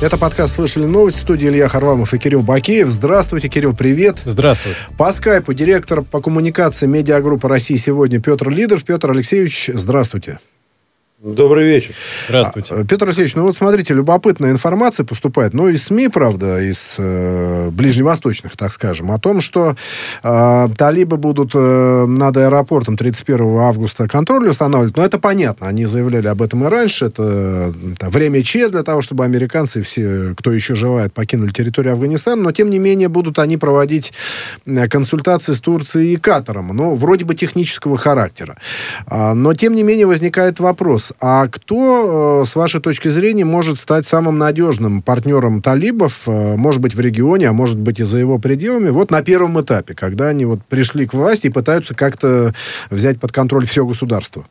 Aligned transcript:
Это 0.00 0.16
подкаст 0.16 0.54
«Слышали 0.54 0.84
новости». 0.84 1.18
В 1.18 1.22
студии 1.22 1.48
Илья 1.48 1.66
Харламов 1.66 2.14
и 2.14 2.18
Кирилл 2.18 2.42
Бакеев. 2.42 2.86
Здравствуйте, 2.88 3.48
Кирилл, 3.48 3.74
привет. 3.74 4.18
Здравствуй. 4.24 4.74
По 4.96 5.12
скайпу 5.12 5.52
директор 5.52 6.02
по 6.02 6.20
коммуникации 6.20 6.86
медиагруппы 6.86 7.48
России 7.48 7.74
сегодня 7.74 8.20
Петр 8.20 8.48
Лидов. 8.48 8.84
Петр 8.84 9.10
Алексеевич, 9.10 9.68
здравствуйте. 9.74 10.38
Добрый 11.20 11.66
вечер. 11.66 11.94
Здравствуйте. 12.28 12.74
А, 12.74 12.84
Петр 12.84 13.06
Алексеевич, 13.06 13.34
ну 13.34 13.42
вот 13.42 13.56
смотрите, 13.56 13.92
любопытная 13.92 14.52
информация 14.52 15.04
поступает, 15.04 15.52
ну, 15.52 15.66
из 15.66 15.86
СМИ, 15.86 16.10
правда, 16.10 16.60
из 16.60 16.94
э, 16.96 17.70
ближневосточных, 17.72 18.56
так 18.56 18.70
скажем, 18.70 19.10
о 19.10 19.18
том, 19.18 19.40
что 19.40 19.74
э, 20.22 20.68
талибы 20.76 21.16
будут 21.16 21.56
э, 21.56 22.04
над 22.06 22.36
аэропортом 22.36 22.96
31 22.96 23.58
августа 23.58 24.06
контроль 24.06 24.48
устанавливать. 24.48 24.96
Но 24.96 25.04
это 25.04 25.18
понятно, 25.18 25.66
они 25.66 25.86
заявляли 25.86 26.28
об 26.28 26.40
этом 26.40 26.64
и 26.64 26.68
раньше. 26.68 27.06
Это, 27.06 27.74
это 27.94 28.10
время 28.10 28.44
Че 28.44 28.68
для 28.68 28.84
того, 28.84 29.02
чтобы 29.02 29.24
американцы 29.24 29.82
все, 29.82 30.36
кто 30.38 30.52
еще 30.52 30.76
желает, 30.76 31.12
покинули 31.12 31.50
территорию 31.50 31.94
Афганистана. 31.94 32.40
Но, 32.40 32.52
тем 32.52 32.70
не 32.70 32.78
менее, 32.78 33.08
будут 33.08 33.40
они 33.40 33.56
проводить 33.56 34.12
э, 34.66 34.86
консультации 34.86 35.52
с 35.52 35.58
Турцией 35.58 36.12
и 36.12 36.16
Катаром. 36.16 36.68
Ну, 36.68 36.94
вроде 36.94 37.24
бы 37.24 37.34
технического 37.34 37.98
характера. 37.98 38.56
А, 39.08 39.34
но, 39.34 39.52
тем 39.54 39.74
не 39.74 39.82
менее, 39.82 40.06
возникает 40.06 40.60
вопрос 40.60 41.07
а 41.20 41.48
кто, 41.48 42.42
э, 42.42 42.46
с 42.46 42.54
вашей 42.56 42.80
точки 42.80 43.08
зрения, 43.08 43.44
может 43.44 43.78
стать 43.78 44.06
самым 44.06 44.38
надежным 44.38 45.02
партнером 45.02 45.62
талибов, 45.62 46.22
э, 46.26 46.56
может 46.56 46.80
быть, 46.80 46.94
в 46.94 47.00
регионе, 47.00 47.48
а 47.48 47.52
может 47.52 47.78
быть, 47.78 48.00
и 48.00 48.04
за 48.04 48.18
его 48.18 48.38
пределами, 48.38 48.90
вот 48.90 49.10
на 49.10 49.22
первом 49.22 49.60
этапе, 49.60 49.94
когда 49.94 50.28
они 50.28 50.44
вот 50.44 50.64
пришли 50.64 51.06
к 51.06 51.14
власти 51.14 51.46
и 51.46 51.50
пытаются 51.50 51.94
как-то 51.94 52.54
взять 52.90 53.20
под 53.20 53.32
контроль 53.32 53.66
все 53.66 53.84
государство? 53.84 54.46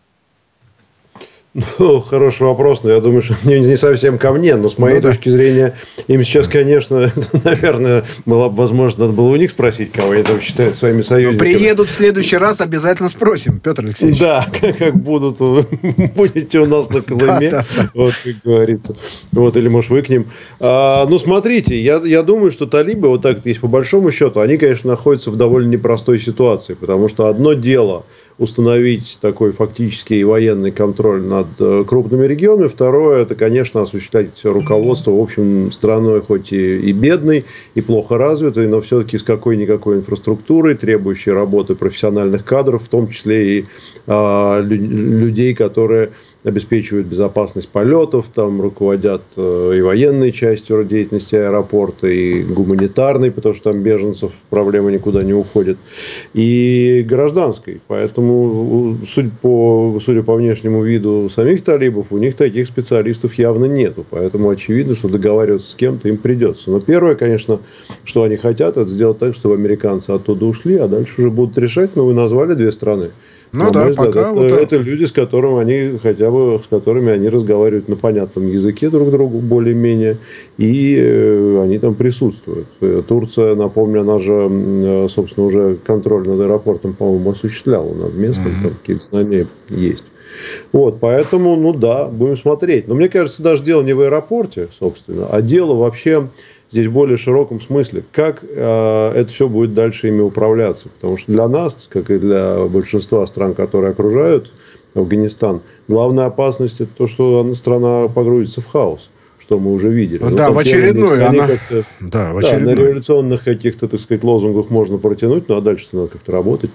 Ну, 1.80 2.02
хороший 2.02 2.44
вопрос, 2.44 2.84
но 2.84 2.92
я 2.92 3.02
думаю, 3.02 3.24
что 3.24 3.36
не, 3.44 3.60
не 3.60 3.76
совсем 3.78 4.20
ко 4.20 4.32
мне. 4.32 4.56
Но 4.56 4.70
с 4.70 4.78
моей 4.78 4.98
ну, 4.98 5.10
точки 5.10 5.30
да. 5.30 5.36
зрения, 5.36 5.74
им 6.08 6.24
сейчас, 6.24 6.48
конечно, 6.48 7.12
наверное, 7.44 8.06
была 8.28 8.50
бы 8.50 8.58
возможность, 8.58 9.00
надо 9.00 9.14
было 9.14 9.30
у 9.30 9.36
них 9.38 9.50
спросить, 9.50 9.92
кого 9.92 10.12
они 10.12 10.22
там 10.22 10.40
считают 10.40 10.76
своими 10.76 11.02
союзниками. 11.02 11.54
Приедут 11.54 11.90
в 11.90 11.92
следующий 11.92 12.38
раз, 12.38 12.62
обязательно 12.62 13.10
спросим, 13.10 13.60
Петр 13.60 13.84
Алексеевич. 13.84 14.20
Да, 14.20 14.48
как, 14.62 14.78
как 14.78 14.96
будут, 14.98 15.40
будете 16.16 16.60
у 16.60 16.68
нас 16.68 16.92
на 16.92 17.02
Колыме, 17.02 17.50
да, 17.50 17.66
да, 17.76 17.82
да. 17.82 17.90
вот 17.96 18.14
как 18.24 18.36
говорится. 18.44 18.96
Вот, 19.32 19.58
или, 19.58 19.68
может, 19.68 19.90
вы 19.90 20.04
к 20.04 20.10
ним. 20.10 20.28
А, 20.60 21.08
ну, 21.08 21.18
смотрите, 21.18 21.82
я, 21.82 22.00
я 22.06 22.22
думаю, 22.22 22.52
что 22.52 22.68
талибы, 22.68 23.08
вот 23.08 23.24
так, 23.24 23.44
есть 23.48 23.62
по 23.62 23.68
большому 23.68 24.12
счету, 24.12 24.42
они, 24.42 24.58
конечно, 24.58 24.92
находятся 24.92 25.32
в 25.32 25.36
довольно 25.36 25.70
непростой 25.70 26.20
ситуации, 26.20 26.76
потому 26.76 27.10
что 27.10 27.26
одно 27.26 27.54
дело– 27.54 28.06
установить 28.38 29.18
такой 29.20 29.52
фактический 29.52 30.24
военный 30.24 30.72
контроль 30.72 31.22
над 31.22 31.48
э, 31.60 31.84
крупными 31.88 32.26
регионами. 32.26 32.68
Второе, 32.68 33.24
это, 33.24 33.34
конечно, 33.34 33.82
осуществлять 33.82 34.30
руководство, 34.44 35.12
в 35.12 35.20
общем, 35.20 35.72
страной 35.72 36.22
хоть 36.22 36.54
и, 36.54 36.78
и 36.78 36.92
бедной, 36.92 37.46
и 37.74 37.82
плохо 37.82 38.18
развитой, 38.18 38.68
но 38.68 38.82
все-таки 38.82 39.18
с 39.18 39.24
какой-никакой 39.24 39.98
инфраструктурой, 39.98 40.76
требующей 40.76 41.32
работы 41.32 41.74
профессиональных 41.74 42.46
кадров, 42.46 42.84
в 42.84 42.90
том 42.90 43.08
числе 43.10 43.60
и 43.60 43.66
а, 44.06 44.62
людей, 44.62 45.56
которые 45.56 46.12
обеспечивают 46.44 47.08
безопасность 47.08 47.70
полетов, 47.70 48.28
там 48.34 48.62
руководят 48.62 49.22
э, 49.36 49.74
и 49.78 49.82
военной 49.82 50.32
частью 50.32 50.86
деятельности 50.86 51.36
аэропорта, 51.36 52.08
и 52.08 52.44
гуманитарной, 52.44 53.32
потому 53.32 53.56
что 53.56 53.72
там 53.72 53.82
беженцев 53.82 54.32
проблема 54.50 54.92
никуда 54.92 55.24
не 55.24 55.34
уходит, 55.34 55.78
и 56.34 57.06
гражданской. 57.08 57.82
Поэтому, 57.88 58.98
судя 59.08 59.32
по, 59.42 60.00
судя 60.04 60.24
по 60.24 60.36
внешнему 60.36 60.84
виду 60.84 61.30
самих 61.34 61.64
талибов, 61.64 62.08
у 62.12 62.18
них 62.18 62.36
таких 62.36 62.68
специалистов 62.68 63.34
явно 63.36 63.66
нету. 63.66 64.06
Поэтому 64.10 64.50
очевидно, 64.50 64.96
что 64.96 65.10
договариваться 65.10 65.72
с 65.72 65.76
кем-то 65.76 66.08
им 66.08 66.18
придется. 66.18 66.72
Но 66.72 66.80
первое, 66.80 67.16
конечно, 67.16 67.60
что 68.04 68.24
они 68.24 68.38
хотят, 68.38 68.78
это 68.78 68.90
сделать 68.90 69.20
так, 69.20 69.34
чтобы 69.36 69.56
американцы 69.56 70.12
оттуда 70.12 70.46
ушли, 70.46 70.78
а 70.78 70.88
дальше 70.88 71.14
уже 71.18 71.32
будут 71.32 71.58
решать. 71.58 71.96
Но 71.96 72.06
вы 72.06 72.14
назвали 72.14 72.54
две 72.54 72.72
страны. 72.72 73.10
Ну 73.66 73.72
да, 73.72 73.90
взгляд, 73.90 73.96
пока 73.96 74.22
это, 74.22 74.34
вот 74.34 74.52
это 74.52 74.78
люди, 74.78 75.06
с 75.06 75.12
которыми 75.12 75.60
они 75.60 75.98
хотя 75.98 76.30
бы 76.32 76.60
с 76.64 76.68
которыми 76.68 77.12
они 77.12 77.30
разговаривают 77.30 77.90
на 77.90 77.96
понятном 77.96 78.48
языке 78.48 78.90
друг 78.90 79.12
другу 79.12 79.40
более-менее, 79.40 80.18
и 80.58 80.96
э, 81.00 81.62
они 81.64 81.80
там 81.80 81.96
присутствуют. 81.96 82.68
Э, 82.82 83.02
Турция, 83.08 83.56
напомню, 83.56 84.02
она 84.02 84.20
же, 84.20 84.48
э, 84.50 85.08
собственно, 85.10 85.48
уже 85.48 85.78
контроль 85.86 86.28
над 86.28 86.40
аэропортом, 86.40 86.94
по-моему, 86.94 87.32
осуществляла 87.32 87.94
над 87.94 88.16
местом, 88.16 88.48
mm-hmm. 88.48 88.64
там 88.64 88.72
какие-то 88.80 89.06
знания 89.06 89.48
есть. 89.70 90.04
Вот, 90.72 91.00
поэтому, 91.00 91.56
ну 91.56 91.74
да, 91.74 92.06
будем 92.06 92.38
смотреть. 92.38 92.88
Но 92.88 92.96
мне 92.96 93.10
кажется, 93.10 93.42
даже 93.42 93.64
дело 93.64 93.82
не 93.82 93.94
в 93.94 94.02
аэропорте, 94.02 94.68
собственно, 94.78 95.28
а 95.32 95.42
дело 95.42 95.76
вообще 95.76 96.30
здесь 96.72 96.88
в 96.88 96.92
более 96.92 97.18
широком 97.18 97.62
смысле, 97.62 98.04
как 98.12 98.44
э, 98.44 99.12
это 99.16 99.32
все 99.32 99.48
будет 99.48 99.74
дальше 99.74 100.08
ими 100.08 100.22
управляться. 100.22 100.90
Потому 100.90 101.18
что 101.18 101.32
для 101.32 101.48
нас, 101.48 101.88
как 101.90 102.10
и 102.10 102.18
для 102.18 102.66
большинства 102.66 103.26
стран, 103.28 103.54
которые 103.54 103.92
окружают 103.92 104.52
Афганистан, 104.94 105.62
главная 105.88 106.26
опасность 106.26 106.82
это 106.82 106.92
то, 106.96 107.08
что 107.08 107.54
страна 107.56 108.08
погрузится 108.08 108.62
в 108.62 108.68
хаос 108.68 109.10
что 109.48 109.60
мы 109.60 109.72
уже 109.72 109.88
видели. 109.88 110.20
Да, 110.20 110.50
ну, 110.50 110.54
в 110.56 110.58
очередной. 110.60 111.26
Она... 111.26 111.48
Да, 112.02 112.34
в 112.34 112.38
очередной. 112.38 112.76
Да, 112.76 112.82
на 112.82 112.86
революционных 112.86 113.44
каких-то, 113.46 113.88
так 113.88 114.02
сказать, 114.02 114.22
лозунгах 114.22 114.70
можно 114.70 114.98
протянуть, 114.98 115.48
ну 115.48 115.56
а 115.56 115.62
дальше 115.62 115.88
надо 115.94 116.10
как-то 116.10 116.34
работать. 116.34 116.70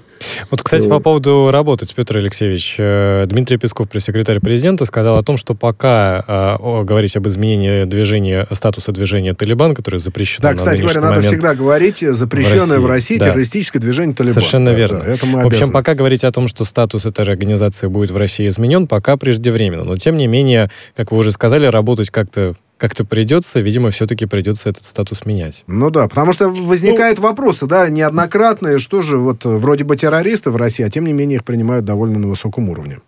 Вот, 0.51 0.63
кстати, 0.63 0.85
ну... 0.85 0.89
по 0.89 1.01
поводу 1.01 1.51
работать, 1.53 1.95
Петр 1.95 2.17
Алексеевич. 2.17 2.77
Э, 2.79 3.27
Дмитрий 3.27 3.59
Песков, 3.59 3.91
пресс-секретарь 3.91 4.41
президента, 4.41 4.87
сказал 4.87 5.19
о 5.19 5.23
том, 5.23 5.37
что 5.37 5.55
пока 5.55 6.25
э, 6.59 6.85
говорить 6.85 7.15
об 7.15 7.29
изменении 7.29 7.85
движения, 7.85 8.47
статуса 8.53 8.93
движения 8.93 9.35
Талибан, 9.35 9.75
который 9.75 10.01
запрещено 10.01 10.49
Да, 10.49 10.55
кстати 10.55 10.81
говоря, 10.81 11.03
надо 11.03 11.21
всегда 11.21 11.55
говорить 11.55 11.99
запрещенное 11.99 12.79
в 12.79 12.87
России, 12.87 12.87
в 12.87 12.87
России 12.87 13.19
да. 13.19 13.27
террористическое 13.27 13.83
движение 13.83 14.15
Талибан. 14.15 14.35
Совершенно 14.35 14.71
да, 14.71 14.75
верно. 14.75 15.01
Да, 15.05 15.13
это 15.13 15.27
мы 15.27 15.43
в 15.43 15.47
общем, 15.47 15.71
пока 15.73 15.95
говорить 15.95 16.25
о 16.25 16.33
том, 16.33 16.49
что 16.49 16.65
статус 16.65 17.05
этой 17.05 17.23
организации 17.27 17.87
будет 17.89 18.13
в 18.13 18.17
России 18.17 18.49
изменен, 18.49 18.87
пока 18.87 19.19
преждевременно. 19.19 19.85
Но, 19.85 19.99
тем 19.99 20.17
не 20.17 20.27
менее, 20.27 20.71
как 20.97 21.13
вы 21.13 21.19
уже 21.19 21.33
сказали, 21.33 21.67
работать 21.67 22.09
как-то 22.09 22.55
как-то 22.83 23.05
придется, 23.05 23.61
видимо, 23.61 23.91
все-таки 23.91 24.27
придется 24.27 24.69
этот 24.69 24.83
статус 24.83 25.25
менять. 25.25 25.63
Ну 25.69 25.91
да, 25.91 26.09
потому 26.09 26.33
что 26.33 26.49
возникают 26.49 27.19
ну, 27.19 27.29
вопросы, 27.29 27.67
да, 27.67 27.89
неоднократные, 27.89 28.79
что 28.79 29.03
же, 29.03 29.19
вот 29.19 29.45
вроде 29.45 29.85
бы 29.85 29.97
террористы 29.97 30.51
в 30.51 30.57
России, 30.57 30.85
а 30.85 30.91
тем 30.91 31.07
не 31.07 31.13
менее 31.13 31.37
их 31.37 31.45
принимают 31.45 31.85
довольно 31.85 32.19
на 32.19 32.27
высоком 32.27 32.69
уровне. 32.71 32.99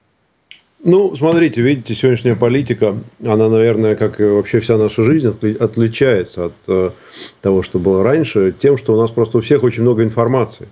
Ну, 0.85 1.17
смотрите, 1.17 1.61
видите, 1.61 1.93
сегодняшняя 1.97 2.37
политика, 2.37 2.95
она, 3.27 3.49
наверное, 3.49 3.97
как 3.97 4.21
и 4.21 4.25
вообще 4.25 4.61
вся 4.61 4.79
наша 4.79 5.03
жизнь, 5.03 5.27
отличается 5.59 6.45
от 6.45 6.55
э, 6.69 6.91
того, 7.41 7.63
что 7.63 7.81
было 7.81 8.05
раньше, 8.05 8.55
тем, 8.57 8.77
что 8.77 8.93
у 8.93 9.01
нас 9.01 9.11
просто 9.11 9.39
у 9.39 9.41
всех 9.41 9.65
очень 9.65 9.83
много 9.83 10.05
информации. 10.05 10.69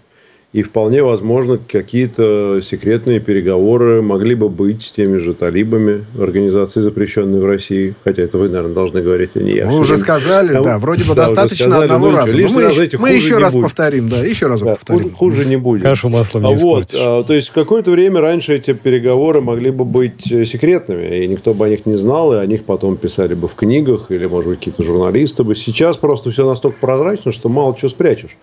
И 0.53 0.63
вполне 0.63 1.03
возможно, 1.03 1.59
какие-то 1.59 2.61
секретные 2.63 3.21
переговоры 3.21 4.03
могли 4.03 4.35
бы 4.35 4.51
быть 4.51 4.83
с 4.83 4.93
теми 4.93 5.17
же 5.17 5.33
талибами, 5.33 6.05
организации, 6.19 6.83
запрещенной 6.83 7.41
в 7.41 7.47
России. 7.47 7.95
Хотя 8.05 8.25
это 8.25 8.37
вы, 8.37 8.51
наверное, 8.51 8.75
должны 8.75 9.01
говорить, 9.01 9.31
а 9.35 9.39
не 9.39 9.53
я. 9.53 9.67
Вы 9.67 9.79
уже 9.79 9.97
сказали, 9.97 10.55
а, 10.55 10.63
да, 10.63 10.79
вроде 10.79 11.05
бы 11.05 11.15
да, 11.15 11.23
достаточно 11.23 11.65
сказали, 11.65 11.85
одного 11.85 12.11
ну, 12.11 12.17
раза. 12.19 12.37
Мы, 12.37 12.63
раз 12.65 12.79
мы 12.99 13.11
еще 13.13 13.39
раз 13.39 13.55
будет. 13.55 13.63
повторим, 13.63 14.11
да, 14.11 14.19
еще 14.19 14.47
раз 14.47 14.61
да, 14.61 14.75
повторим. 14.75 15.11
Хуже, 15.13 15.37
хуже 15.37 15.49
не 15.49 15.57
будет. 15.57 15.85
Кашу 15.85 16.11
маслом 16.11 16.43
не 16.43 16.53
а 16.53 16.57
вот, 16.57 16.95
а, 16.95 17.25
То 17.25 17.33
есть, 17.33 17.49
какое-то 17.49 17.91
время 17.91 18.21
раньше 18.21 18.55
эти 18.55 18.75
переговоры 18.75 19.41
могли 19.41 19.71
бы 19.71 19.87
быть 19.87 20.31
э, 20.31 20.45
секретными, 20.45 21.25
и 21.25 21.29
никто 21.29 21.55
бы 21.55 21.65
о 21.65 21.71
них 21.71 21.87
не 21.87 21.97
знал, 21.97 22.35
и 22.35 22.37
о 22.37 22.45
них 22.45 22.65
потом 22.65 22.99
писали 22.99 23.33
бы 23.33 23.49
в 23.49 23.55
книгах, 23.55 24.11
или, 24.11 24.27
может 24.27 24.51
быть, 24.51 24.59
какие-то 24.59 24.83
журналисты 24.83 25.45
бы. 25.45 25.57
Сейчас 25.57 25.97
просто 25.97 26.31
все 26.31 26.47
настолько 26.47 26.77
прозрачно, 26.79 27.33
что 27.33 27.49
мало 27.49 27.75
чего 27.75 27.89
спрячешь. 27.89 28.37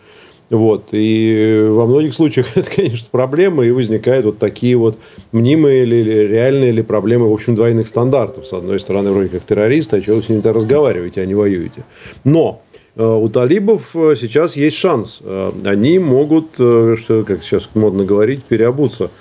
Вот. 0.50 0.90
И 0.92 1.68
во 1.70 1.86
многих 1.86 2.14
случаях 2.14 2.48
это, 2.56 2.70
конечно, 2.70 3.08
проблема, 3.12 3.66
и 3.66 3.72
возникают 3.72 4.26
вот 4.26 4.40
такие 4.40 4.76
вот 4.76 4.98
мнимые 5.32 5.84
или 5.84 6.28
реальные 6.28 6.72
ли 6.72 6.82
проблемы, 6.82 7.30
в 7.30 7.34
общем, 7.34 7.56
двойных 7.56 7.88
стандартов. 7.88 8.48
С 8.48 8.54
одной 8.54 8.80
стороны, 8.80 9.12
вроде 9.12 9.30
как 9.30 9.44
террористы, 9.44 9.98
а 9.98 10.02
чего 10.02 10.18
вы 10.18 10.24
с 10.24 10.30
ними-то 10.30 10.54
разговариваете, 10.54 11.22
а 11.22 11.26
не 11.26 11.36
воюете. 11.36 11.84
Но 12.24 12.62
э, 12.96 13.06
у 13.06 13.30
талибов 13.30 13.96
э, 13.96 14.16
сейчас 14.20 14.56
есть 14.56 14.78
шанс. 14.78 15.20
Э, 15.24 15.52
они 15.66 16.00
могут, 16.00 16.54
что, 16.56 17.24
как 17.26 17.44
сейчас 17.44 17.70
модно 17.76 18.04
говорить, 18.04 18.44
переобуться. 18.44 19.12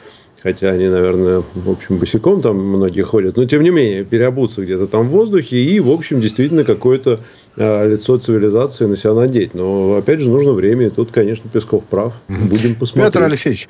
Хотя 0.40 0.70
они, 0.70 0.86
наверное, 0.86 1.42
в 1.54 1.68
общем, 1.68 1.98
босиком 1.98 2.40
там 2.40 2.56
многие 2.56 3.02
ходят. 3.02 3.36
Но, 3.36 3.44
тем 3.44 3.62
не 3.64 3.70
менее, 3.70 4.04
переобуться 4.04 4.62
где-то 4.62 4.86
там 4.86 5.08
в 5.08 5.10
воздухе 5.10 5.56
и, 5.56 5.80
в 5.80 5.90
общем, 5.90 6.20
действительно 6.20 6.62
какое-то 6.62 7.18
лицо 7.58 8.18
цивилизации 8.18 8.86
на 8.86 8.96
себя 8.96 9.14
надеть. 9.14 9.54
Но, 9.54 9.96
опять 9.96 10.20
же, 10.20 10.30
нужно 10.30 10.52
время. 10.52 10.86
И 10.86 10.90
тут, 10.90 11.10
конечно, 11.10 11.50
Песков 11.50 11.84
прав. 11.84 12.12
Будем 12.28 12.74
посмотреть. 12.74 13.12
Петр 13.12 13.24
Алексеевич, 13.24 13.68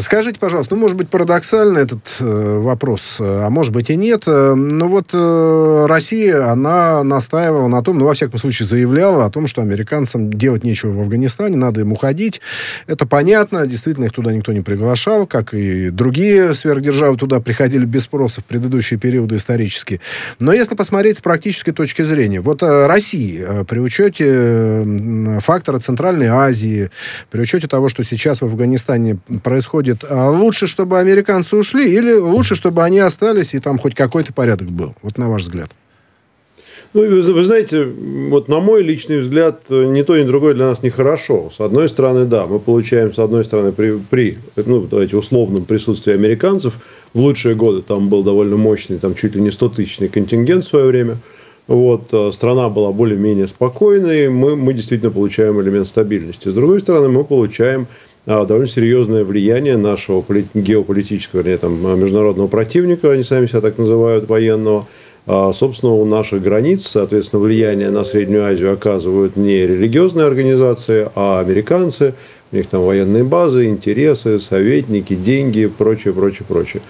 скажите, 0.00 0.38
пожалуйста, 0.38 0.74
ну, 0.74 0.80
может 0.80 0.96
быть, 0.96 1.08
парадоксально 1.08 1.78
этот 1.78 2.16
э, 2.20 2.58
вопрос, 2.58 3.16
а 3.18 3.48
может 3.50 3.72
быть 3.72 3.90
и 3.90 3.96
нет. 3.96 4.24
Э, 4.26 4.54
но 4.54 4.88
вот 4.88 5.10
э, 5.12 5.86
Россия, 5.88 6.50
она 6.50 7.02
настаивала 7.04 7.68
на 7.68 7.82
том, 7.82 7.98
ну, 7.98 8.06
во 8.06 8.14
всяком 8.14 8.38
случае, 8.38 8.68
заявляла 8.68 9.24
о 9.24 9.30
том, 9.30 9.46
что 9.46 9.62
американцам 9.62 10.32
делать 10.32 10.64
нечего 10.64 10.92
в 10.92 11.00
Афганистане, 11.00 11.56
надо 11.56 11.80
им 11.80 11.92
уходить. 11.92 12.40
Это 12.86 13.06
понятно, 13.06 13.66
действительно, 13.66 14.06
их 14.06 14.12
туда 14.12 14.32
никто 14.32 14.52
не 14.52 14.60
приглашал, 14.60 15.26
как 15.26 15.54
и 15.54 15.90
другие 15.90 16.54
сверхдержавы 16.54 17.16
туда 17.16 17.40
приходили 17.40 17.84
без 17.84 18.02
спроса 18.02 18.40
в 18.40 18.44
предыдущие 18.44 18.98
периоды 18.98 19.36
исторические. 19.36 20.00
Но 20.38 20.52
если 20.52 20.74
посмотреть 20.74 21.18
с 21.18 21.20
практической 21.20 21.72
точки 21.72 22.02
зрения, 22.02 22.40
вот 22.40 22.62
э, 22.62 22.86
Россия 23.22 23.64
при 23.64 23.78
учете 23.78 25.40
фактора 25.40 25.78
Центральной 25.78 26.28
Азии, 26.28 26.90
при 27.30 27.42
учете 27.42 27.68
того, 27.68 27.88
что 27.88 28.02
сейчас 28.02 28.40
в 28.40 28.44
Афганистане 28.44 29.18
происходит, 29.42 30.04
а 30.08 30.30
лучше, 30.30 30.66
чтобы 30.66 30.98
американцы 30.98 31.56
ушли 31.56 31.94
или 31.94 32.14
лучше, 32.14 32.54
чтобы 32.54 32.82
они 32.82 32.98
остались 33.00 33.54
и 33.54 33.60
там 33.60 33.78
хоть 33.78 33.94
какой-то 33.94 34.32
порядок 34.32 34.70
был? 34.70 34.94
Вот 35.02 35.18
на 35.18 35.28
ваш 35.28 35.42
взгляд. 35.42 35.70
Ну, 36.94 37.00
вы, 37.08 37.22
вы 37.22 37.44
знаете, 37.44 37.84
вот 37.84 38.48
на 38.48 38.60
мой 38.60 38.82
личный 38.82 39.20
взгляд, 39.20 39.62
ни 39.70 40.02
то, 40.02 40.18
ни 40.18 40.26
другое 40.26 40.52
для 40.52 40.66
нас 40.66 40.82
нехорошо. 40.82 41.50
С 41.50 41.58
одной 41.58 41.88
стороны, 41.88 42.26
да, 42.26 42.46
мы 42.46 42.58
получаем, 42.58 43.14
с 43.14 43.18
одной 43.18 43.46
стороны, 43.46 43.72
при, 43.72 43.98
при 44.10 44.36
ну, 44.56 44.82
давайте, 44.82 45.16
условном 45.16 45.64
присутствии 45.64 46.12
американцев, 46.12 46.74
в 47.14 47.18
лучшие 47.18 47.54
годы 47.54 47.80
там 47.80 48.10
был 48.10 48.22
довольно 48.22 48.58
мощный, 48.58 48.98
там 48.98 49.14
чуть 49.14 49.34
ли 49.34 49.40
не 49.40 49.48
100-тысячный 49.48 50.10
контингент 50.10 50.64
в 50.64 50.68
свое 50.68 50.84
время. 50.84 51.16
Вот, 51.68 52.08
э, 52.12 52.32
страна 52.32 52.68
была 52.68 52.92
более-менее 52.92 53.48
спокойной, 53.48 54.28
мы, 54.28 54.56
мы 54.56 54.72
действительно 54.72 55.10
получаем 55.10 55.60
элемент 55.60 55.86
стабильности. 55.86 56.48
С 56.48 56.54
другой 56.54 56.80
стороны, 56.80 57.08
мы 57.08 57.24
получаем 57.24 57.86
а, 58.26 58.44
довольно 58.44 58.68
серьезное 58.68 59.24
влияние 59.24 59.76
нашего 59.76 60.24
геополитического, 60.54 61.40
вернее, 61.40 61.58
там, 61.58 62.00
международного 62.00 62.48
противника, 62.48 63.10
они 63.10 63.24
сами 63.24 63.46
себя 63.46 63.60
так 63.60 63.78
называют, 63.78 64.28
военного, 64.28 64.86
а, 65.26 65.52
собственно, 65.52 65.92
у 65.92 66.04
наших 66.04 66.42
границ, 66.42 66.86
соответственно, 66.86 67.42
влияние 67.42 67.90
на 67.90 68.04
Среднюю 68.04 68.44
Азию 68.44 68.72
оказывают 68.72 69.36
не 69.36 69.66
религиозные 69.66 70.26
организации, 70.26 71.08
а 71.14 71.40
американцы. 71.40 72.14
У 72.52 72.56
них 72.56 72.66
там 72.66 72.84
военные 72.84 73.24
базы, 73.24 73.66
интересы, 73.66 74.38
советники, 74.38 75.14
деньги, 75.14 75.66
прочее, 75.66 76.12
прочее, 76.12 76.44
прочее. 76.46 76.82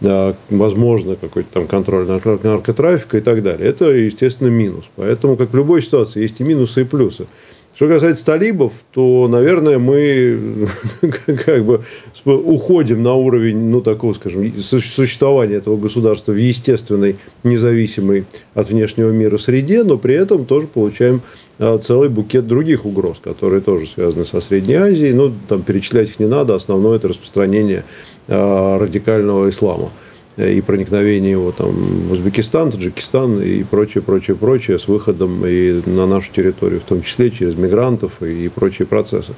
Да, 0.00 0.36
возможно, 0.48 1.16
какой-то 1.16 1.48
там 1.52 1.66
контроль 1.66 2.06
наркотрафика 2.06 3.18
и 3.18 3.20
так 3.20 3.42
далее. 3.42 3.68
Это, 3.68 3.86
естественно, 3.86 4.48
минус. 4.48 4.84
Поэтому, 4.94 5.36
как 5.36 5.50
в 5.50 5.56
любой 5.56 5.82
ситуации, 5.82 6.22
есть 6.22 6.40
и 6.40 6.44
минусы, 6.44 6.82
и 6.82 6.84
плюсы. 6.84 7.26
Что 7.74 7.86
касается 7.86 8.26
талибов, 8.26 8.72
то, 8.92 9.28
наверное, 9.28 9.78
мы 9.78 10.68
как 11.44 11.64
бы 11.64 11.84
уходим 12.24 13.04
на 13.04 13.14
уровень, 13.14 13.70
ну, 13.70 13.80
такого, 13.80 14.14
скажем, 14.14 14.52
существования 14.60 15.54
этого 15.54 15.76
государства 15.76 16.32
в 16.32 16.36
естественной, 16.36 17.16
независимой 17.44 18.24
от 18.54 18.68
внешнего 18.68 19.10
мира 19.10 19.38
среде, 19.38 19.84
но 19.84 19.96
при 19.96 20.14
этом 20.14 20.44
тоже 20.44 20.66
получаем 20.66 21.22
а, 21.22 21.47
целый 21.58 22.08
букет 22.08 22.46
других 22.46 22.84
угроз, 22.84 23.18
которые 23.22 23.60
тоже 23.60 23.86
связаны 23.86 24.24
со 24.24 24.40
Средней 24.40 24.74
Азией. 24.74 25.12
Ну, 25.12 25.32
там 25.48 25.62
перечислять 25.62 26.10
их 26.10 26.20
не 26.20 26.26
надо. 26.26 26.54
Основное 26.54 26.96
это 26.96 27.08
распространение 27.08 27.84
а, 28.28 28.78
радикального 28.78 29.50
ислама. 29.50 29.90
И 30.36 30.60
проникновение 30.60 31.32
его 31.32 31.50
там 31.50 31.72
в 31.72 32.12
Узбекистан, 32.12 32.70
Таджикистан 32.70 33.42
и 33.42 33.64
прочее, 33.64 34.02
прочее, 34.02 34.36
прочее, 34.36 34.78
с 34.78 34.86
выходом 34.86 35.44
и 35.44 35.82
на 35.84 36.06
нашу 36.06 36.32
территорию, 36.32 36.80
в 36.80 36.84
том 36.84 37.02
числе 37.02 37.32
через 37.32 37.56
мигрантов 37.56 38.22
и 38.22 38.46
прочие 38.46 38.86
процессы. 38.86 39.32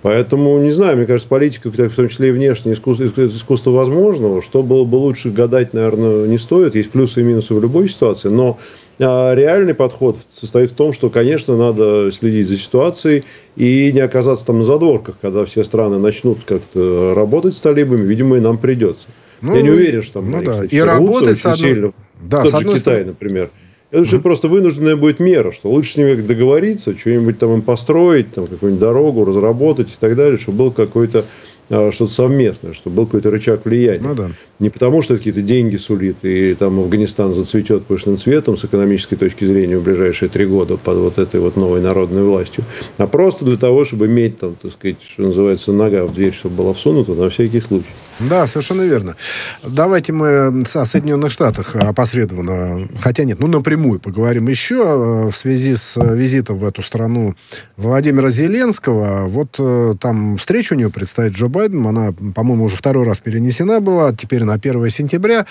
Поэтому, 0.00 0.58
не 0.60 0.70
знаю, 0.70 0.96
мне 0.96 1.04
кажется, 1.04 1.28
политика, 1.28 1.70
в 1.70 1.76
том 1.76 2.08
числе 2.08 2.30
и 2.30 2.32
внешнее 2.32 2.74
искусство, 2.74 3.04
искусство 3.04 3.70
возможного, 3.72 4.40
что 4.40 4.62
было 4.62 4.84
бы 4.84 4.96
лучше 4.96 5.30
гадать, 5.30 5.74
наверное, 5.74 6.26
не 6.26 6.38
стоит. 6.38 6.74
Есть 6.74 6.90
плюсы 6.90 7.20
и 7.20 7.24
минусы 7.24 7.52
в 7.52 7.60
любой 7.60 7.90
ситуации, 7.90 8.30
но 8.30 8.58
а, 8.58 8.60
реальный 8.98 9.74
подход 9.74 10.18
состоит 10.32 10.70
в 10.70 10.74
том, 10.74 10.92
что, 10.92 11.10
конечно, 11.10 11.56
надо 11.56 12.10
следить 12.12 12.48
за 12.48 12.56
ситуацией 12.56 13.24
и 13.56 13.90
не 13.92 14.00
оказаться 14.00 14.46
там 14.46 14.58
на 14.58 14.64
задворках, 14.64 15.16
когда 15.20 15.44
все 15.44 15.64
страны 15.64 15.98
начнут 15.98 16.38
как-то 16.46 17.14
работать 17.14 17.54
с 17.54 17.60
талибами, 17.60 18.06
видимо, 18.06 18.36
и 18.36 18.40
нам 18.40 18.58
придется. 18.58 19.06
Ну, 19.40 19.54
Я 19.54 19.62
не 19.62 19.70
уверен, 19.70 20.02
что 20.02 20.14
там 20.14 20.30
ну, 20.30 20.42
да. 20.42 20.64
и 20.64 20.80
работать 20.80 21.38
с 21.38 21.46
одной... 21.46 21.68
сильно. 21.68 21.92
Да, 22.22 22.42
Тот 22.42 22.50
с 22.50 22.54
одной 22.54 22.74
же 22.74 22.80
Китай, 22.80 22.94
стороны... 22.94 23.06
например. 23.08 23.50
Это 23.90 24.04
же 24.04 24.16
mm-hmm. 24.16 24.20
просто 24.20 24.48
вынужденная 24.48 24.96
будет 24.96 25.20
мера, 25.20 25.52
что 25.52 25.70
лучше 25.70 25.92
с 25.92 25.96
ними 25.96 26.14
договориться, 26.14 26.96
что-нибудь 26.98 27.38
там 27.38 27.54
им 27.54 27.62
построить, 27.62 28.32
там 28.32 28.46
какую-нибудь 28.46 28.80
дорогу 28.80 29.24
разработать 29.24 29.88
и 29.88 29.96
так 29.98 30.16
далее, 30.16 30.38
чтобы 30.38 30.58
был 30.58 30.70
какой-то 30.72 31.24
а, 31.68 31.90
что-то 31.92 32.12
совместное, 32.12 32.72
чтобы 32.72 32.96
был 32.96 33.06
какой-то 33.06 33.30
рычаг 33.30 33.64
влияния. 33.64 34.00
Ну, 34.00 34.14
да. 34.14 34.30
Не 34.58 34.70
потому, 34.70 35.02
что 35.02 35.16
какие-то 35.16 35.42
деньги 35.42 35.76
сулит, 35.76 36.16
и 36.22 36.54
там 36.54 36.78
Афганистан 36.80 37.32
зацветет 37.32 37.84
пышным 37.84 38.18
цветом 38.18 38.56
с 38.56 38.64
экономической 38.64 39.16
точки 39.16 39.44
зрения 39.44 39.76
в 39.76 39.82
ближайшие 39.82 40.30
три 40.30 40.46
года 40.46 40.78
под 40.78 40.96
вот 40.96 41.18
этой 41.18 41.40
вот 41.40 41.56
новой 41.56 41.82
народной 41.82 42.22
властью, 42.22 42.64
а 42.96 43.06
просто 43.06 43.44
для 43.44 43.58
того, 43.58 43.84
чтобы 43.84 44.06
иметь 44.06 44.38
там, 44.38 44.54
так 44.54 44.72
сказать, 44.72 44.96
что 45.06 45.22
называется, 45.22 45.72
нога 45.72 46.06
в 46.06 46.14
дверь, 46.14 46.32
чтобы 46.32 46.56
была 46.56 46.74
всунута 46.74 47.12
на 47.12 47.28
всякий 47.28 47.60
случай. 47.60 47.86
Да, 48.18 48.46
совершенно 48.46 48.80
верно. 48.80 49.14
Давайте 49.62 50.12
мы 50.14 50.62
о 50.74 50.84
Соединенных 50.86 51.30
Штатах 51.30 51.76
опосредованно, 51.76 52.88
хотя 52.98 53.24
нет, 53.24 53.40
ну 53.40 53.46
напрямую 53.46 54.00
поговорим 54.00 54.48
еще 54.48 54.76
э, 54.76 55.30
в 55.30 55.36
связи 55.36 55.74
с 55.74 56.00
визитом 56.02 56.56
в 56.56 56.64
эту 56.64 56.80
страну 56.80 57.34
Владимира 57.76 58.30
Зеленского. 58.30 59.26
Вот 59.26 59.56
э, 59.58 59.94
там 60.00 60.38
встреча 60.38 60.72
у 60.72 60.76
него 60.76 60.90
предстоит 60.90 61.34
Джо 61.34 61.48
Байден, 61.48 61.86
она, 61.86 62.14
по-моему, 62.34 62.64
уже 62.64 62.76
второй 62.76 63.04
раз 63.04 63.18
перенесена 63.18 63.80
была, 63.80 64.14
теперь 64.14 64.44
на 64.46 64.54
1 64.54 64.88
сентября. 64.90 65.46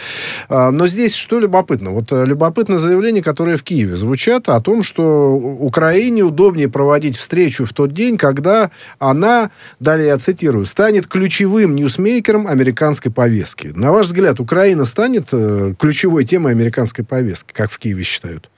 А, 0.49 0.71
но 0.71 0.87
здесь 0.87 1.13
что 1.13 1.39
любопытно? 1.39 1.91
Вот 1.91 2.11
э, 2.11 2.25
любопытно 2.25 2.77
заявление, 2.77 3.21
которое 3.21 3.57
в 3.57 3.63
Киеве 3.63 3.95
звучат 3.95 4.49
о 4.49 4.59
том, 4.61 4.83
что 4.83 5.33
Украине 5.33 6.23
удобнее 6.23 6.69
проводить 6.69 7.17
встречу 7.17 7.65
в 7.65 7.73
тот 7.73 7.93
день, 7.93 8.17
когда 8.17 8.71
она, 8.99 9.51
далее 9.79 10.07
я 10.07 10.17
цитирую, 10.17 10.65
станет 10.65 11.07
ключевым 11.07 11.75
ньюсмейкером 11.75 12.47
американской 12.47 13.11
повестки. 13.11 13.71
На 13.75 13.91
ваш 13.91 14.07
взгляд, 14.07 14.39
Украина 14.39 14.85
станет 14.85 15.27
э, 15.31 15.73
ключевой 15.77 16.25
темой 16.25 16.53
американской 16.53 17.05
повестки, 17.05 17.53
как 17.53 17.69
в 17.69 17.77
Киеве 17.77 18.03
считают? 18.03 18.49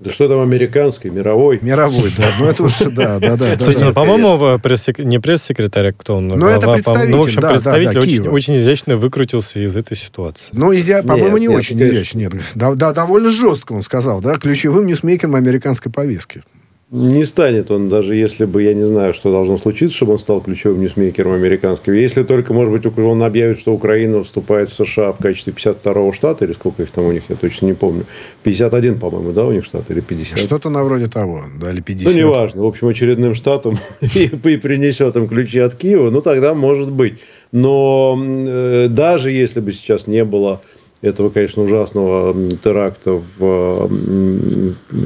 Да 0.00 0.10
что 0.10 0.28
там 0.28 0.40
американский, 0.40 1.10
мировой? 1.10 1.58
Мировой, 1.60 2.10
да. 2.16 2.30
Ну, 2.38 2.46
это 2.46 2.62
уж, 2.62 2.78
да, 2.78 3.18
да, 3.18 3.36
да. 3.36 3.58
Слушайте, 3.58 3.84
ну, 3.84 3.92
по-моему, 3.92 4.58
пресс 4.58 4.88
не 4.96 5.18
пресс-секретарь, 5.18 5.88
а 5.88 5.92
кто 5.92 6.16
он? 6.16 6.28
Ну, 6.28 6.46
это 6.46 6.72
представитель, 6.72 7.10
Ну, 7.10 7.18
в 7.18 7.24
общем, 7.26 7.42
представитель 7.42 7.94
да, 7.94 8.00
да, 8.00 8.06
очень, 8.06 8.28
очень 8.28 8.58
изящно 8.60 8.96
выкрутился 8.96 9.60
из 9.60 9.76
этой 9.76 9.98
ситуации. 9.98 10.54
Ну, 10.56 10.74
изя... 10.74 11.02
по-моему, 11.02 11.36
не 11.36 11.48
нет, 11.48 11.58
очень 11.58 11.76
нет, 11.76 11.92
изящно, 11.92 12.18
нет. 12.18 12.32
Да, 12.54 12.72
да, 12.72 12.94
довольно 12.94 13.28
жестко 13.28 13.74
он 13.74 13.82
сказал, 13.82 14.22
да, 14.22 14.36
ключевым 14.36 14.86
ньюсмейкером 14.86 15.34
американской 15.34 15.92
повестки. 15.92 16.44
Не 16.92 17.24
станет 17.24 17.70
он, 17.70 17.88
даже 17.88 18.16
если 18.16 18.46
бы, 18.46 18.64
я 18.64 18.74
не 18.74 18.88
знаю, 18.88 19.14
что 19.14 19.30
должно 19.30 19.58
случиться, 19.58 19.96
чтобы 19.96 20.14
он 20.14 20.18
стал 20.18 20.40
ключевым 20.40 20.80
ньюсмейкером 20.80 21.34
американским. 21.34 21.92
Если 21.92 22.24
только, 22.24 22.52
может 22.52 22.72
быть, 22.72 22.98
он 22.98 23.22
объявит, 23.22 23.60
что 23.60 23.72
Украина 23.72 24.24
вступает 24.24 24.70
в 24.70 24.74
США 24.74 25.12
в 25.12 25.18
качестве 25.18 25.52
52-го 25.52 26.12
штата, 26.12 26.44
или 26.44 26.52
сколько 26.52 26.82
их 26.82 26.90
там 26.90 27.04
у 27.04 27.12
них, 27.12 27.22
я 27.28 27.36
точно 27.36 27.66
не 27.66 27.74
помню. 27.74 28.06
51, 28.42 28.98
по-моему, 28.98 29.32
да, 29.32 29.44
у 29.44 29.52
них 29.52 29.64
штат, 29.64 29.88
или 29.88 30.00
50? 30.00 30.36
Что-то 30.36 30.68
на 30.68 30.82
вроде 30.82 31.06
того, 31.06 31.44
да, 31.60 31.70
или 31.70 31.80
50. 31.80 32.12
Ну, 32.12 32.18
неважно. 32.18 32.62
В 32.62 32.66
общем, 32.66 32.88
очередным 32.88 33.36
штатом 33.36 33.78
и, 34.00 34.24
и 34.24 34.56
принесет 34.56 35.14
им 35.14 35.28
ключи 35.28 35.60
от 35.60 35.76
Киева, 35.76 36.10
ну, 36.10 36.22
тогда 36.22 36.54
может 36.54 36.90
быть. 36.90 37.20
Но 37.52 38.20
э, 38.20 38.88
даже 38.88 39.30
если 39.30 39.60
бы 39.60 39.70
сейчас 39.70 40.08
не 40.08 40.24
было 40.24 40.60
этого, 41.02 41.30
конечно, 41.30 41.62
ужасного 41.62 42.34
теракта 42.62 43.22
в, 43.38 43.88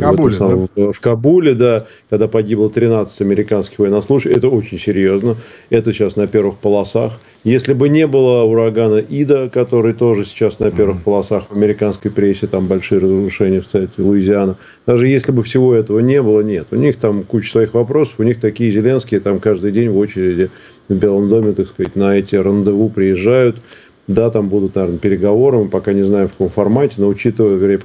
Кабуле, 0.01 0.35
в, 0.35 0.37
самом, 0.37 0.69
да? 0.75 0.91
в 0.91 1.01
Кабуле, 1.01 1.55
да, 1.55 1.87
когда 2.11 2.27
погибло 2.27 2.69
13 2.69 3.21
американских 3.21 3.79
военнослужащих. 3.79 4.37
Это 4.37 4.49
очень 4.49 4.79
серьезно. 4.79 5.37
Это 5.71 5.93
сейчас 5.93 6.17
на 6.17 6.27
первых 6.27 6.57
полосах. 6.59 7.13
Если 7.45 7.75
бы 7.75 7.89
не 7.89 8.07
было 8.07 8.43
урагана 8.43 8.97
Ида, 8.97 9.49
который 9.53 9.93
тоже 9.93 10.25
сейчас 10.25 10.59
на 10.59 10.71
первых 10.71 10.97
mm-hmm. 10.97 11.05
полосах 11.05 11.45
в 11.51 11.53
американской 11.53 12.11
прессе, 12.11 12.49
там 12.49 12.67
большие 12.67 13.01
разрушения, 13.01 13.61
кстати, 13.61 13.93
Луизиана. 13.99 14.57
Даже 14.87 15.07
если 15.07 15.31
бы 15.31 15.43
всего 15.45 15.75
этого 15.75 16.01
не 16.01 16.21
было, 16.23 16.41
нет. 16.41 16.69
У 16.73 16.77
них 16.77 16.97
там 16.97 17.23
куча 17.23 17.51
своих 17.51 17.75
вопросов, 17.75 18.17
у 18.19 18.23
них 18.25 18.41
такие 18.41 18.73
Зеленские 18.73 19.21
там 19.21 19.39
каждый 19.39 19.71
день 19.71 19.91
в 19.91 19.99
очереди 19.99 20.51
в 20.89 20.95
Белом 20.95 21.29
доме, 21.29 21.53
так 21.53 21.69
сказать, 21.69 21.97
на 21.97 22.17
эти 22.17 22.37
рандеву 22.37 22.89
приезжают. 22.89 23.57
Да, 24.07 24.31
там 24.31 24.49
будут, 24.49 24.75
наверное, 24.75 24.99
переговоры, 24.99 25.59
мы 25.59 25.69
пока 25.69 25.93
не 25.95 26.03
знаем 26.03 26.29
в 26.29 26.33
каком 26.33 26.51
формате, 26.51 26.97
но 26.99 27.09
учитывая, 27.09 27.81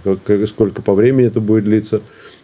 сколько 0.47 0.81
по 0.81 0.93
времени 0.93 1.27
это 1.27 1.39
будет 1.39 1.63
длиться, 1.63 2.01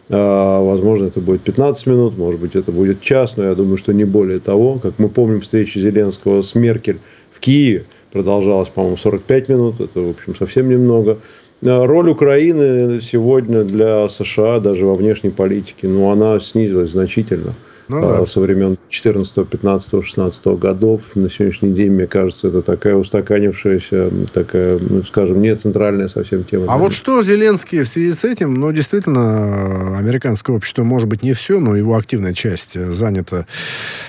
а, 0.08 0.62
возможно, 0.62 1.08
это 1.08 1.20
будет 1.20 1.42
15 1.42 1.88
минут, 1.88 2.18
может 2.18 2.40
быть, 2.40 2.56
это 2.56 2.72
будет 2.72 3.02
час, 3.02 3.36
но 3.36 3.44
я 3.44 3.56
думаю, 3.56 3.78
что 3.78 3.94
не 3.94 4.06
более 4.06 4.40
того. 4.40 4.80
Как 4.80 4.94
мы 4.98 5.10
помним, 5.10 5.42
встреча 5.42 5.80
Зеленского 5.80 6.42
с 6.42 6.56
Меркель 6.56 7.00
в 7.32 7.40
Киеве 7.40 7.86
продолжалась, 8.12 8.70
по-моему, 8.70 8.98
45 8.98 9.50
минут, 9.50 9.82
это, 9.82 10.00
в 10.00 10.10
общем, 10.12 10.36
совсем 10.36 10.70
немного. 10.70 11.18
А, 11.64 11.86
роль 11.86 12.10
Украины 12.10 13.02
сегодня 13.02 13.64
для 13.64 14.08
США, 14.08 14.60
даже 14.60 14.86
во 14.86 14.96
внешней 14.96 15.32
политике, 15.32 15.88
ну, 15.88 16.10
она 16.12 16.40
снизилась 16.40 16.92
значительно. 16.92 17.54
Ну, 17.88 18.02
да. 18.02 18.26
со 18.26 18.40
времен 18.40 18.78
14, 18.90 19.48
15, 19.48 20.06
16 20.06 20.46
годов. 20.60 21.02
На 21.14 21.30
сегодняшний 21.30 21.72
день, 21.72 21.92
мне 21.92 22.08
кажется, 22.08 22.48
это 22.48 22.62
такая 22.62 22.96
устаканившаяся, 22.96 24.10
такая, 24.34 24.80
ну, 24.80 25.04
скажем, 25.04 25.42
не 25.42 25.56
центральная 25.56 26.08
совсем 26.08 26.44
тема. 26.44 26.66
А 26.68 26.78
вот 26.78 26.94
что 26.94 27.22
Зеленский 27.22 27.84
в 27.84 27.88
связи 27.88 28.14
с 28.14 28.24
этим, 28.24 28.56
ну, 28.56 28.72
действительно, 28.72 29.98
американское 29.98 30.56
общество, 30.56 30.84
может 30.84 31.08
быть, 31.08 31.22
не 31.22 31.34
все, 31.34 31.60
но 31.60 31.76
его 31.76 31.96
активная 31.96 32.34
часть 32.34 32.74
занята 32.74 33.46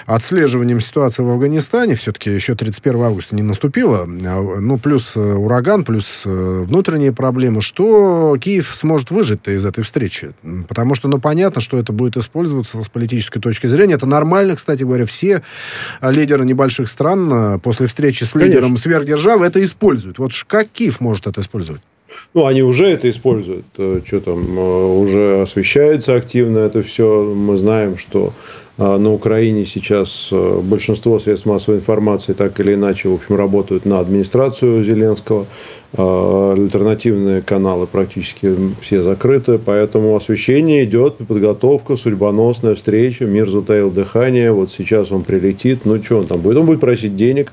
отслеживанием 0.07 0.81
ситуации 0.81 1.23
в 1.23 1.31
Афганистане. 1.31 1.95
Все-таки 1.95 2.31
еще 2.31 2.55
31 2.55 3.03
августа 3.03 3.37
не 3.37 3.43
наступило. 3.43 4.07
А, 4.25 4.61
ну, 4.61 4.79
плюс 4.79 5.17
ураган, 5.17 5.85
плюс 5.85 6.23
внутренние 6.25 7.13
проблемы. 7.13 7.61
Что 7.61 8.37
Киев 8.41 8.75
сможет 8.75 9.11
выжить-то 9.11 9.51
из 9.53 9.65
этой 9.67 9.85
встречи? 9.85 10.33
Потому 10.69 10.95
что, 10.95 11.09
ну, 11.09 11.19
понятно, 11.19 11.61
что 11.61 11.79
это 11.79 11.93
будет 11.93 12.17
использоваться 12.17 12.83
с 12.83 12.89
политической 12.89 13.41
точки 13.41 13.66
зрения. 13.69 13.95
Это 13.95 14.07
нормально, 14.07 14.57
кстати 14.57 14.83
говоря. 14.83 15.07
Все 15.07 15.43
лидеры 16.03 16.45
небольших 16.45 16.89
стран 16.89 17.33
э, 17.33 17.59
после 17.59 17.87
встречи 17.87 18.25
с 18.25 18.33
Конечно. 18.33 18.53
лидером 18.53 18.77
сверхдержавы 18.77 19.47
это 19.47 19.63
используют. 19.63 20.19
Вот 20.19 20.33
как 20.47 20.69
Киев 20.69 21.01
может 21.01 21.27
это 21.27 21.41
использовать? 21.41 21.83
Ну, 22.33 22.47
они 22.47 22.63
уже 22.63 22.87
это 22.87 23.11
используют. 23.11 23.67
Э, 23.79 24.01
что 24.07 24.21
там, 24.21 24.59
э, 24.59 24.87
уже 25.01 25.43
освещается 25.43 26.15
активно 26.15 26.59
это 26.59 26.83
все. 26.83 27.23
Мы 27.23 27.57
знаем, 27.57 27.97
что 27.99 28.33
на 28.79 29.11
Украине 29.11 29.65
сейчас 29.65 30.29
большинство 30.31 31.19
средств 31.19 31.47
массовой 31.47 31.79
информации 31.79 32.35
так 32.35 32.61
или 32.61 32.75
иначе, 32.75 33.09
в 33.09 33.15
общем, 33.15 33.35
работают 33.37 33.87
на 33.87 34.01
администрацию 34.01 34.85
Зеленского. 34.85 35.47
А, 35.93 36.55
альтернативные 36.57 37.43
каналы 37.43 37.87
практически 37.87 38.55
все 38.81 39.03
закрыты, 39.03 39.59
поэтому 39.59 40.17
освещение 40.17 40.85
идет, 40.85 41.19
подготовка, 41.19 41.97
судьбоносная 41.97 42.75
встреча, 42.75 43.25
мир 43.25 43.49
затаил 43.49 43.91
дыхание, 43.91 44.53
вот 44.53 44.73
сейчас 44.73 45.13
он 45.13 45.23
прилетит, 45.23 45.85
ну 45.85 46.03
что 46.03 46.19
он 46.19 46.27
там 46.27 46.41
будет? 46.41 46.59
Он 46.59 46.67
будет 46.67 46.81
просить 46.81 47.17
денег, 47.17 47.53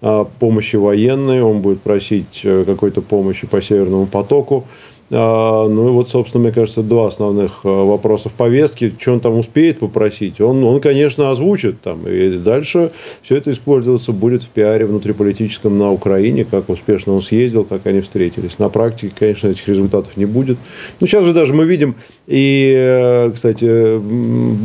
а, 0.00 0.24
помощи 0.24 0.76
военной, 0.76 1.42
он 1.42 1.60
будет 1.60 1.82
просить 1.82 2.40
э, 2.42 2.64
какой-то 2.66 3.02
помощи 3.02 3.46
по 3.46 3.60
Северному 3.60 4.06
потоку, 4.06 4.66
ну 5.10 5.88
и 5.88 5.90
вот, 5.92 6.08
собственно, 6.08 6.44
мне 6.44 6.52
кажется, 6.52 6.82
два 6.82 7.08
основных 7.08 7.60
э, 7.64 7.68
вопроса 7.68 8.30
в 8.30 8.32
повестке. 8.32 8.92
Что 8.98 9.12
он 9.12 9.20
там 9.20 9.38
успеет 9.38 9.80
попросить? 9.80 10.40
Он, 10.40 10.64
он 10.64 10.80
конечно, 10.80 11.30
озвучит 11.30 11.80
там. 11.82 12.08
И 12.08 12.38
дальше 12.38 12.90
все 13.22 13.36
это 13.36 13.52
использоваться 13.52 14.12
будет 14.12 14.42
в 14.42 14.48
пиаре 14.48 14.86
внутриполитическом 14.86 15.78
на 15.78 15.92
Украине, 15.92 16.44
как 16.44 16.70
успешно 16.70 17.12
он 17.12 17.22
съездил, 17.22 17.64
как 17.64 17.86
они 17.86 18.00
встретились. 18.00 18.58
На 18.58 18.70
практике, 18.70 19.14
конечно, 19.16 19.48
этих 19.48 19.68
результатов 19.68 20.16
не 20.16 20.24
будет. 20.24 20.56
Ну, 21.00 21.06
сейчас 21.06 21.24
же 21.24 21.34
даже 21.34 21.52
мы 21.52 21.66
видим, 21.66 21.96
и, 22.26 22.72
э, 22.74 23.30
кстати, 23.34 24.00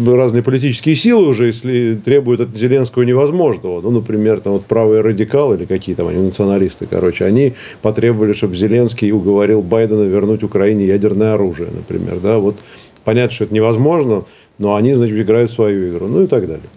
разные 0.10 0.42
политические 0.42 0.96
силы 0.96 1.28
уже 1.28 1.48
если 1.48 1.96
требуют 1.96 2.42
от 2.42 2.56
Зеленского 2.56 3.04
невозможного. 3.04 3.82
Ну, 3.82 3.92
например, 3.92 4.40
там 4.40 4.54
вот 4.54 4.66
правые 4.66 5.02
радикалы 5.02 5.58
или 5.58 5.66
какие 5.66 5.96
там 5.96 6.08
они, 6.08 6.20
националисты, 6.20 6.88
короче, 6.90 7.26
они 7.26 7.54
потребовали, 7.82 8.34
чтобы 8.34 8.56
Зеленский 8.56 9.12
уговорил 9.12 9.62
Байдена 9.62 10.04
вернуть 10.04 10.29
вернуть 10.30 10.44
Украине 10.44 10.86
ядерное 10.86 11.34
оружие, 11.34 11.70
например. 11.72 12.20
Да? 12.20 12.38
Вот 12.38 12.56
понятно, 13.04 13.32
что 13.32 13.46
это 13.46 13.54
невозможно, 13.54 14.26
но 14.58 14.76
они, 14.76 14.94
значит, 14.94 15.18
играют 15.18 15.52
свою 15.52 15.92
игру, 15.92 16.08
ну 16.08 16.24
и 16.24 16.28
так 16.28 16.48
далее. 16.48 16.70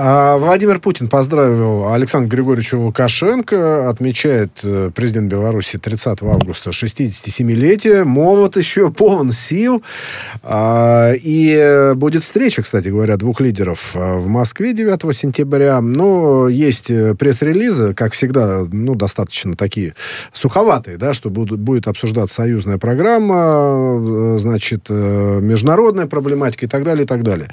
А, 0.00 0.36
Владимир 0.36 0.78
Путин 0.78 1.08
поздравил 1.08 1.92
Александра 1.92 2.28
Григорьевича 2.28 2.76
Лукашенко. 2.76 3.90
Отмечает 3.90 4.52
э, 4.62 4.92
президент 4.94 5.28
Беларуси 5.28 5.76
30 5.76 6.22
августа 6.22 6.70
67-летие. 6.70 8.04
Молод 8.04 8.56
еще, 8.56 8.92
полон 8.92 9.32
сил. 9.32 9.82
А, 10.44 11.10
и 11.14 11.94
будет 11.96 12.22
встреча, 12.22 12.62
кстати 12.62 12.86
говоря, 12.88 13.16
двух 13.16 13.40
лидеров 13.40 13.96
э, 13.96 14.18
в 14.18 14.28
Москве 14.28 14.72
9 14.72 15.16
сентября. 15.16 15.80
Но 15.80 16.48
есть 16.48 16.92
э, 16.92 17.16
пресс-релизы, 17.16 17.92
как 17.92 18.12
всегда, 18.12 18.62
ну, 18.70 18.94
достаточно 18.94 19.56
такие 19.56 19.94
суховатые, 20.32 20.96
да, 20.96 21.12
что 21.12 21.28
будет 21.28 21.88
обсуждаться 21.88 22.36
союзная 22.36 22.78
программа, 22.78 24.38
значит, 24.38 24.88
международная 24.90 26.06
проблематика 26.06 26.66
и 26.66 26.68
так 26.68 26.84
далее, 26.84 27.02
и 27.02 27.06
так 27.06 27.24
далее. 27.24 27.48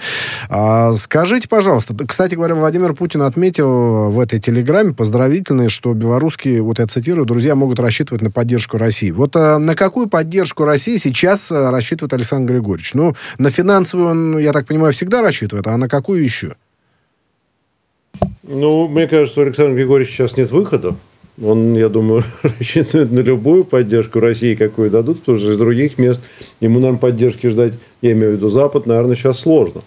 А, 0.50 0.94
скажите, 0.94 1.48
пожалуйста, 1.48 1.96
кстати, 2.06 2.35
кстати 2.36 2.50
говоря, 2.50 2.56
Владимир 2.56 2.94
Путин 2.94 3.22
отметил 3.22 4.10
в 4.10 4.20
этой 4.20 4.40
телеграмме 4.40 4.94
поздравительной, 4.94 5.70
что 5.70 5.94
белорусские, 5.94 6.62
вот 6.62 6.80
я 6.80 6.88
цитирую, 6.88 7.26
друзья 7.26 7.56
могут 7.56 7.80
рассчитывать 7.80 8.22
на 8.22 8.30
поддержку 8.30 8.78
России. 8.78 9.10
Вот 9.12 9.38
а, 9.38 9.58
на 9.58 9.74
какую 9.74 10.10
поддержку 10.10 10.66
России 10.66 10.98
сейчас 10.98 11.50
а, 11.50 11.72
рассчитывает 11.72 12.12
Александр 12.12 12.52
Григорьевич? 12.52 12.94
Ну, 12.94 13.14
на 13.40 13.50
финансовую 13.52 14.10
он, 14.10 14.38
я 14.38 14.52
так 14.52 14.68
понимаю, 14.68 14.92
всегда 14.92 15.22
рассчитывает, 15.22 15.66
а 15.68 15.78
на 15.78 15.88
какую 15.88 16.22
еще? 16.22 16.58
Ну, 18.44 18.90
мне 18.90 19.08
кажется, 19.08 19.40
у 19.40 19.44
Александра 19.44 19.74
Григорьевича 19.74 20.18
сейчас 20.18 20.36
нет 20.36 20.52
выхода. 20.52 20.94
Он, 21.42 21.74
я 21.76 21.88
думаю, 21.88 22.26
рассчитывает 22.44 23.14
на 23.14 23.22
любую 23.22 23.64
поддержку 23.64 24.20
России, 24.20 24.56
какую 24.56 24.90
дадут, 24.90 25.22
потому 25.22 25.38
что 25.38 25.52
из 25.52 25.58
других 25.58 25.98
мест 25.98 26.22
ему, 26.60 26.80
наверное, 26.80 27.00
поддержки 27.00 27.48
ждать, 27.48 27.76
я 28.02 28.12
имею 28.12 28.34
в 28.34 28.36
виду 28.36 28.50
Запад, 28.50 28.88
наверное, 28.88 29.16
сейчас 29.16 29.40
сложно. 29.40 29.84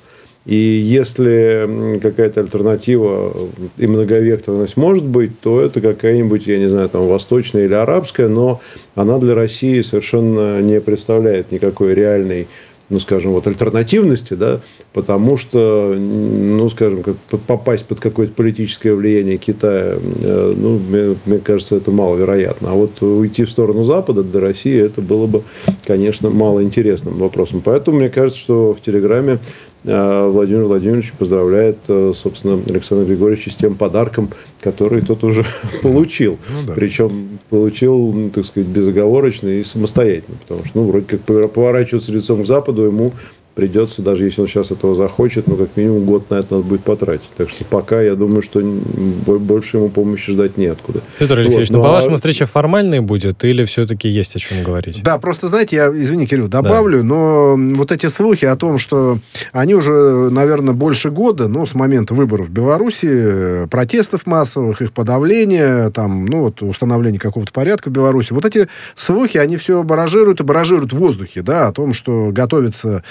И 0.48 0.56
если 0.56 1.98
какая-то 2.00 2.40
альтернатива 2.40 3.34
и 3.76 3.86
многовекторность 3.86 4.78
может 4.78 5.04
быть, 5.04 5.38
то 5.40 5.60
это 5.60 5.82
какая-нибудь, 5.82 6.46
я 6.46 6.58
не 6.58 6.68
знаю, 6.68 6.88
там 6.88 7.06
восточная 7.06 7.66
или 7.66 7.74
арабская, 7.74 8.28
но 8.28 8.62
она 8.94 9.18
для 9.18 9.34
России 9.34 9.82
совершенно 9.82 10.62
не 10.62 10.80
представляет 10.80 11.52
никакой 11.52 11.92
реальной 11.92 12.46
ну, 12.90 13.00
скажем, 13.00 13.32
вот 13.32 13.46
альтернативности, 13.46 14.34
да, 14.34 14.60
потому 14.94 15.36
что, 15.36 15.94
ну, 15.94 16.70
скажем, 16.70 17.02
как 17.02 17.16
попасть 17.46 17.84
под 17.84 18.00
какое-то 18.00 18.32
политическое 18.32 18.94
влияние 18.94 19.36
Китая, 19.36 19.98
э, 19.98 20.54
ну, 20.56 20.78
мне, 20.78 21.16
мне 21.26 21.38
кажется, 21.38 21.76
это 21.76 21.90
маловероятно. 21.90 22.70
А 22.70 22.74
вот 22.74 23.02
уйти 23.02 23.44
в 23.44 23.50
сторону 23.50 23.84
Запада 23.84 24.22
для 24.22 24.40
России 24.40 24.80
это 24.80 25.02
было 25.02 25.26
бы, 25.26 25.42
конечно, 25.86 26.30
малоинтересным 26.30 27.18
вопросом. 27.18 27.60
Поэтому 27.62 27.98
мне 27.98 28.08
кажется, 28.08 28.40
что 28.40 28.72
в 28.72 28.80
Телеграме 28.80 29.34
э, 29.34 29.38
Владимир 29.84 30.64
Владимирович 30.64 31.12
поздравляет, 31.12 31.78
э, 31.88 32.12
собственно, 32.16 32.60
Александра 32.68 33.06
Григорьевича 33.06 33.50
с 33.50 33.56
тем 33.56 33.76
подарком, 33.76 34.30
который 34.60 35.02
тот 35.02 35.22
уже 35.24 35.44
получил. 35.82 36.38
Ну, 36.48 36.66
да. 36.66 36.72
Причем 36.74 37.38
получил, 37.48 38.30
так 38.34 38.44
сказать, 38.44 38.68
безоговорочно 38.68 39.48
и 39.48 39.62
самостоятельно. 39.62 40.36
Потому 40.40 40.64
что, 40.64 40.78
ну, 40.78 40.88
вроде 40.88 41.06
как 41.06 41.20
поворачиваться 41.52 42.12
лицом 42.12 42.42
к 42.42 42.46
Западу 42.46 42.82
ему 42.82 43.12
придется, 43.58 44.02
даже 44.02 44.24
если 44.24 44.40
он 44.40 44.46
сейчас 44.46 44.70
этого 44.70 44.94
захочет, 44.94 45.48
ну, 45.48 45.56
как 45.56 45.70
минимум 45.74 46.04
год 46.04 46.30
на 46.30 46.36
это 46.36 46.54
надо 46.54 46.64
будет 46.64 46.84
потратить. 46.84 47.28
Так 47.36 47.50
что 47.50 47.64
пока, 47.64 48.00
я 48.00 48.14
думаю, 48.14 48.40
что 48.40 48.60
больше 48.60 49.78
ему 49.78 49.88
помощи 49.88 50.30
ждать 50.30 50.56
неоткуда. 50.56 51.02
Петр 51.18 51.40
Алексеевич, 51.40 51.70
вот, 51.70 51.78
ну, 51.78 51.82
ну, 51.82 51.88
по-вашему, 51.88 52.14
а... 52.14 52.16
встреча 52.18 52.46
формальная 52.46 53.02
будет 53.02 53.42
или 53.42 53.64
все-таки 53.64 54.08
есть 54.08 54.36
о 54.36 54.38
чем 54.38 54.62
говорить? 54.62 55.02
Да, 55.02 55.18
просто, 55.18 55.48
знаете, 55.48 55.74
я, 55.74 55.88
извини, 55.88 56.28
Кирилл, 56.28 56.46
добавлю, 56.46 56.98
да. 56.98 57.04
но 57.04 57.56
вот 57.74 57.90
эти 57.90 58.06
слухи 58.06 58.44
о 58.44 58.54
том, 58.54 58.78
что 58.78 59.18
они 59.50 59.74
уже, 59.74 60.30
наверное, 60.30 60.72
больше 60.72 61.10
года, 61.10 61.48
ну, 61.48 61.66
с 61.66 61.74
момента 61.74 62.14
выборов 62.14 62.46
в 62.46 62.52
Беларуси, 62.52 63.66
протестов 63.72 64.24
массовых, 64.24 64.82
их 64.82 64.92
подавления, 64.92 65.90
там, 65.90 66.26
ну, 66.26 66.42
вот, 66.42 66.62
установления 66.62 67.18
какого-то 67.18 67.52
порядка 67.52 67.88
в 67.88 67.92
Беларуси, 67.92 68.32
вот 68.32 68.44
эти 68.44 68.68
слухи, 68.94 69.36
они 69.36 69.56
все 69.56 69.82
баражируют 69.82 70.38
и 70.38 70.44
баражируют 70.44 70.92
в 70.92 70.96
воздухе, 70.96 71.42
да, 71.42 71.66
о 71.66 71.72
том, 71.72 71.92
что 71.92 72.30
готовится 72.30 73.02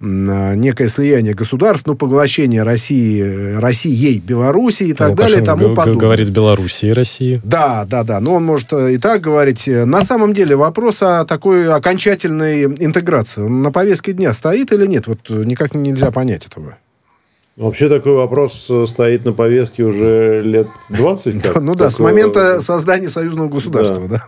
некое 0.00 0.88
слияние 0.88 1.34
государств, 1.34 1.86
ну, 1.86 1.94
поглощение 1.94 2.62
России, 2.62 3.56
России 3.58 3.92
ей 3.92 4.20
Беларуси 4.20 4.84
и 4.84 4.92
так 4.92 5.14
далее, 5.14 5.42
тому 5.42 5.74
подобное. 5.74 6.00
говорит 6.00 6.28
Беларуси 6.30 6.86
и 6.86 6.92
России. 6.92 7.40
Да, 7.44 7.84
да, 7.88 8.04
да. 8.04 8.20
Но 8.20 8.34
он 8.34 8.44
может 8.44 8.72
и 8.72 8.98
так 8.98 9.20
говорить. 9.20 9.66
На 9.66 10.04
самом 10.04 10.34
деле 10.34 10.56
вопрос 10.56 11.02
о 11.02 11.24
такой 11.24 11.72
окончательной 11.72 12.64
интеграции 12.64 13.42
на 13.42 13.72
повестке 13.72 14.12
дня 14.12 14.32
стоит 14.32 14.72
или 14.72 14.86
нет? 14.86 15.06
Вот 15.06 15.28
никак 15.28 15.74
нельзя 15.74 16.10
понять 16.10 16.46
этого. 16.46 16.76
Вообще 17.60 17.90
такой 17.90 18.14
вопрос 18.14 18.66
э, 18.70 18.86
стоит 18.88 19.26
на 19.26 19.34
повестке 19.34 19.82
уже 19.82 20.40
лет 20.42 20.68
20. 20.88 21.42
Как 21.42 21.60
ну 21.60 21.74
да, 21.74 21.90
с 21.90 21.98
момента 21.98 22.62
создания 22.62 23.10
союзного 23.10 23.48
государства, 23.48 24.00
да. 24.08 24.16
да. 24.16 24.26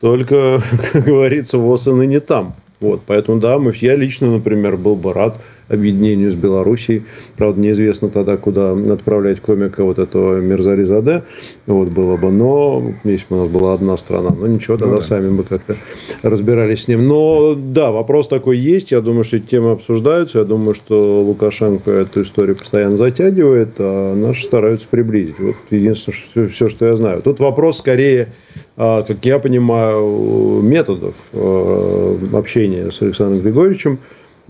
Только, 0.00 0.62
как 0.92 1.04
говорится, 1.04 1.58
ВОЗ 1.58 1.88
и 1.88 1.90
ныне 1.90 2.20
там. 2.20 2.54
Вот, 2.80 3.02
поэтому, 3.06 3.40
да, 3.40 3.58
мы, 3.58 3.74
я 3.76 3.94
лично, 3.94 4.30
например, 4.30 4.76
был 4.76 4.96
бы 4.96 5.12
рад 5.12 5.40
объединению 5.70 6.32
с 6.32 6.34
Белоруссией. 6.34 7.04
Правда, 7.36 7.60
неизвестно 7.60 8.08
тогда, 8.08 8.36
куда 8.36 8.72
отправлять 8.72 9.40
комика 9.40 9.84
вот 9.84 9.98
этого 9.98 10.40
Мерзари 10.40 10.84
Заде. 10.84 11.22
Вот 11.66 11.88
было 11.88 12.16
бы. 12.16 12.30
Но 12.30 12.92
если 13.04 13.24
бы 13.30 13.38
у 13.38 13.42
нас 13.42 13.50
была 13.50 13.74
одна 13.74 13.96
страна, 13.96 14.30
ну 14.36 14.46
ничего, 14.46 14.76
тогда 14.76 14.94
ну, 14.94 14.98
да. 14.98 15.04
сами 15.04 15.30
бы 15.30 15.44
как-то 15.44 15.76
разбирались 16.22 16.84
с 16.84 16.88
ним. 16.88 17.06
Но 17.06 17.54
да, 17.54 17.92
вопрос 17.92 18.28
такой 18.28 18.58
есть. 18.58 18.90
Я 18.90 19.00
думаю, 19.00 19.24
что 19.24 19.36
эти 19.36 19.46
темы 19.46 19.72
обсуждаются. 19.72 20.40
Я 20.40 20.44
думаю, 20.44 20.74
что 20.74 21.22
Лукашенко 21.22 21.90
эту 21.90 22.22
историю 22.22 22.56
постоянно 22.56 22.96
затягивает, 22.96 23.70
а 23.78 24.14
наши 24.14 24.44
стараются 24.44 24.86
приблизить. 24.90 25.38
Вот 25.38 25.56
единственное, 25.70 26.16
что, 26.16 26.48
все, 26.48 26.68
что 26.68 26.86
я 26.86 26.96
знаю. 26.96 27.22
Тут 27.22 27.38
вопрос 27.38 27.78
скорее, 27.78 28.28
а, 28.76 29.02
как 29.02 29.24
я 29.24 29.38
понимаю, 29.38 30.60
методов 30.62 31.14
а, 31.32 32.18
общения 32.32 32.90
с 32.90 33.00
Александром 33.02 33.42
Григорьевичем. 33.42 33.98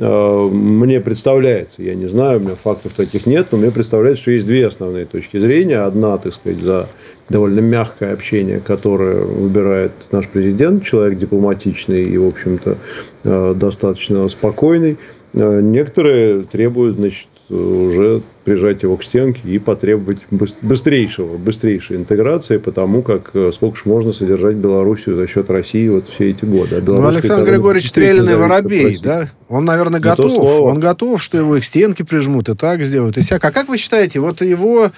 Э, 0.00 0.49
мне 0.50 1.00
представляется, 1.00 1.83
я 1.83 1.95
не 1.95 2.07
знаю, 2.07 2.38
у 2.38 2.42
меня 2.42 2.54
фактов 2.57 2.95
таких 2.97 3.26
нет, 3.26 3.49
но 3.50 3.59
мне 3.59 3.71
представляется, 3.71 4.23
что 4.23 4.30
есть 4.33 4.47
две 4.47 4.66
основные 4.66 5.04
точки 5.04 5.38
зрения. 5.38 5.78
Одна, 5.78 6.19
так 6.19 6.33
сказать, 6.35 6.61
за 6.61 6.88
довольно 7.28 7.61
мягкое 7.61 8.12
общение, 8.12 8.61
которое 8.61 9.21
выбирает 9.21 9.92
наш 10.11 10.28
президент, 10.28 10.85
человек 10.85 11.19
дипломатичный 11.19 12.02
и, 12.02 12.19
в 12.19 12.26
общем-то, 12.26 12.78
э, 13.25 13.54
достаточно 13.57 14.28
спокойный. 14.28 14.99
Э, 15.35 15.61
некоторые 15.61 16.42
требуют, 16.42 16.97
значит, 16.97 17.28
уже 17.50 18.23
прижать 18.45 18.83
его 18.83 18.97
к 18.97 19.05
стенке 19.05 19.41
и 19.45 19.59
потребовать 19.59 20.19
быстрейшего, 20.63 21.37
быстрейшей 21.37 21.97
интеграции, 21.97 22.57
потому 22.57 23.03
как 23.03 23.31
э, 23.35 23.51
сколько 23.53 23.77
ж 23.77 23.85
можно 23.85 24.13
содержать 24.13 24.57
Белоруссию 24.57 25.17
за 25.17 25.27
счет 25.27 25.51
России 25.51 25.89
вот 25.89 26.09
все 26.09 26.31
эти 26.31 26.45
годы. 26.45 26.77
А 26.77 26.83
ну, 26.83 27.07
Александр 27.07 27.51
Григорьевич 27.51 27.91
Стрелянный 27.91 28.37
Воробей, 28.37 28.99
да? 29.03 29.29
Он, 29.51 29.65
наверное, 29.65 29.99
готов. 29.99 30.61
Он 30.61 30.79
готов, 30.79 31.21
что 31.21 31.37
его 31.37 31.57
к 31.57 31.65
стенке 31.65 32.05
прижмут 32.05 32.49
и 32.49 32.55
так 32.55 32.85
сделают, 32.85 33.19
и 33.19 33.21
всяк. 33.21 33.45
А 33.45 33.51
как 33.51 33.69
вы 33.69 33.79
считаете, 33.79 34.21
вот 34.21 34.43
его 34.43 34.91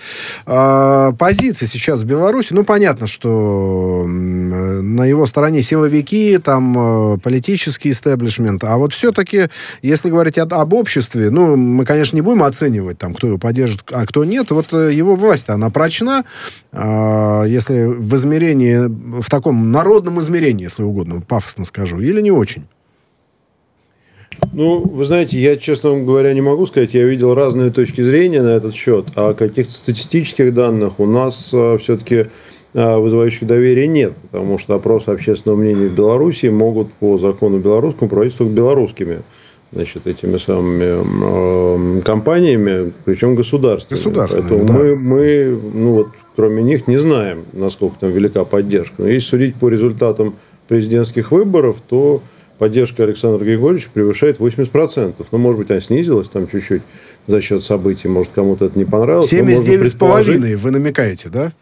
э, 0.47 1.13
позиция 1.19 1.67
сейчас 1.67 2.01
в 2.01 2.05
Беларуси, 2.05 2.49
ну, 2.53 2.63
понятно, 2.63 3.07
что 3.07 4.05
на 4.07 5.07
его 5.07 5.25
стороне 5.25 5.63
силовики, 5.63 6.39
там 6.39 7.15
э, 7.15 7.19
политический 7.19 7.93
истеблишмент, 7.93 8.63
а 8.65 8.77
вот 8.77 8.93
все-таки, 8.93 9.47
если 9.81 10.11
говорить 10.11 10.37
об 10.37 10.73
обществе, 10.75 11.31
ну, 11.31 11.57
мы, 11.57 11.87
конечно, 11.87 12.17
не 12.17 12.23
будем 12.23 12.43
оценивать, 12.43 12.99
там, 12.99 13.15
кто 13.15 13.29
его 13.29 13.39
поддержит, 13.43 13.83
а 13.91 14.07
кто 14.07 14.25
нет. 14.25 14.51
Вот 14.51 14.73
э, 14.73 14.93
его 14.93 15.17
власть, 15.17 15.51
она 15.51 15.69
прочна, 15.69 16.25
э, 16.73 17.45
если 17.49 17.85
в 17.85 18.15
измерении, 18.15 18.79
в 19.21 19.29
таком 19.29 19.73
народном 19.73 20.21
измерении, 20.21 20.65
если 20.65 20.85
угодно, 20.85 21.21
пафосно 21.21 21.65
скажу, 21.65 22.01
или 22.01 22.23
не 22.23 22.31
очень? 22.31 22.65
Ну, 24.53 24.81
вы 24.81 25.05
знаете, 25.05 25.39
я, 25.41 25.57
честно 25.57 25.99
говоря, 26.01 26.33
не 26.33 26.41
могу 26.41 26.67
сказать. 26.67 26.95
Я 26.95 27.05
видел 27.05 27.35
разные 27.35 27.71
точки 27.71 28.01
зрения 28.01 28.43
на 28.43 28.51
этот 28.51 28.75
счет. 28.75 29.07
А 29.17 29.35
каких-то 29.35 29.73
статистических 29.73 30.55
данных 30.55 31.01
у 31.01 31.07
нас 31.07 31.51
э, 31.53 31.79
все-таки 31.79 32.27
э, 32.75 32.97
вызывающих 32.97 33.47
доверия 33.47 33.87
нет. 33.87 34.15
Потому 34.31 34.59
что 34.59 34.75
опросы 34.75 35.11
общественного 35.11 35.59
мнения 35.59 35.89
в 35.89 35.95
Беларуси 35.95 36.47
могут 36.47 36.93
по 36.95 37.19
закону 37.19 37.59
белорусскому 37.59 38.09
проводиться 38.09 38.39
только 38.39 38.55
белорусскими 38.55 39.23
значит, 39.73 40.07
этими 40.07 40.37
самыми 40.37 41.99
э, 41.99 42.03
компаниями, 42.03 42.93
причем 43.05 43.35
государственными. 43.35 44.05
Государственными, 44.05 44.49
Поэтому 44.49 44.67
да. 44.67 44.75
мы, 44.75 44.97
мы, 44.97 45.61
ну 45.75 45.93
вот, 45.95 46.09
кроме 46.37 46.63
них, 46.63 46.87
не 46.87 46.99
знаем, 46.99 47.45
насколько 47.53 47.97
там 48.01 48.11
велика 48.11 48.45
поддержка. 48.45 48.95
Но 48.99 49.09
если 49.09 49.29
судить 49.29 49.57
по 49.57 49.69
результатам 49.69 50.35
президентских 50.69 51.33
выборов, 51.33 51.77
то 51.89 52.23
поддержка 52.59 53.05
Александра 53.05 53.45
Григорьевича 53.45 53.89
превышает 53.93 54.39
80%. 54.39 55.15
Ну, 55.31 55.39
может 55.39 55.59
быть, 55.59 55.71
она 55.71 55.81
снизилась 55.81 56.29
там 56.29 56.47
чуть-чуть 56.49 56.83
за 57.27 57.41
счет 57.41 57.63
событий, 57.63 58.09
может, 58.09 58.33
кому-то 58.35 58.67
это 58.67 58.79
не 58.79 58.85
понравилось. 58.85 59.33
79,5 59.33 60.57
вы 60.57 60.71
намекаете, 60.71 61.29
да? 61.29 61.53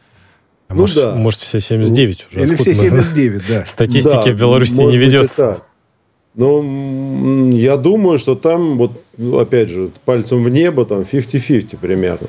А 0.68 0.74
ну, 0.74 0.82
может, 0.82 0.96
да. 0.96 1.14
может, 1.14 1.40
все 1.40 1.58
79 1.58 2.28
уже. 2.30 2.44
Или 2.44 2.54
все 2.54 2.74
79, 2.74 3.42
да. 3.48 3.64
Статистики 3.64 4.24
да, 4.24 4.30
в 4.30 4.34
Беларуси 4.34 4.74
не 4.74 4.96
ведется. 4.98 5.62
Ну, 6.34 7.50
я 7.50 7.76
думаю, 7.76 8.18
что 8.18 8.34
там, 8.36 8.78
вот, 8.78 8.92
опять 9.38 9.68
же, 9.68 9.90
пальцем 10.04 10.44
в 10.44 10.48
небо, 10.48 10.84
там 10.84 11.00
50-50 11.00 11.76
примерно. 11.78 12.28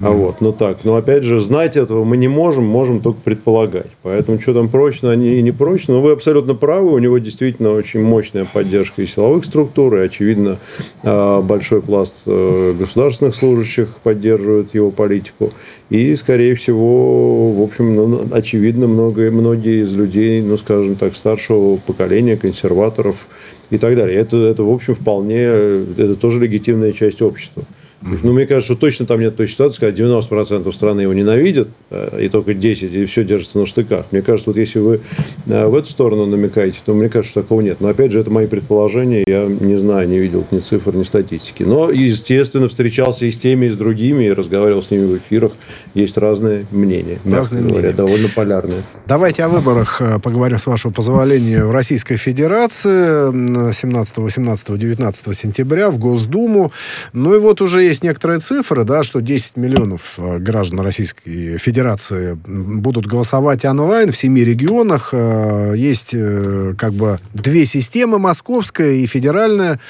А 0.00 0.10
вот, 0.10 0.40
ну 0.40 0.52
так, 0.52 0.84
но 0.84 0.94
опять 0.94 1.24
же, 1.24 1.40
знать 1.40 1.76
этого 1.76 2.04
мы 2.04 2.16
не 2.16 2.28
можем, 2.28 2.64
можем 2.64 3.00
только 3.00 3.20
предполагать. 3.20 3.90
Поэтому, 4.02 4.40
что 4.40 4.54
там 4.54 4.68
прочно, 4.68 5.10
они 5.10 5.38
и 5.38 5.42
не 5.42 5.50
прочно. 5.50 5.94
Но 5.94 6.00
вы 6.00 6.12
абсолютно 6.12 6.54
правы, 6.54 6.92
у 6.92 6.98
него 6.98 7.18
действительно 7.18 7.72
очень 7.72 8.02
мощная 8.02 8.44
поддержка 8.44 9.02
и 9.02 9.06
силовых 9.06 9.44
структур, 9.44 9.96
и, 9.96 10.00
очевидно, 10.00 10.58
а, 11.02 11.42
большой 11.42 11.82
пласт 11.82 12.14
э, 12.26 12.74
государственных 12.78 13.34
служащих 13.34 13.88
поддерживает 14.04 14.72
его 14.72 14.92
политику. 14.92 15.52
И, 15.90 16.14
скорее 16.14 16.54
всего, 16.54 17.50
в 17.52 17.62
общем, 17.62 17.96
ну, 17.96 18.28
очевидно, 18.30 18.86
много, 18.86 19.32
многие 19.32 19.82
из 19.82 19.92
людей, 19.92 20.42
ну, 20.42 20.56
скажем 20.58 20.94
так, 20.94 21.16
старшего 21.16 21.76
поколения, 21.76 22.36
консерваторов 22.36 23.26
и 23.70 23.78
так 23.78 23.96
далее. 23.96 24.16
Это, 24.16 24.36
это 24.36 24.62
в 24.62 24.70
общем, 24.70 24.94
вполне, 24.94 25.42
это 25.42 26.14
тоже 26.14 26.38
легитимная 26.38 26.92
часть 26.92 27.20
общества. 27.20 27.64
Ну, 28.00 28.32
мне 28.32 28.46
кажется, 28.46 28.72
что 28.72 28.80
точно 28.80 29.06
там 29.06 29.20
нет 29.20 29.36
той 29.36 29.48
ситуации, 29.48 29.80
когда 29.80 30.04
90% 30.04 30.72
страны 30.72 31.00
его 31.00 31.12
ненавидят, 31.12 31.68
э, 31.90 32.20
и 32.22 32.28
только 32.28 32.54
10, 32.54 32.92
и 32.92 33.06
все 33.06 33.24
держится 33.24 33.58
на 33.58 33.66
штыках. 33.66 34.06
Мне 34.12 34.22
кажется, 34.22 34.50
вот 34.50 34.56
если 34.56 34.78
вы 34.78 35.00
э, 35.46 35.66
в 35.66 35.74
эту 35.74 35.88
сторону 35.88 36.26
намекаете, 36.26 36.78
то 36.84 36.94
мне 36.94 37.08
кажется, 37.08 37.32
что 37.32 37.42
такого 37.42 37.60
нет. 37.60 37.80
Но, 37.80 37.88
опять 37.88 38.12
же, 38.12 38.20
это 38.20 38.30
мои 38.30 38.46
предположения, 38.46 39.24
я 39.26 39.46
не 39.46 39.76
знаю, 39.78 40.08
не 40.08 40.18
видел 40.18 40.46
ни 40.52 40.60
цифр, 40.60 40.94
ни 40.94 41.02
статистики. 41.02 41.64
Но, 41.64 41.90
естественно, 41.90 42.68
встречался 42.68 43.26
и 43.26 43.32
с 43.32 43.38
теми, 43.38 43.66
и 43.66 43.70
с 43.70 43.76
другими, 43.76 44.24
и 44.24 44.32
разговаривал 44.32 44.82
с 44.82 44.90
ними 44.92 45.06
в 45.06 45.16
эфирах. 45.18 45.52
Есть 45.94 46.16
разные 46.16 46.66
мнения, 46.70 47.18
разные 47.24 47.62
говоря, 47.62 47.78
мнения. 47.80 47.96
довольно 47.96 48.28
полярные. 48.28 48.82
Давайте 49.06 49.42
о 49.42 49.48
выборах 49.48 50.00
э, 50.00 50.20
поговорим, 50.20 50.58
с 50.58 50.66
вашего 50.66 50.92
позволения, 50.92 51.64
в 51.64 51.72
Российской 51.72 52.16
Федерации 52.16 53.72
17, 53.72 54.18
18, 54.18 54.78
19 54.78 55.36
сентября 55.36 55.90
в 55.90 55.98
Госдуму. 55.98 56.72
Ну 57.12 57.34
и 57.34 57.38
вот 57.38 57.60
уже 57.60 57.87
есть 57.88 58.02
некоторые 58.04 58.40
цифры, 58.40 58.84
да, 58.84 59.02
что 59.02 59.20
10 59.20 59.56
миллионов 59.56 60.18
э, 60.18 60.38
граждан 60.38 60.80
Российской 60.80 61.58
Федерации 61.58 62.38
будут 62.44 63.06
голосовать 63.06 63.64
онлайн 63.64 64.12
в 64.12 64.16
семи 64.16 64.44
регионах. 64.44 65.10
Э, 65.12 65.72
есть 65.74 66.10
э, 66.12 66.74
как 66.78 66.92
бы 66.92 67.18
две 67.34 67.64
системы, 67.64 68.18
московская 68.18 68.92
и 68.92 69.06
федеральная, 69.06 69.80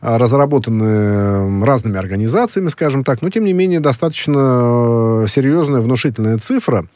разработанные 0.00 1.64
разными 1.64 1.98
организациями, 1.98 2.68
скажем 2.68 3.04
так, 3.04 3.22
но 3.22 3.30
тем 3.30 3.44
не 3.44 3.52
менее 3.52 3.80
достаточно 3.80 5.24
серьезная, 5.28 5.80
внушительная 5.80 6.38
цифра 6.38 6.86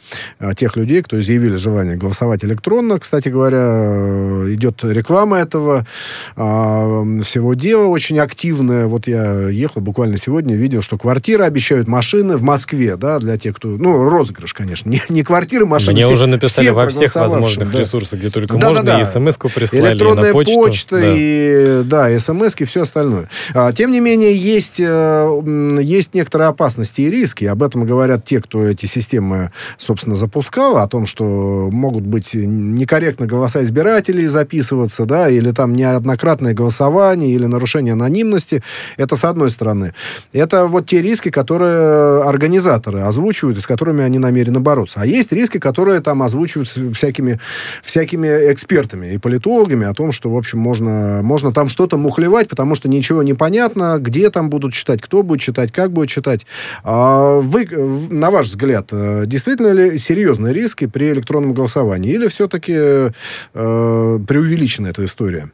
тех 0.56 0.76
людей, 0.76 1.02
кто 1.02 1.18
изъявили 1.20 1.56
желание 1.56 1.96
голосовать 1.96 2.44
электронно. 2.44 2.98
Кстати 2.98 3.28
говоря, 3.28 4.52
идет 4.52 4.82
реклама 4.82 5.38
этого 5.38 5.86
всего 6.34 7.54
дела 7.54 7.86
очень 7.86 8.18
активная. 8.18 8.86
Вот 8.86 9.06
я 9.06 9.48
ехал 9.48 9.80
буквально 9.80 10.16
сегодня 10.16 10.39
сегодня 10.40 10.56
видел, 10.56 10.80
что 10.80 10.96
квартиры 10.96 11.44
обещают, 11.44 11.86
машины 11.86 12.38
в 12.38 12.42
Москве, 12.42 12.96
да, 12.96 13.18
для 13.18 13.36
тех, 13.36 13.56
кто... 13.56 13.68
Ну, 13.68 14.08
розыгрыш, 14.08 14.54
конечно. 14.54 14.88
Не, 14.88 15.02
не 15.10 15.22
квартиры, 15.22 15.66
машины. 15.66 15.92
Мне 15.92 16.04
все, 16.04 16.14
уже 16.14 16.26
написали 16.26 16.70
во 16.70 16.86
всех 16.88 17.14
возможных 17.14 17.70
да. 17.70 17.78
ресурсах, 17.78 18.20
где 18.20 18.30
только 18.30 18.56
да, 18.56 18.68
можно, 18.68 18.82
да, 18.82 18.96
да. 18.96 19.00
и 19.02 19.04
смс-ку 19.04 19.50
прислали, 19.50 19.92
Электронная 19.92 20.24
и 20.24 20.26
на 20.28 20.32
почту. 20.32 20.54
почта, 20.54 21.00
да. 21.00 21.14
и, 21.14 21.82
да, 21.84 22.18
смс 22.18 22.54
и 22.58 22.64
все 22.64 22.82
остальное. 22.82 23.28
А, 23.52 23.70
тем 23.74 23.92
не 23.92 24.00
менее, 24.00 24.34
есть, 24.34 24.80
э, 24.80 25.78
есть 25.82 26.14
некоторые 26.14 26.48
опасности 26.48 27.02
и 27.02 27.10
риски. 27.10 27.44
Об 27.44 27.62
этом 27.62 27.84
говорят 27.84 28.24
те, 28.24 28.40
кто 28.40 28.64
эти 28.64 28.86
системы, 28.86 29.52
собственно, 29.76 30.14
запускал, 30.14 30.78
о 30.78 30.88
том, 30.88 31.04
что 31.04 31.68
могут 31.70 32.04
быть 32.04 32.30
некорректно 32.32 33.26
голоса 33.26 33.62
избирателей 33.62 34.26
записываться, 34.26 35.04
да, 35.04 35.28
или 35.28 35.50
там 35.50 35.74
неоднократное 35.74 36.54
голосование, 36.54 37.30
или 37.34 37.44
нарушение 37.44 37.92
анонимности. 37.92 38.62
Это 38.96 39.16
с 39.16 39.24
одной 39.24 39.50
стороны. 39.50 39.92
Это 40.32 40.66
вот 40.66 40.86
те 40.86 41.02
риски, 41.02 41.30
которые 41.30 42.22
организаторы 42.22 43.00
озвучивают 43.00 43.60
с 43.60 43.66
которыми 43.66 44.02
они 44.02 44.18
намерены 44.18 44.60
бороться. 44.60 45.00
А 45.00 45.06
есть 45.06 45.32
риски, 45.32 45.58
которые 45.58 46.00
там 46.00 46.22
озвучивают 46.22 46.68
всякими, 46.96 47.38
всякими 47.82 48.26
экспертами 48.52 49.14
и 49.14 49.18
политологами 49.18 49.86
о 49.86 49.94
том, 49.94 50.12
что, 50.12 50.30
в 50.30 50.36
общем, 50.36 50.58
можно, 50.58 51.20
можно 51.22 51.52
там 51.52 51.68
что-то 51.68 51.96
мухлевать, 51.96 52.48
потому 52.48 52.74
что 52.74 52.88
ничего 52.88 53.22
не 53.22 53.34
понятно, 53.34 53.96
где 53.98 54.30
там 54.30 54.50
будут 54.50 54.72
читать, 54.72 55.00
кто 55.02 55.22
будет 55.22 55.40
читать, 55.40 55.72
как 55.72 55.92
будет 55.92 56.08
читать. 56.08 56.46
А 56.84 57.38
вы, 57.40 57.66
на 58.10 58.30
ваш 58.30 58.46
взгляд, 58.46 58.88
э, 58.92 59.24
действительно 59.26 59.72
ли 59.72 59.98
серьезные 59.98 60.54
риски 60.54 60.86
при 60.86 61.10
электронном 61.12 61.54
голосовании? 61.54 62.12
Или 62.12 62.28
все-таки 62.28 62.74
э, 62.74 63.10
преувеличена 63.54 64.88
эта 64.88 65.04
история? 65.04 65.50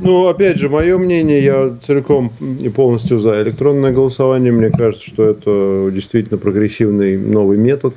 Ну, 0.00 0.26
опять 0.26 0.58
же, 0.58 0.68
мое 0.68 0.98
мнение, 0.98 1.44
я 1.44 1.76
целиком 1.80 2.32
и 2.40 2.68
полностью 2.68 3.18
за 3.18 3.40
электронное 3.42 3.92
голосование. 3.92 4.50
Мне 4.50 4.70
кажется, 4.70 5.06
что 5.06 5.28
это 5.28 5.90
действительно 5.92 6.38
прогрессивный 6.38 7.16
новый 7.16 7.56
метод. 7.56 7.94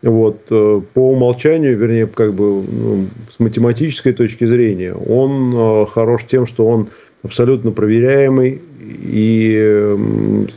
Вот, 0.00 0.46
э, 0.50 0.80
по 0.94 1.12
умолчанию, 1.12 1.76
вернее, 1.76 2.06
как 2.08 2.34
бы 2.34 2.62
ну, 2.62 3.06
с 3.30 3.38
математической 3.38 4.12
точки 4.12 4.46
зрения, 4.46 4.94
он 4.94 5.54
э, 5.54 5.86
хорош 5.86 6.24
тем, 6.24 6.46
что 6.46 6.66
он 6.66 6.88
абсолютно 7.22 7.70
проверяемый 7.70 8.60
и, 8.80 9.96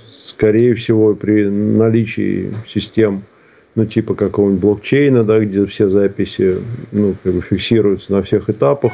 скорее 0.07 0.73
всего, 0.73 1.13
при 1.13 1.45
наличии 1.45 2.53
систем, 2.67 3.23
ну, 3.75 3.85
типа 3.85 4.15
какого-нибудь 4.15 4.61
блокчейна, 4.61 5.23
да, 5.23 5.39
где 5.39 5.65
все 5.67 5.89
записи 5.89 6.57
ну, 6.91 7.15
как 7.23 7.33
бы 7.33 7.41
фиксируются 7.41 8.13
на 8.13 8.23
всех 8.23 8.49
этапах, 8.49 8.93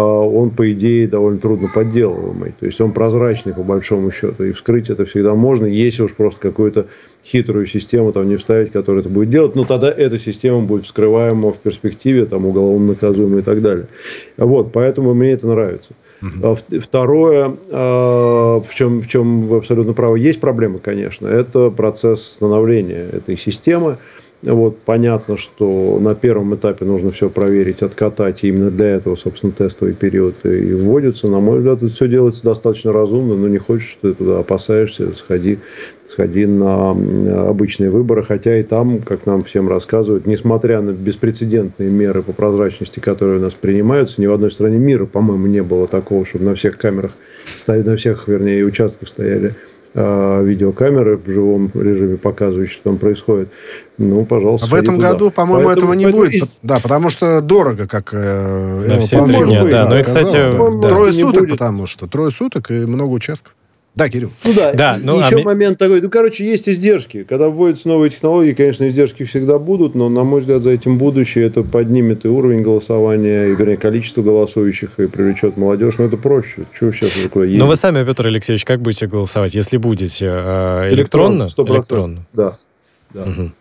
он, 0.00 0.50
по 0.50 0.72
идее, 0.72 1.06
довольно 1.06 1.38
трудно 1.38 1.68
подделываемый. 1.72 2.54
То 2.58 2.66
есть 2.66 2.80
он 2.80 2.92
прозрачный, 2.92 3.52
по 3.52 3.62
большому 3.62 4.10
счету. 4.10 4.44
И 4.44 4.52
вскрыть 4.52 4.88
это 4.88 5.04
всегда 5.04 5.34
можно, 5.34 5.66
если 5.66 6.02
уж 6.02 6.14
просто 6.14 6.40
какую-то 6.40 6.86
хитрую 7.24 7.66
систему 7.66 8.12
там 8.12 8.28
не 8.28 8.36
вставить, 8.36 8.72
которая 8.72 9.02
это 9.02 9.10
будет 9.10 9.28
делать. 9.28 9.54
Но 9.54 9.64
тогда 9.64 9.90
эта 9.90 10.18
система 10.18 10.60
будет 10.60 10.84
вскрываема 10.84 11.52
в 11.52 11.58
перспективе, 11.58 12.24
там, 12.24 12.46
уголовно 12.46 12.88
наказуемая 12.88 13.40
и 13.40 13.44
так 13.44 13.60
далее. 13.60 13.86
Вот, 14.38 14.72
поэтому 14.72 15.12
мне 15.12 15.32
это 15.32 15.46
нравится. 15.46 15.90
Uh-huh. 16.22 16.80
Второе, 16.80 17.56
а, 17.70 18.60
в 18.60 18.74
чем, 18.74 19.02
в 19.02 19.08
чем 19.08 19.48
вы 19.48 19.56
абсолютно 19.58 19.92
правы, 19.92 20.20
есть 20.20 20.40
проблема, 20.40 20.78
конечно, 20.78 21.26
это 21.26 21.70
процесс 21.70 22.22
становления 22.22 23.08
этой 23.12 23.36
системы. 23.36 23.98
Вот, 24.42 24.78
понятно, 24.78 25.36
что 25.36 25.98
на 26.00 26.16
первом 26.16 26.56
этапе 26.56 26.84
нужно 26.84 27.12
все 27.12 27.30
проверить, 27.30 27.82
откатать, 27.82 28.42
и 28.42 28.48
именно 28.48 28.72
для 28.72 28.86
этого, 28.86 29.14
собственно, 29.14 29.52
тестовый 29.52 29.94
период 29.94 30.34
и 30.44 30.74
вводится. 30.74 31.28
На 31.28 31.38
мой 31.38 31.58
взгляд, 31.58 31.80
это 31.80 31.92
все 31.92 32.08
делается 32.08 32.42
достаточно 32.42 32.92
разумно, 32.92 33.36
но 33.36 33.46
не 33.46 33.58
хочешь, 33.58 33.96
ты 34.00 34.14
туда 34.14 34.40
опасаешься, 34.40 35.14
сходи, 35.14 35.60
сходи 36.08 36.46
на 36.46 36.90
обычные 37.48 37.90
выборы, 37.90 38.24
хотя 38.24 38.58
и 38.58 38.64
там, 38.64 38.98
как 38.98 39.26
нам 39.26 39.44
всем 39.44 39.68
рассказывают, 39.68 40.26
несмотря 40.26 40.80
на 40.80 40.90
беспрецедентные 40.90 41.90
меры 41.90 42.24
по 42.24 42.32
прозрачности, 42.32 42.98
которые 42.98 43.38
у 43.38 43.42
нас 43.42 43.52
принимаются, 43.52 44.20
ни 44.20 44.26
в 44.26 44.32
одной 44.32 44.50
стране 44.50 44.78
мира, 44.78 45.06
по-моему, 45.06 45.46
не 45.46 45.62
было 45.62 45.86
такого, 45.86 46.26
чтобы 46.26 46.46
на 46.46 46.56
всех 46.56 46.78
камерах, 46.78 47.12
на 47.68 47.96
всех, 47.96 48.26
вернее, 48.26 48.64
участках 48.64 49.08
стояли 49.08 49.54
видеокамеры 49.94 51.18
в 51.18 51.28
живом 51.28 51.70
режиме, 51.74 52.16
показывающие, 52.16 52.74
что 52.74 52.84
там 52.84 52.98
происходит. 52.98 53.50
Ну, 53.98 54.24
пожалуйста. 54.24 54.68
В 54.68 54.74
этом 54.74 54.98
году, 54.98 55.30
по-моему, 55.30 55.70
этого 55.70 55.92
не 55.92 56.06
будет. 56.06 56.34
Из... 56.34 56.56
Да, 56.62 56.78
потому 56.82 57.10
что 57.10 57.40
дорого, 57.40 57.86
как 57.86 58.10
э, 58.12 58.86
да, 58.88 59.00
все 59.00 59.18
это 59.18 59.70
да. 59.70 59.88
Ну 59.88 59.98
и, 59.98 60.02
кстати, 60.02 60.32
да. 60.80 60.88
трое 60.88 61.12
суток, 61.12 61.48
потому 61.50 61.86
что 61.86 62.06
трое 62.06 62.30
суток 62.30 62.70
и 62.70 62.74
много 62.74 63.12
участков. 63.12 63.52
Да, 63.94 64.08
Кирилл. 64.08 64.32
Ну 64.46 64.52
да, 64.54 64.72
да 64.72 64.98
ну, 65.02 65.18
еще 65.18 65.40
а 65.40 65.44
момент 65.44 65.78
такой. 65.78 66.00
Ну, 66.00 66.08
короче, 66.08 66.46
есть 66.46 66.66
издержки. 66.66 67.24
Когда 67.24 67.48
вводятся 67.48 67.88
новые 67.88 68.10
технологии, 68.10 68.54
конечно, 68.54 68.88
издержки 68.88 69.24
всегда 69.24 69.58
будут, 69.58 69.94
но, 69.94 70.08
на 70.08 70.24
мой 70.24 70.40
взгляд, 70.40 70.62
за 70.62 70.70
этим 70.70 70.96
будущее 70.96 71.46
это 71.46 71.62
поднимет 71.62 72.24
и 72.24 72.28
уровень 72.28 72.62
голосования, 72.62 73.48
и, 73.48 73.54
вернее, 73.54 73.76
количество 73.76 74.22
голосующих, 74.22 74.98
и 74.98 75.08
привлечет 75.08 75.58
молодежь. 75.58 75.98
Но 75.98 76.04
это 76.04 76.16
проще. 76.16 76.64
Чего 76.78 76.90
сейчас 76.90 77.10
такое 77.22 77.48
есть? 77.48 77.60
Но 77.60 77.66
вы 77.66 77.76
сами, 77.76 78.02
Петр 78.02 78.26
Алексеевич, 78.26 78.64
как 78.64 78.80
будете 78.80 79.06
голосовать, 79.06 79.54
если 79.54 79.76
будете 79.76 80.26
э, 80.26 80.88
электронно? 80.90 81.44
Электронно, 81.44 81.76
электронно. 81.76 82.26
Да. 82.32 82.56
да. 83.12 83.24
Угу. 83.24 83.52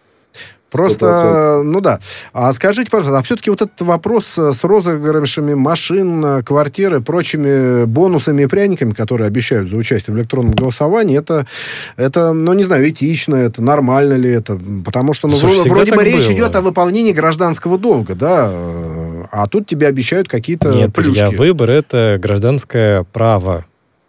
Просто, 0.72 1.62
ну 1.66 1.82
да. 1.82 2.00
А 2.32 2.52
скажите, 2.54 2.90
пожалуйста, 2.90 3.20
а 3.20 3.24
все-таки 3.24 3.50
вот 3.50 3.62
этот 3.62 3.82
вопрос 3.82 4.38
с 4.38 4.64
розыгрышами 4.64 5.54
машин, 5.54 6.44
квартиры, 6.44 7.02
прочими 7.02 7.84
бонусами 7.86 8.44
и 8.44 8.48
пряниками, 8.48 8.92
которые 8.92 9.28
обещают 9.28 9.70
за 9.70 9.76
участие 9.76 10.16
в 10.16 10.18
электронном 10.18 10.54
голосовании, 10.54 11.18
это, 11.18 11.46
это 11.98 12.32
ну, 12.32 12.54
не 12.54 12.64
знаю, 12.64 12.90
этично 12.90 13.36
это, 13.36 13.62
нормально 13.62 14.14
ли 14.14 14.30
это? 14.30 14.58
Потому 14.86 15.14
что, 15.14 15.28
ну, 15.28 15.36
Слушай, 15.36 15.70
вроде, 15.70 15.94
бы 15.94 16.04
речь 16.04 16.28
было. 16.28 16.34
идет 16.36 16.56
о 16.56 16.62
выполнении 16.62 17.12
гражданского 17.12 17.78
долга, 17.78 18.16
да, 18.16 18.50
а 19.32 19.48
тут 19.48 19.68
тебе 19.68 19.88
обещают 19.88 20.30
какие-то 20.30 20.72
Нет, 20.74 20.94
плюшки. 20.94 21.20
Нет, 21.20 21.38
выбор— 21.38 21.70
это 21.72 22.18
гражданское 22.22 23.04
право, 23.12 23.66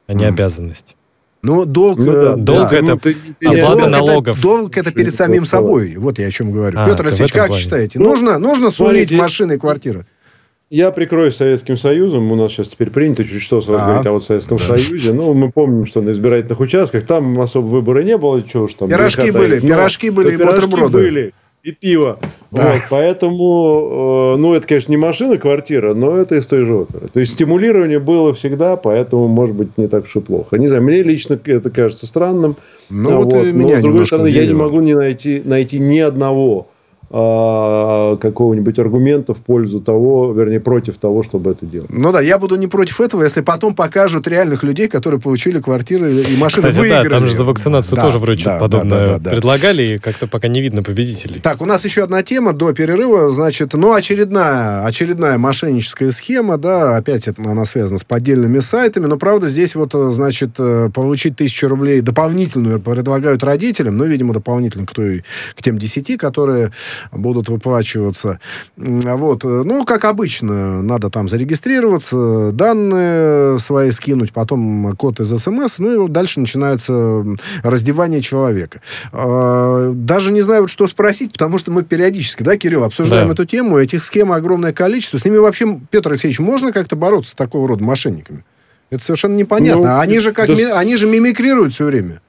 а 0.07 0.13
не 0.13 0.25
mm. 0.25 0.29
обязанность. 0.29 0.97
Ну, 1.45 1.65
долг, 1.65 1.99
ну, 1.99 2.13
да, 2.13 2.37
долг 2.37 2.71
да, 2.71 2.77
это 2.77 2.99
ну, 3.41 3.51
оплата 3.51 3.89
налогов. 3.89 4.37
Это, 4.39 4.43
долг 4.43 4.77
это 4.77 4.93
перед 4.93 5.13
самим 5.13 5.45
собой. 5.45 5.97
Вот 5.97 6.21
я 6.21 6.29
о 6.29 6.31
чем 6.31 6.53
говорю. 6.53 6.79
А, 6.79 6.89
Петр 6.89 7.07
Алексеевич, 7.07 7.33
как 7.33 7.49
плане. 7.49 7.61
считаете? 7.61 7.99
Ну, 7.99 8.11
нужно, 8.11 8.39
нужно 8.39 8.71
сулить 8.71 9.11
машины 9.11 9.55
и 9.55 9.59
квартиры? 9.59 10.07
Я 10.71 10.93
прикроюсь 10.93 11.35
Советским 11.35 11.77
Союзом. 11.77 12.31
У 12.31 12.37
нас 12.37 12.53
сейчас 12.53 12.69
теперь 12.69 12.91
принято 12.91 13.25
чуть 13.25 13.43
что 13.43 13.59
а, 13.59 13.61
говорить 13.63 14.07
о 14.07 14.13
вот 14.13 14.25
Советском 14.25 14.59
да. 14.59 14.65
Союзе. 14.65 15.13
Ну, 15.13 15.35
мы 15.35 15.51
помним, 15.51 15.85
что 15.85 16.01
на 16.01 16.13
избирательных 16.13 16.61
участках 16.61 17.05
там 17.05 17.39
особо 17.41 17.67
выбора 17.67 18.05
не 18.05 18.17
было. 18.17 18.43
Чего 18.45 18.65
уж 18.65 18.75
там. 18.75 18.89
Пирожки 18.89 19.33
были, 19.33 19.59
пирожки 19.59 20.11
были 20.11 20.35
и 20.35 20.37
бутерброды. 20.37 20.93
Были 20.93 21.35
и 21.63 21.71
пиво. 21.71 22.19
Да. 22.51 22.73
Вот, 22.73 22.83
поэтому, 22.91 24.35
э, 24.35 24.37
ну, 24.39 24.53
это, 24.53 24.67
конечно, 24.67 24.91
не 24.91 24.97
машина, 24.97 25.37
квартира, 25.37 25.95
но 25.95 26.17
это 26.17 26.35
из 26.37 26.47
той 26.47 26.65
же 26.65 26.75
оперы. 26.75 27.09
То 27.09 27.21
есть 27.21 27.33
стимулирование 27.33 28.01
было 28.01 28.35
всегда, 28.35 28.77
поэтому, 28.77 29.29
может 29.29 29.55
быть, 29.55 29.79
не 29.79 29.87
так 29.87 30.05
уж 30.05 30.17
и 30.17 30.21
плохо. 30.21 30.57
Не 30.59 30.69
знаю, 30.69 30.83
мне 30.83 31.03
лично 31.03 31.39
это 31.45 31.71
кажется 31.71 32.07
странным. 32.07 32.57
Ну, 32.91 33.11
а 33.11 33.17
вот, 33.19 33.33
вот 33.33 33.47
меня 33.53 33.77
но, 33.77 33.81
с 33.81 33.83
другой 33.83 34.07
стороны, 34.07 34.29
удивило. 34.29 34.45
я 34.45 34.53
не 34.53 34.59
могу 34.59 34.81
не 34.81 34.95
найти, 34.95 35.41
найти 35.45 35.79
ни 35.79 35.99
одного 36.01 36.67
какого-нибудь 37.13 38.79
аргумента 38.79 39.35
в 39.35 39.39
пользу 39.39 39.81
того, 39.81 40.33
вернее, 40.33 40.61
против 40.61 40.97
того, 40.97 41.23
чтобы 41.23 41.51
это 41.51 41.67
делать. 41.67 41.91
Ну 41.91 42.11
да, 42.11 42.23
я 42.23 42.39
буду 42.39 42.57
не 42.57 42.69
против 42.69 43.03
этого, 43.03 43.23
если 43.23 43.43
потом 43.43 43.75
покажут 43.75 44.27
реальных 44.27 44.63
людей, 44.63 44.89
которые 44.89 45.21
получили 45.21 45.61
квартиры 45.61 46.23
и 46.23 46.37
машины 46.39 46.71
Кстати, 46.71 46.79
выиграли. 46.81 47.09
да, 47.09 47.17
там 47.17 47.27
же 47.27 47.35
за 47.35 47.45
вакцинацию 47.45 47.97
да, 47.97 48.03
тоже 48.03 48.19
вроде 48.19 48.45
да, 48.47 48.59
подобное 48.59 49.01
да, 49.01 49.07
да, 49.07 49.19
да, 49.19 49.31
предлагали, 49.31 49.83
и 49.95 49.99
как-то 49.99 50.27
пока 50.27 50.49
не 50.49 50.63
видно 50.63 50.83
победителей. 50.83 51.41
Так, 51.41 51.61
у 51.61 51.67
нас 51.67 51.85
еще 51.85 52.03
одна 52.03 52.23
тема 52.23 52.55
до 52.55 52.73
перерыва, 52.73 53.29
значит, 53.29 53.75
ну, 53.75 53.93
очередная, 53.93 54.87
очередная 54.87 55.37
мошенническая 55.37 56.13
схема, 56.13 56.57
да, 56.57 56.97
опять 56.97 57.29
это, 57.29 57.43
она 57.43 57.67
связана 57.67 57.99
с 57.99 58.05
поддельными 58.05 58.61
сайтами, 58.61 59.05
но, 59.05 59.19
правда, 59.19 59.49
здесь 59.49 59.75
вот, 59.75 59.93
значит, 59.93 60.53
э, 60.59 60.89
получить 60.95 61.37
тысячу 61.37 61.69
рублей 61.69 62.01
дополнительную 62.01 62.81
предлагают 62.81 63.45
родителям, 63.45 63.99
ну, 63.99 64.07
видимо, 64.07 64.33
дополнительно 64.33 64.87
к, 64.87 64.93
той, 64.93 65.25
к 65.55 65.63
тем 65.63 65.77
десяти, 65.77 66.17
которые 66.17 66.71
будут 67.11 67.49
выплачиваться. 67.49 68.39
Вот. 68.77 69.45
Ну, 69.45 69.85
как 69.85 70.05
обычно, 70.05 70.83
надо 70.83 71.11
там 71.11 71.29
зарегистрироваться, 71.29 72.51
данные 72.53 73.59
свои 73.59 73.91
скинуть, 73.91 74.33
потом 74.33 74.95
код 74.97 75.21
из 75.21 75.29
СМС, 75.29 75.79
ну 75.79 75.93
и 75.93 75.97
вот 75.97 76.13
дальше 76.13 76.41
начинается 76.41 77.25
раздевание 77.63 78.21
человека. 78.21 78.81
А, 79.13 79.91
даже 79.93 80.33
не 80.33 80.43
знаю, 80.43 80.63
вот 80.63 80.71
что 80.71 80.87
спросить, 80.87 81.33
потому 81.33 81.59
что 81.59 81.71
мы 81.71 81.83
периодически, 81.83 82.43
да, 82.43 82.57
Кирилл, 82.57 82.85
обсуждаем 82.85 83.29
да. 83.29 83.35
эту 83.35 83.45
тему, 83.45 83.79
этих 83.79 84.03
схем 84.03 84.33
огромное 84.33 84.73
количество. 84.73 85.19
С 85.19 85.25
ними 85.25 85.39
вообще, 85.39 85.81
Петр 85.91 86.11
Алексеевич, 86.11 86.39
можно 86.39 86.73
как-то 86.73 86.97
бороться 86.97 87.31
с 87.31 87.35
такого 87.35 87.69
рода 87.69 87.85
мошенниками? 87.85 88.45
Это 88.91 89.03
совершенно 89.03 89.35
непонятно. 89.35 89.95
Ну, 89.95 89.99
они 90.01 90.19
же 90.19 90.33
как 90.33 90.49
да... 90.49 90.55
ми... 90.55 90.65
они 90.65 90.97
же 90.97 91.07
мимикрируют 91.07 91.73
все 91.73 91.87
время. 91.87 92.21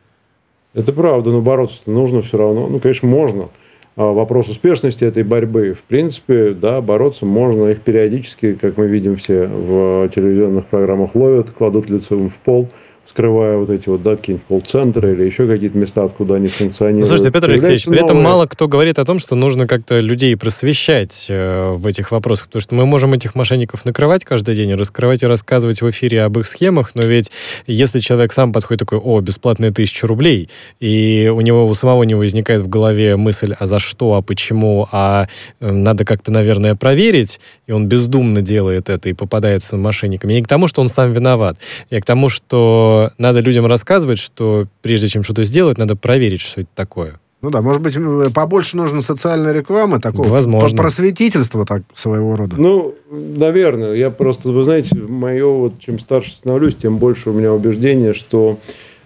Это 0.73 0.93
правда, 0.93 1.29
но 1.29 1.41
бороться 1.41 1.81
нужно 1.85 2.21
все 2.21 2.37
равно. 2.37 2.67
Ну, 2.67 2.79
конечно, 2.79 3.07
можно. 3.07 3.49
А, 3.95 4.11
вопрос 4.11 4.49
успешности 4.49 5.03
этой 5.03 5.23
борьбы. 5.23 5.75
В 5.79 5.83
принципе, 5.83 6.51
да, 6.53 6.81
бороться 6.81 7.25
можно. 7.25 7.67
Их 7.69 7.81
периодически, 7.81 8.53
как 8.53 8.77
мы 8.77 8.87
видим 8.87 9.17
все 9.17 9.47
в 9.47 10.09
телевизионных 10.09 10.65
программах, 10.65 11.15
ловят, 11.15 11.51
кладут 11.51 11.89
лицом 11.89 12.29
в 12.29 12.35
пол– 12.35 12.69
скрывая 13.07 13.57
вот 13.57 13.69
эти 13.69 13.89
вот, 13.89 14.01
да, 14.01 14.15
какие-нибудь 14.15 14.47
колл-центры 14.47 15.13
или 15.13 15.23
еще 15.23 15.47
какие-то 15.47 15.77
места, 15.77 16.03
откуда 16.03 16.35
они 16.35 16.47
функционируют. 16.47 17.05
Слушайте, 17.05 17.31
Петр 17.31 17.49
Алексеевич, 17.49 17.85
при 17.85 18.03
этом 18.03 18.21
мало 18.21 18.47
кто 18.47 18.67
говорит 18.67 18.97
о 18.97 19.05
том, 19.05 19.19
что 19.19 19.35
нужно 19.35 19.67
как-то 19.67 19.99
людей 19.99 20.35
просвещать 20.35 21.27
э, 21.29 21.71
в 21.71 21.85
этих 21.85 22.11
вопросах, 22.11 22.47
потому 22.47 22.61
что 22.61 22.75
мы 22.75 22.85
можем 22.85 23.13
этих 23.13 23.35
мошенников 23.35 23.85
накрывать 23.85 24.25
каждый 24.25 24.55
день, 24.55 24.73
раскрывать 24.73 25.21
и 25.21 25.27
рассказывать 25.27 25.81
в 25.81 25.89
эфире 25.89 26.23
об 26.23 26.39
их 26.39 26.47
схемах, 26.47 26.95
но 26.95 27.03
ведь 27.03 27.31
если 27.67 27.99
человек 27.99 28.31
сам 28.31 28.53
подходит 28.53 28.79
такой, 28.79 28.97
о, 28.97 29.19
бесплатные 29.21 29.71
тысяча 29.71 30.07
рублей, 30.07 30.49
и 30.79 31.31
у 31.33 31.41
него 31.41 31.67
у 31.67 31.73
самого 31.73 32.03
не 32.03 32.15
возникает 32.15 32.61
в 32.61 32.69
голове 32.69 33.15
мысль, 33.15 33.55
а 33.59 33.67
за 33.67 33.79
что, 33.79 34.15
а 34.15 34.21
почему, 34.21 34.87
а 34.91 35.27
э, 35.59 35.71
надо 35.71 36.05
как-то, 36.05 36.31
наверное, 36.31 36.75
проверить, 36.75 37.39
и 37.67 37.73
он 37.73 37.87
бездумно 37.87 38.41
делает 38.41 38.89
это 38.89 39.09
и 39.09 39.13
попадается 39.13 39.77
мошенниками. 39.77 40.33
Не 40.33 40.41
к 40.41 40.47
тому, 40.47 40.67
что 40.67 40.81
он 40.81 40.87
сам 40.87 41.11
виноват, 41.11 41.57
а 41.91 41.99
к 41.99 42.05
тому, 42.05 42.29
что 42.29 42.92
надо 43.17 43.39
людям 43.39 43.65
рассказывать, 43.65 44.19
что 44.19 44.67
прежде 44.81 45.07
чем 45.07 45.23
что-то 45.23 45.43
сделать, 45.43 45.77
надо 45.77 45.95
проверить, 45.95 46.41
что 46.41 46.61
это 46.61 46.69
такое. 46.75 47.19
Ну 47.43 47.49
да, 47.49 47.61
может 47.61 47.81
быть, 47.81 47.93
побольше 48.33 48.77
нужно 48.77 49.01
социальной 49.01 49.51
рекламы, 49.51 49.99
такого 49.99 50.27
Возможно. 50.29 50.77
просветительства 50.77 51.65
так, 51.65 51.83
своего 51.93 52.37
рода. 52.37 52.55
Ну, 52.57 52.95
наверное. 53.11 53.95
Я 53.95 54.11
просто, 54.11 54.49
вы 54.49 54.63
знаете, 54.63 54.95
мое, 54.95 55.45
вот, 55.45 55.73
чем 55.79 55.99
старше 55.99 56.31
становлюсь, 56.31 56.75
тем 56.75 56.99
больше 56.99 57.31
у 57.31 57.33
меня 57.33 57.51
убеждение, 57.51 58.13
что 58.13 58.59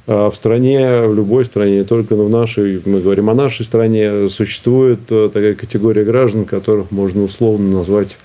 э, 0.06 0.30
в 0.32 0.36
стране, 0.36 1.02
в 1.08 1.15
любой 1.15 1.45
стране, 1.45 1.80
не 1.80 1.84
только 1.84 2.15
в 2.15 2.30
нашей, 2.30 2.80
мы 2.86 3.02
говорим 3.02 3.32
о 3.32 3.34
нашей 3.34 3.65
стране, 3.65 4.30
существует 4.30 5.00
э, 5.10 5.32
такая 5.34 5.56
категория 5.56 6.04
граждан, 6.04 6.45
которых 6.45 6.91
можно 6.91 7.23
условно 7.23 7.80
назвать 7.80 8.17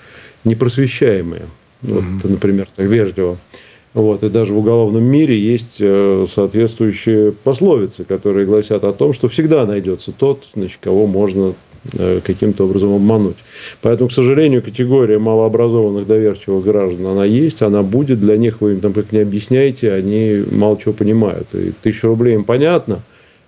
непросвещаемые. 0.43 1.47
Вот, 1.81 2.03
mm-hmm. 2.03 2.29
например, 2.29 2.67
так 2.75 2.85
вежливо. 2.85 3.37
Вот, 3.93 4.23
и 4.23 4.29
даже 4.29 4.53
в 4.53 4.57
уголовном 4.57 5.03
мире 5.03 5.37
есть 5.37 5.77
э, 5.79 6.25
соответствующие 6.27 7.31
пословицы, 7.31 8.03
которые 8.03 8.47
гласят 8.47 8.83
о 8.83 8.91
том, 8.91 9.13
что 9.13 9.27
всегда 9.27 9.65
найдется 9.67 10.11
тот, 10.11 10.45
значит, 10.55 10.79
кого 10.81 11.05
можно 11.05 11.53
э, 11.93 12.19
каким-то 12.23 12.65
образом 12.65 12.95
обмануть. 12.95 13.35
Поэтому, 13.81 14.09
к 14.09 14.13
сожалению, 14.13 14.63
категория 14.63 15.19
малообразованных 15.19 16.07
доверчивых 16.07 16.63
граждан, 16.65 17.05
она 17.05 17.25
есть, 17.25 17.61
она 17.61 17.83
будет, 17.83 18.19
для 18.19 18.35
них 18.35 18.61
вы 18.61 18.73
им 18.73 18.79
там 18.79 18.93
как 18.93 19.11
не 19.11 19.19
объясняете, 19.19 19.91
они 19.93 20.43
мало 20.51 20.79
чего 20.79 20.93
понимают. 20.93 21.47
И 21.53 21.71
тысяча 21.83 22.07
рублей 22.07 22.33
им 22.33 22.45
понятно, 22.45 23.03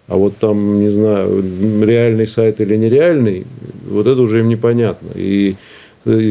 а 0.08 0.15
вот 0.15 0.38
там, 0.38 0.79
не 0.79 0.91
знаю, 0.91 1.43
реальный 1.84 2.27
сайт 2.27 2.62
или 2.62 2.75
нереальный, 2.75 3.47
вот 3.89 4.05
это 4.05 4.21
уже 4.21 4.41
им 4.41 4.49
непонятно. 4.49 5.10
И 5.15 5.55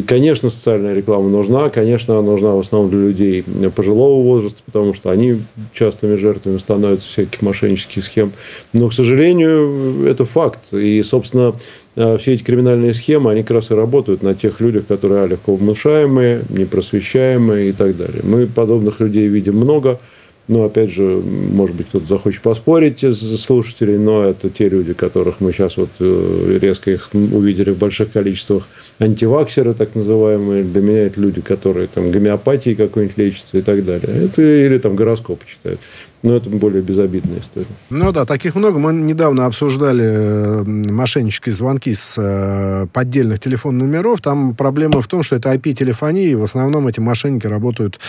Конечно, 0.06 0.50
социальная 0.50 0.94
реклама 0.94 1.28
нужна, 1.28 1.68
конечно, 1.68 2.16
она 2.16 2.30
нужна 2.30 2.54
в 2.54 2.60
основном 2.60 2.90
для 2.90 3.00
людей 3.00 3.44
пожилого 3.74 4.22
возраста, 4.22 4.62
потому 4.64 4.94
что 4.94 5.10
они 5.10 5.40
частыми 5.72 6.14
жертвами 6.14 6.58
становятся 6.58 7.08
всяких 7.08 7.42
мошеннических 7.42 8.04
схем. 8.04 8.32
Но, 8.72 8.88
к 8.88 8.94
сожалению, 8.94 10.06
это 10.06 10.24
факт. 10.24 10.72
И, 10.72 11.02
собственно, 11.02 11.56
э, 11.96 12.18
все 12.18 12.34
эти 12.34 12.44
криминальные 12.44 12.94
схемы, 12.94 13.32
они 13.32 13.42
как 13.42 13.50
раз 13.50 13.72
и 13.72 13.74
работают 13.74 14.22
на 14.22 14.36
тех 14.36 14.60
людях, 14.60 14.86
которые 14.86 15.26
легко 15.26 15.56
внушаемые, 15.56 16.44
непросвещаемые 16.50 17.70
и 17.70 17.72
так 17.72 17.96
далее. 17.96 18.20
Мы 18.22 18.46
подобных 18.46 19.00
людей 19.00 19.26
видим 19.26 19.56
много– 19.56 19.98
ну, 20.46 20.64
опять 20.64 20.90
же, 20.90 21.02
может 21.02 21.74
быть, 21.74 21.88
кто-то 21.88 22.06
захочет 22.06 22.42
поспорить 22.42 23.02
из 23.02 23.40
слушателей, 23.40 23.96
но 23.96 24.24
это 24.24 24.50
те 24.50 24.68
люди, 24.68 24.92
которых 24.92 25.40
мы 25.40 25.52
сейчас 25.52 25.78
вот 25.78 25.88
э, 26.00 26.58
резко 26.60 26.90
их 26.90 27.08
увидели 27.12 27.70
в 27.70 27.78
больших 27.78 28.12
количествах. 28.12 28.68
Антиваксеры, 28.98 29.72
так 29.72 29.94
называемые, 29.94 30.62
для 30.64 30.82
меня 30.82 31.06
это 31.06 31.18
люди, 31.20 31.40
которые 31.40 31.86
там 31.86 32.10
гомеопатией 32.10 32.76
какой-нибудь 32.76 33.16
лечатся 33.16 33.56
и 33.58 33.62
так 33.62 33.84
далее. 33.84 34.26
Это 34.26 34.42
или 34.42 34.76
там 34.78 34.96
гороскоп 34.96 35.40
читают. 35.46 35.80
Но 36.24 36.34
это 36.34 36.48
более 36.48 36.80
безобидная 36.80 37.40
история. 37.40 37.66
Ну 37.90 38.10
да, 38.10 38.24
таких 38.24 38.54
много. 38.54 38.78
Мы 38.78 38.94
недавно 38.94 39.44
обсуждали 39.44 40.04
э, 40.04 40.64
мошеннические 40.64 41.52
звонки 41.52 41.92
с 41.92 42.14
э, 42.16 42.86
поддельных 42.94 43.40
телефонных 43.40 43.86
номеров. 43.88 44.22
Там 44.22 44.54
проблема 44.54 45.02
в 45.02 45.06
том, 45.06 45.22
что 45.22 45.36
это 45.36 45.52
IP-телефония, 45.52 46.30
и 46.30 46.34
в 46.34 46.42
основном 46.42 46.88
эти 46.88 46.98
мошенники 46.98 47.46
работают 47.46 48.00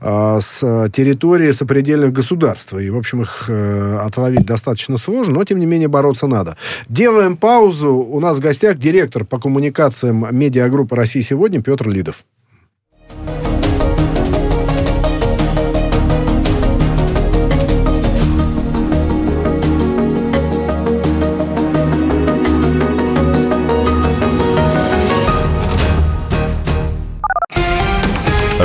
э, 0.00 0.38
с 0.40 0.90
территории 0.92 1.52
сопредельных 1.52 2.12
государств. 2.12 2.74
И, 2.74 2.90
в 2.90 2.96
общем, 2.96 3.22
их 3.22 3.48
отловить 3.48 4.46
достаточно 4.46 4.96
сложно, 4.96 5.34
но, 5.34 5.44
тем 5.44 5.60
не 5.60 5.66
менее, 5.66 5.86
бороться 5.86 6.26
надо. 6.26 6.56
Делаем 6.88 7.36
паузу. 7.36 7.94
У 7.94 8.18
нас 8.18 8.38
в 8.38 8.40
гостях 8.40 8.78
директор 8.78 9.24
по 9.24 9.38
коммуникациям 9.38 10.26
медиагруппы 10.32 10.96
«России 10.96 11.20
сегодня» 11.20 11.62
Петр 11.62 11.88
Лидов. 11.88 12.24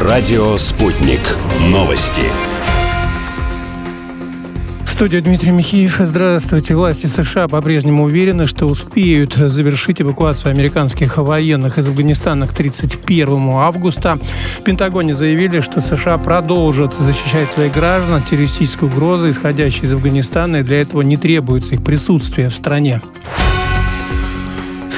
Радио 0.01 0.57
«Спутник». 0.57 1.19
Новости. 1.59 2.21
Студия 4.85 5.19
Дмитрий 5.19 5.51
Михеев. 5.51 5.97
Здравствуйте. 5.99 6.73
Власти 6.73 7.05
США 7.05 7.49
по-прежнему 7.49 8.05
уверены, 8.05 8.45
что 8.45 8.67
успеют 8.67 9.33
завершить 9.33 10.01
эвакуацию 10.01 10.51
американских 10.51 11.17
военных 11.17 11.77
из 11.77 11.89
Афганистана 11.89 12.47
к 12.47 12.53
31 12.53 13.49
августа. 13.49 14.17
В 14.59 14.63
Пентагоне 14.63 15.11
заявили, 15.11 15.59
что 15.59 15.81
США 15.81 16.17
продолжат 16.17 16.93
защищать 16.97 17.49
своих 17.49 17.73
граждан 17.73 18.21
от 18.21 18.25
террористической 18.25 18.87
угрозы, 18.87 19.31
исходящей 19.31 19.83
из 19.83 19.93
Афганистана, 19.93 20.57
и 20.57 20.63
для 20.63 20.79
этого 20.81 21.01
не 21.01 21.17
требуется 21.17 21.75
их 21.75 21.83
присутствие 21.83 22.47
в 22.47 22.53
стране. 22.53 23.01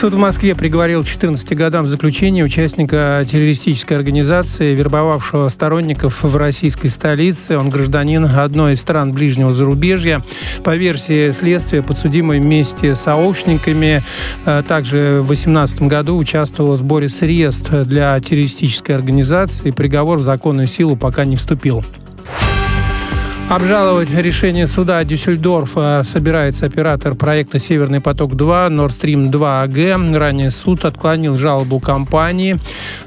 Суд 0.01 0.15
в 0.15 0.17
Москве 0.17 0.55
приговорил 0.55 1.03
14 1.03 1.55
годам 1.55 1.87
заключения 1.87 2.43
участника 2.43 3.23
террористической 3.29 3.95
организации, 3.95 4.73
вербовавшего 4.73 5.47
сторонников 5.49 6.23
в 6.23 6.37
российской 6.37 6.87
столице. 6.87 7.55
Он 7.55 7.69
гражданин 7.69 8.25
одной 8.25 8.73
из 8.73 8.81
стран 8.81 9.13
ближнего 9.13 9.53
зарубежья. 9.53 10.23
По 10.63 10.75
версии 10.75 11.29
следствия, 11.29 11.83
подсудимый 11.83 12.39
вместе 12.39 12.95
с 12.95 13.01
сообщниками 13.01 14.01
э, 14.47 14.63
также 14.67 15.19
в 15.21 15.27
2018 15.27 15.83
году 15.83 16.17
участвовал 16.17 16.73
в 16.73 16.77
сборе 16.77 17.07
средств 17.07 17.69
для 17.69 18.19
террористической 18.19 18.95
организации. 18.95 19.69
Приговор 19.69 20.17
в 20.17 20.23
законную 20.23 20.65
силу 20.65 20.95
пока 20.95 21.25
не 21.25 21.35
вступил. 21.35 21.85
Обжаловать 23.51 24.13
решение 24.13 24.65
суда 24.65 25.03
Дюссельдорфа 25.03 26.03
собирается 26.03 26.67
оператор 26.67 27.15
проекта 27.15 27.59
«Северный 27.59 27.99
поток-2» 27.99 28.69
Nord 28.69 28.91
Stream 28.91 29.27
2 29.27 29.65
AG. 29.65 30.17
Ранее 30.17 30.49
суд 30.51 30.85
отклонил 30.85 31.35
жалобу 31.35 31.81
компании 31.81 32.61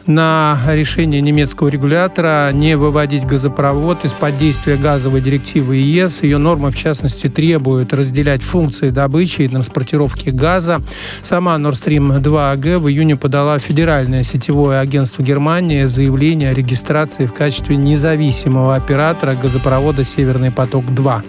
на 0.06 0.58
решение 0.68 1.22
немецкого 1.22 1.68
регулятора 1.68 2.50
не 2.52 2.76
выводить 2.76 3.24
газопровод 3.24 4.04
из-под 4.04 4.36
действия 4.36 4.76
газовой 4.76 5.22
директивы 5.22 5.76
ЕС. 5.76 6.22
Ее 6.22 6.36
нормы, 6.36 6.70
в 6.70 6.76
частности, 6.76 7.30
требуют 7.30 7.94
разделять 7.94 8.42
функции 8.42 8.90
добычи 8.90 9.42
и 9.42 9.48
транспортировки 9.48 10.28
газа. 10.28 10.82
Сама 11.22 11.54
Nord 11.54 11.72
Stream 11.72 12.18
2 12.18 12.54
AG 12.54 12.78
в 12.80 12.88
июне 12.90 13.16
подала 13.16 13.58
федеральное 13.58 14.24
сетевое 14.24 14.80
агентство 14.80 15.22
Германии 15.22 15.84
заявление 15.84 16.50
о 16.50 16.54
регистрации 16.54 17.24
в 17.24 17.32
качестве 17.32 17.76
независимого 17.76 18.76
оператора 18.76 19.36
газопровода 19.40 20.04
«Северный 20.04 20.33
«Северный 20.34 20.50
поток-2». 20.50 21.22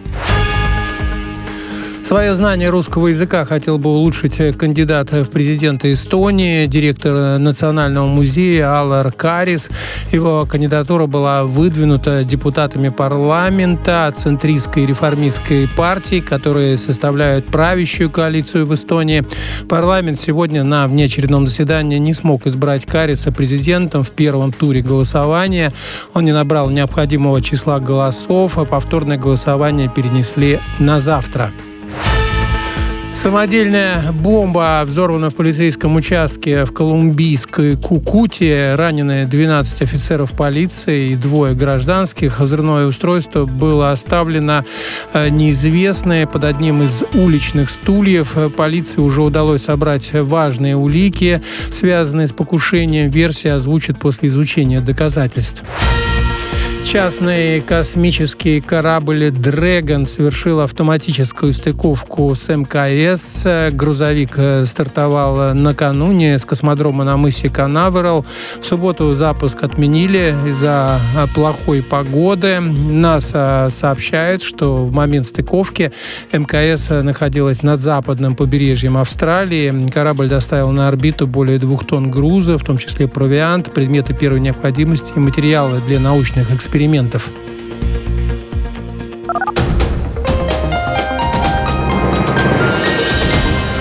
Свое 2.06 2.36
знание 2.36 2.70
русского 2.70 3.08
языка 3.08 3.46
хотел 3.46 3.80
бы 3.80 3.90
улучшить 3.90 4.38
кандидат 4.60 5.12
в 5.12 5.26
президенты 5.26 5.92
Эстонии, 5.94 6.68
директор 6.68 7.40
Национального 7.40 8.06
музея 8.06 8.80
Алар 8.80 9.12
Карис. 9.12 9.72
Его 10.12 10.46
кандидатура 10.46 11.08
была 11.08 11.46
выдвинута 11.46 12.24
депутатами 12.24 12.90
парламента 12.90 14.14
центристской 14.14 14.86
реформистской 14.86 15.68
партии, 15.76 16.20
которые 16.20 16.78
составляют 16.78 17.46
правящую 17.46 18.12
коалицию 18.12 18.68
в 18.68 18.74
Эстонии. 18.76 19.26
Парламент 19.68 20.20
сегодня 20.20 20.64
на 20.64 20.88
внеочередном 20.88 21.48
заседании 21.48 21.98
не 21.98 22.14
смог 22.14 22.46
избрать 22.46 22.86
Кариса 22.86 23.32
президентом 23.32 24.04
в 24.04 24.12
первом 24.12 24.54
туре 24.54 24.84
голосования. 24.84 25.74
Он 26.14 26.24
не 26.24 26.34
набрал 26.34 26.70
необходимого 26.70 27.42
числа 27.42 27.80
голосов, 27.80 28.60
а 28.60 28.66
повторное 28.66 29.18
голосование 29.18 29.90
перенесли 29.90 30.60
на 30.78 31.00
завтра. 31.00 31.52
Самодельная 33.16 34.12
бомба 34.12 34.84
взорвана 34.86 35.30
в 35.30 35.36
полицейском 35.36 35.96
участке 35.96 36.66
в 36.66 36.74
колумбийской 36.74 37.78
Кукуте. 37.78 38.76
Ранены 38.76 39.26
12 39.26 39.82
офицеров 39.82 40.34
полиции 40.34 41.12
и 41.12 41.16
двое 41.16 41.56
гражданских. 41.56 42.42
Взрывное 42.42 42.86
устройство 42.86 43.46
было 43.46 43.92
оставлено 43.92 44.66
э, 45.14 45.30
неизвестное 45.30 46.28
под 46.28 46.44
одним 46.44 46.84
из 46.84 47.04
уличных 47.14 47.70
стульев. 47.70 48.36
Полиции 48.56 49.00
уже 49.00 49.22
удалось 49.22 49.64
собрать 49.64 50.12
важные 50.14 50.76
улики, 50.76 51.42
связанные 51.72 52.28
с 52.28 52.34
покушением. 52.34 53.10
Версия 53.10 53.54
озвучит 53.54 53.98
после 53.98 54.28
изучения 54.28 54.82
доказательств. 54.82 55.64
Частный 56.86 57.62
космический 57.62 58.62
корабль 58.62 59.32
«Дрэгон» 59.32 60.06
совершил 60.06 60.60
автоматическую 60.62 61.52
стыковку 61.52 62.34
с 62.36 62.48
МКС. 62.48 63.74
Грузовик 63.76 64.36
э, 64.38 64.66
стартовал 64.66 65.56
накануне 65.56 66.38
с 66.38 66.46
космодрома 66.46 67.04
на 67.04 67.18
мысе 67.18 67.50
Канаверал. 67.50 68.24
В 68.62 68.64
субботу 68.64 69.14
запуск 69.16 69.64
отменили 69.64 70.36
из-за 70.48 71.00
э, 71.18 71.26
плохой 71.34 71.82
погоды. 71.82 72.60
НАСА 72.60 73.68
сообщает, 73.72 74.44
что 74.44 74.86
в 74.86 74.94
момент 74.94 75.26
стыковки 75.26 75.92
МКС 76.32 76.90
находилась 76.90 77.64
над 77.64 77.82
западным 77.82 78.36
побережьем 78.36 78.96
Австралии. 78.98 79.90
Корабль 79.90 80.30
доставил 80.30 80.70
на 80.72 80.88
орбиту 80.88 81.26
более 81.26 81.58
двух 81.58 81.86
тонн 81.86 82.12
груза, 82.12 82.60
в 82.60 82.64
том 82.64 82.78
числе 82.78 83.08
провиант, 83.08 83.74
предметы 83.74 84.14
первой 84.14 84.40
необходимости 84.40 85.14
и 85.16 85.20
материалы 85.20 85.82
для 85.88 86.00
научных 86.00 86.52
экспериментов 86.52 86.75
экспериментов. 86.76 87.30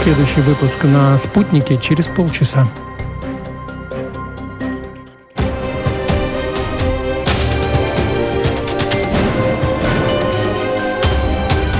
Следующий 0.01 0.41
выпуск 0.43 0.85
на 0.85 1.19
«Спутнике» 1.19 1.77
через 1.77 2.07
полчаса. 2.07 2.69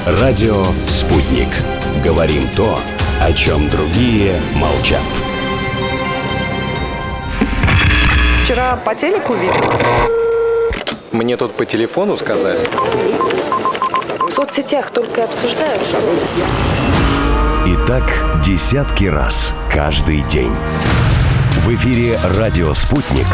Радио 0.07 0.65
«Спутник». 0.89 1.49
Говорим 2.03 2.49
то, 2.57 2.77
о 3.21 3.33
чем 3.33 3.69
другие 3.69 4.41
молчат. 4.57 5.01
Вчера 8.43 8.77
по 8.77 8.97
телеку 8.97 9.35
видел. 9.35 10.24
Мне 11.15 11.37
тут 11.37 11.55
по 11.55 11.65
телефону 11.65 12.17
сказали. 12.17 12.59
В 14.29 14.33
соцсетях 14.33 14.91
только 14.91 15.23
обсуждают, 15.23 15.87
что... 15.87 15.97
И 17.69 17.87
так 17.87 18.43
десятки 18.45 19.05
раз 19.05 19.55
каждый 19.73 20.23
день. 20.23 20.53
В 21.59 21.73
эфире 21.73 22.19
«Радио 22.37 22.75
Спутник». 22.75 23.29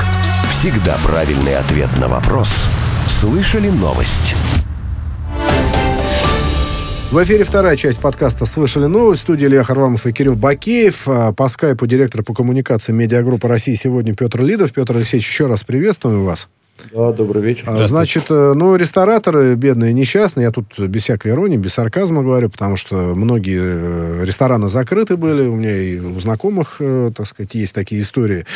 Всегда 0.50 0.94
правильный 1.02 1.56
ответ 1.56 1.88
на 1.98 2.08
вопрос. 2.08 2.48
Всегда 2.48 2.58
правильный 2.58 2.60
ответ 2.60 2.60
на 2.60 2.60
вопрос. 2.60 2.66
Слышали 3.08 3.70
новость? 3.70 4.34
В 7.10 7.22
эфире 7.22 7.44
вторая 7.44 7.76
часть 7.76 8.00
подкаста 8.00 8.44
«Слышали 8.44 8.84
новость». 8.84 9.22
В 9.22 9.24
студии 9.24 9.46
Илья 9.46 9.64
Харламов 9.64 10.06
и 10.06 10.12
Кирилл 10.12 10.36
Бакеев. 10.36 11.08
А, 11.08 11.32
по 11.32 11.48
скайпу 11.48 11.86
директор 11.86 12.22
по 12.22 12.34
коммуникации 12.34 12.92
медиагруппы 12.92 13.48
России 13.48 13.72
сегодня 13.72 14.14
Петр 14.14 14.42
Лидов. 14.42 14.74
Петр 14.74 14.98
Алексеевич, 14.98 15.26
еще 15.26 15.46
раз 15.46 15.64
приветствуем 15.64 16.26
вас. 16.26 16.46
Да, 16.92 17.12
добрый 17.12 17.42
вечер. 17.42 17.64
А, 17.66 17.82
значит, 17.84 18.24
э, 18.30 18.52
ну, 18.54 18.76
рестораторы 18.76 19.54
бедные, 19.54 19.92
несчастные, 19.92 20.44
я 20.44 20.50
тут 20.50 20.78
без 20.78 21.02
всякой 21.02 21.32
иронии, 21.32 21.56
без 21.56 21.74
сарказма 21.74 22.22
говорю, 22.22 22.50
потому 22.50 22.76
что 22.76 23.14
многие 23.14 23.60
э, 23.60 24.24
рестораны 24.24 24.68
закрыты 24.68 25.16
были, 25.16 25.46
у 25.46 25.54
меня 25.54 25.76
и 25.76 25.98
у 25.98 26.18
знакомых, 26.20 26.76
э, 26.80 27.10
так 27.14 27.26
сказать, 27.26 27.54
есть 27.54 27.74
такие 27.74 28.02
истории. 28.02 28.46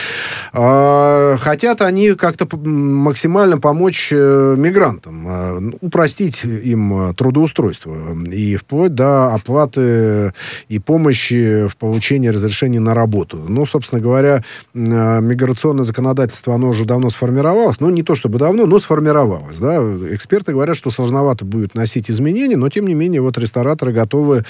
А, 0.53 1.37
хотят 1.39 1.81
они 1.81 2.13
как-то 2.13 2.49
максимально 2.57 3.59
помочь 3.59 4.13
мигрантам, 4.13 5.75
упростить 5.81 6.45
им 6.45 7.15
трудоустройство, 7.15 7.97
и 8.31 8.57
вплоть 8.57 8.95
до 8.95 9.35
оплаты 9.35 10.33
и 10.69 10.79
помощи 10.79 11.69
в 11.69 11.77
получении 11.77 12.29
разрешения 12.29 12.81
на 12.81 12.95
работу. 12.95 13.45
Ну, 13.49 13.67
собственно 13.67 14.01
говоря, 14.01 14.43
миграционное 14.75 15.85
законодательство, 15.85 16.55
оно 16.55 16.69
уже 16.69 16.85
давно 16.85 17.11
сформировалось, 17.11 17.81
но 17.81 17.91
не 17.91 18.03
то, 18.03 18.13
чтобы 18.14 18.38
давно, 18.38 18.66
но 18.66 18.79
сформировалось. 18.79 19.59
Да? 19.59 19.77
Эксперты 20.11 20.53
говорят, 20.53 20.77
что 20.77 20.90
сложновато 20.90 21.44
будет 21.44 21.74
носить 21.74 22.11
изменения, 22.11 22.57
но, 22.57 22.68
тем 22.68 22.87
не 22.87 22.94
менее, 22.94 23.20
вот 23.20 23.38
рестораторы 23.38 23.92
готовы 23.92 24.44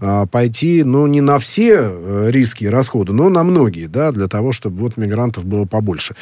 а, 0.00 0.26
пойти, 0.26 0.82
ну, 0.84 1.06
не 1.06 1.20
на 1.20 1.38
все 1.38 1.78
э, 1.80 2.30
риски 2.30 2.64
и 2.64 2.68
расходы, 2.68 3.12
но 3.12 3.28
на 3.28 3.42
многие, 3.42 3.86
да, 3.86 4.12
для 4.12 4.28
того, 4.28 4.52
чтобы 4.52 4.78
вот 4.78 4.96
мигрантов 4.96 5.44
было 5.44 5.64
побольше. 5.64 6.14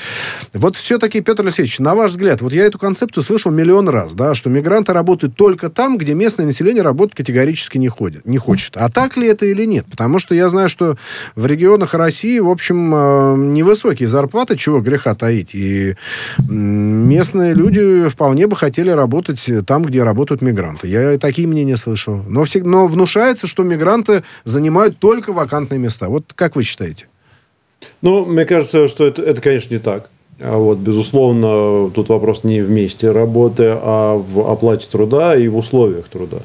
Вот 0.52 0.76
все-таки, 0.76 1.20
Петр 1.20 1.42
Алексеевич, 1.42 1.78
на 1.78 1.94
ваш 1.94 2.12
взгляд, 2.12 2.40
вот 2.40 2.52
я 2.52 2.64
эту 2.64 2.78
концепцию 2.78 3.22
слышал 3.22 3.50
миллион 3.50 3.88
раз, 3.88 4.14
да, 4.14 4.34
что 4.34 4.50
мигранты 4.50 4.92
работают 4.92 5.36
только 5.36 5.68
там, 5.68 5.98
где 5.98 6.14
местное 6.14 6.46
население 6.46 6.82
работать 6.82 7.16
категорически 7.16 7.78
не, 7.78 7.88
ходит, 7.88 8.26
не 8.26 8.38
хочет. 8.38 8.76
А 8.76 8.90
так 8.90 9.16
ли 9.16 9.26
это 9.26 9.46
или 9.46 9.64
нет? 9.64 9.86
Потому 9.90 10.18
что 10.18 10.34
я 10.34 10.48
знаю, 10.48 10.68
что 10.68 10.96
в 11.34 11.46
регионах 11.46 11.94
России, 11.94 12.38
в 12.38 12.48
общем, 12.48 12.94
э, 12.94 13.36
невысокие 13.36 14.08
зарплаты, 14.08 14.56
чего 14.56 14.80
греха 14.80 15.14
таить, 15.14 15.54
и 15.54 15.96
местные 16.88 17.54
люди 17.54 18.08
вполне 18.08 18.46
бы 18.46 18.56
хотели 18.56 18.90
работать 18.90 19.44
там, 19.66 19.82
где 19.82 20.02
работают 20.02 20.42
мигранты. 20.42 20.88
Я 20.88 21.18
такие 21.18 21.46
мнения 21.48 21.76
слышал. 21.76 22.22
Но, 22.26 22.44
всег... 22.44 22.64
Но 22.64 22.86
внушается, 22.86 23.46
что 23.46 23.62
мигранты 23.62 24.22
занимают 24.44 24.98
только 24.98 25.32
вакантные 25.32 25.78
места. 25.78 26.08
Вот 26.08 26.24
как 26.34 26.56
вы 26.56 26.62
считаете? 26.62 27.06
Ну, 28.02 28.24
мне 28.24 28.44
кажется, 28.44 28.88
что 28.88 29.06
это, 29.06 29.22
это 29.22 29.40
конечно, 29.40 29.74
не 29.74 29.80
так. 29.80 30.10
А 30.40 30.56
вот, 30.56 30.78
безусловно, 30.78 31.90
тут 31.90 32.08
вопрос 32.08 32.44
не 32.44 32.60
в 32.60 32.70
месте 32.70 33.10
работы, 33.10 33.64
а 33.76 34.16
в 34.16 34.50
оплате 34.50 34.86
труда 34.90 35.36
и 35.36 35.48
в 35.48 35.56
условиях 35.56 36.08
труда. 36.08 36.42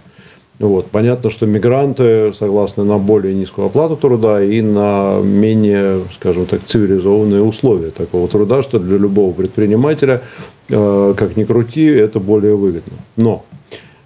Вот. 0.60 0.88
Понятно, 0.92 1.30
что 1.30 1.46
мигранты 1.46 2.32
согласны 2.34 2.84
на 2.84 2.98
более 2.98 3.34
низкую 3.34 3.68
оплату 3.68 3.98
труда 3.98 4.44
и 4.44 4.62
на 4.62 5.20
менее, 5.20 6.02
скажем 6.14 6.46
так, 6.46 6.62
цивилизованные 6.66 7.42
условия 7.42 7.90
такого 7.90 8.28
труда, 8.28 8.62
что 8.62 8.80
для 8.80 8.98
любого 8.98 9.34
предпринимателя, 9.34 10.22
э, 10.70 11.14
как 11.18 11.38
ни 11.38 11.44
крути, 11.44 11.86
это 11.86 12.20
более 12.20 12.56
выгодно. 12.56 12.94
Но 13.18 13.44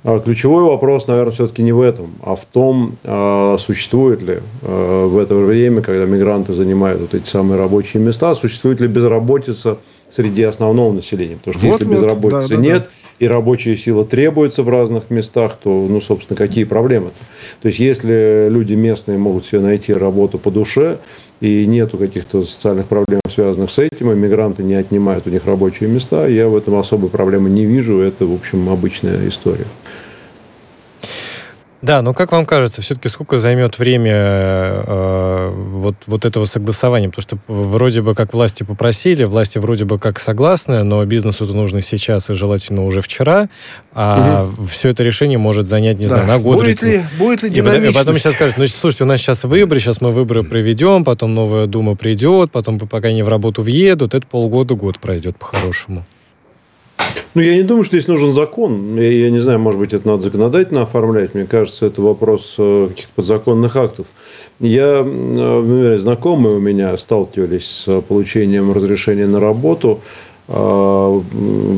э, 0.06 0.22
ключевой 0.24 0.64
вопрос, 0.64 1.08
наверное, 1.08 1.34
все-таки 1.34 1.64
не 1.64 1.74
в 1.74 1.82
этом, 1.82 2.14
а 2.24 2.36
в 2.36 2.46
том, 2.46 2.96
э, 3.04 3.58
существует 3.60 4.22
ли 4.22 4.40
в 4.62 5.18
это 5.18 5.36
время, 5.36 5.82
когда 5.82 6.06
мигранты 6.06 6.54
занимают 6.54 7.02
вот 7.02 7.14
эти 7.14 7.28
самые 7.28 7.60
рабочие 7.60 8.02
места, 8.02 8.34
существует 8.36 8.80
ли 8.80 8.88
безработица 8.88 9.80
среди 10.10 10.44
основного 10.44 10.94
населения. 10.94 11.36
Потому 11.36 11.54
что 11.54 11.68
вот, 11.68 11.74
если 11.74 11.86
вот, 11.86 11.96
безработицы 11.96 12.50
да, 12.50 12.56
да, 12.56 12.62
нет, 12.62 12.90
и 13.20 13.28
рабочая 13.28 13.76
сила 13.76 14.06
требуется 14.06 14.64
в 14.64 14.70
разных 14.70 15.10
местах, 15.10 15.58
то, 15.62 15.88
ну, 15.90 16.00
собственно, 16.02 16.38
какие 16.38 16.64
проблемы-то? 16.66 17.16
То 17.62 17.68
есть, 17.68 17.80
если 17.80 18.48
люди 18.50 18.74
местные 18.74 19.18
могут 19.18 19.46
себе 19.46 19.62
найти 19.62 19.94
работу 19.94 20.38
по 20.38 20.52
душе, 20.52 21.00
и 21.40 21.66
нету 21.68 21.98
каких-то 21.98 22.44
социальных 22.44 22.88
проблем, 22.88 23.20
связанных 23.30 23.70
с 23.70 23.78
этим, 23.80 24.12
иммигранты 24.12 24.64
не 24.64 24.74
отнимают 24.74 25.28
у 25.28 25.30
них 25.30 25.46
рабочие 25.46 25.90
места, 25.90 26.28
я 26.28 26.48
в 26.48 26.56
этом 26.56 26.76
особой 26.76 27.10
проблемы 27.10 27.50
не 27.50 27.66
вижу, 27.66 28.00
это, 28.00 28.26
в 28.26 28.34
общем, 28.34 28.70
обычная 28.70 29.28
история. 29.28 29.68
Да, 31.82 32.02
но 32.02 32.14
как 32.14 32.32
вам 32.32 32.46
кажется, 32.46 32.82
все-таки 32.82 33.08
сколько 33.08 33.38
займет 33.38 33.78
время 33.78 34.14
э, 34.14 35.52
вот, 35.56 35.96
вот 36.08 36.26
этого 36.26 36.46
согласования? 36.46 37.10
Потому 37.10 37.22
что 37.22 37.38
вроде 37.48 38.02
бы 38.02 38.16
как 38.16 38.34
власти 38.34 38.64
попросили, 38.64 39.26
власти 39.26 39.60
вроде 39.60 39.86
бы 39.86 40.00
как 40.00 40.18
согласны, 40.18 40.82
но 40.84 41.06
бизнесу 41.06 41.46
это 41.46 41.56
нужно 41.56 41.82
сейчас 41.82 42.32
и 42.32 42.34
желательно 42.34 42.84
уже 42.84 43.02
вчера, 43.02 43.50
а 43.94 44.50
угу. 44.58 44.66
все 44.66 44.90
это 44.90 45.04
решение 45.04 45.38
может 45.38 45.68
занять, 45.68 46.00
не 46.00 46.08
да. 46.08 46.16
знаю, 46.16 46.28
на 46.28 46.40
год. 46.40 46.58
Будет 46.58 46.82
ли, 46.82 47.02
будет 47.20 47.44
ли 47.44 47.50
и, 47.50 47.90
и 47.90 47.94
потом 47.94 48.16
сейчас 48.16 48.34
скажут, 48.34 48.58
ну, 48.58 48.66
слушайте, 48.66 49.04
у 49.04 49.08
нас 49.08 49.20
сейчас 49.20 49.44
выборы, 49.44 49.80
сейчас 49.80 50.02
мы 50.02 50.12
выборы 50.12 50.44
проведем, 50.44 51.04
потом 51.04 51.36
новая 51.36 51.68
дума 51.68 51.96
придет, 51.96 52.52
потом 52.52 52.80
пока 52.80 53.10
они 53.10 53.22
в 53.22 53.30
работу 53.30 53.62
въедут, 53.62 54.16
это 54.16 54.26
полгода-год 54.26 54.98
пройдет 55.00 55.38
по-хорошему. 55.38 56.06
Ну, 57.34 57.42
я 57.42 57.56
не 57.56 57.64
думаю, 57.64 57.84
что 57.84 57.98
здесь 57.98 58.08
нужен 58.08 58.34
закон. 58.34 58.96
Я, 58.98 59.10
я 59.10 59.30
не 59.30 59.40
знаю, 59.40 59.60
может 59.60 59.80
быть, 59.80 59.94
это 59.94 60.08
надо 60.08 60.24
законодательно 60.24 60.84
оформлять. 60.84 61.34
Мне 61.34 61.46
кажется, 61.46 61.86
это 61.86 62.02
вопрос 62.02 62.56
э, 62.58 62.88
каких-то 62.90 63.12
подзаконных 63.16 63.76
актов. 63.76 64.08
Я, 64.60 65.04
например, 65.04 65.98
знакомые 66.00 66.56
у 66.56 66.60
меня 66.60 66.98
сталкивались 66.98 67.66
с 67.66 68.02
получением 68.02 68.74
разрешения 68.74 69.28
на 69.28 69.40
работу 69.40 70.02
э, 70.48 71.22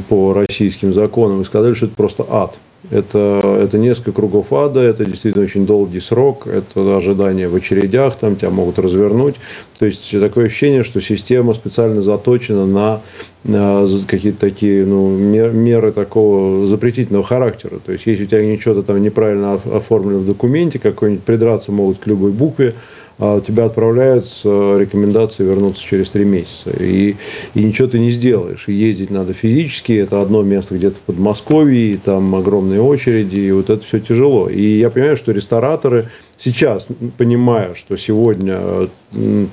по 0.10 0.34
российским 0.34 0.94
законам 0.94 1.42
и 1.42 1.46
сказали, 1.46 1.74
что 1.74 1.88
это 1.88 1.96
просто 1.96 2.26
ад. 2.30 2.58
Это, 2.92 3.60
это 3.62 3.78
несколько 3.78 4.14
кругов 4.14 4.52
ада, 4.52 4.80
это 4.80 5.06
действительно 5.06 5.44
очень 5.44 5.68
долгий 5.68 6.00
срок, 6.00 6.48
это 6.48 6.98
ожидание 6.98 7.48
в 7.48 7.56
очередях, 7.56 8.16
там 8.16 8.36
тебя 8.36 8.50
могут 8.50 8.80
развернуть. 8.80 9.36
То 9.78 9.86
есть 9.86 10.12
такое 10.20 10.48
ощущение, 10.48 10.84
что 10.84 11.00
система 11.00 11.54
специально 11.54 12.02
заточена 12.02 12.66
на, 12.66 13.02
на 13.44 13.86
какие-то 14.08 14.40
такие 14.40 14.86
ну, 14.86 15.16
мер, 15.16 15.52
меры 15.52 15.92
такого 15.92 16.66
запретительного 16.66 17.24
характера. 17.24 17.80
То 17.86 17.92
есть 17.92 18.08
если 18.08 18.24
у 18.24 18.28
тебя 18.28 18.44
ничего-то 18.44 18.82
там 18.82 19.02
неправильно 19.02 19.54
оформлено 19.54 20.20
в 20.20 20.26
документе, 20.26 20.80
какой-нибудь 20.80 21.24
придраться 21.24 21.72
могут 21.72 22.00
к 22.00 22.08
любой 22.08 22.32
букве, 22.32 22.74
тебя 23.20 23.66
отправляют 23.66 24.26
с 24.26 24.44
э, 24.46 24.78
рекомендацией 24.80 25.50
вернуться 25.50 25.84
через 25.84 26.10
три 26.10 26.24
месяца. 26.24 26.70
И, 26.80 27.18
и 27.54 27.64
ничего 27.64 27.88
ты 27.90 28.00
не 28.00 28.12
сделаешь. 28.12 28.68
Ездить 28.68 29.12
надо 29.12 29.34
физически. 29.34 29.94
Это 29.94 30.22
одно 30.22 30.42
место 30.42 30.76
где-то 30.76 30.98
в 30.98 31.02
Подмосковье, 31.02 31.94
и 31.94 31.98
там 31.98 32.34
огромные 32.34 32.82
очереди, 32.82 33.38
и 33.38 33.52
вот 33.52 33.70
это 33.70 33.84
все 33.84 34.00
тяжело. 34.00 34.48
И 34.48 34.80
я 34.80 34.90
понимаю, 34.90 35.18
что 35.18 35.34
рестораторы 35.34 36.10
сейчас, 36.44 36.88
понимая, 37.18 37.76
что 37.76 37.98
сегодня 37.98 38.90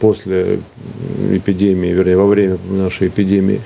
после 0.01 0.61
эпидемии, 1.33 1.89
вернее, 1.89 2.17
во 2.17 2.27
время 2.27 2.59
нашей 2.69 3.09
эпидемии 3.09 3.61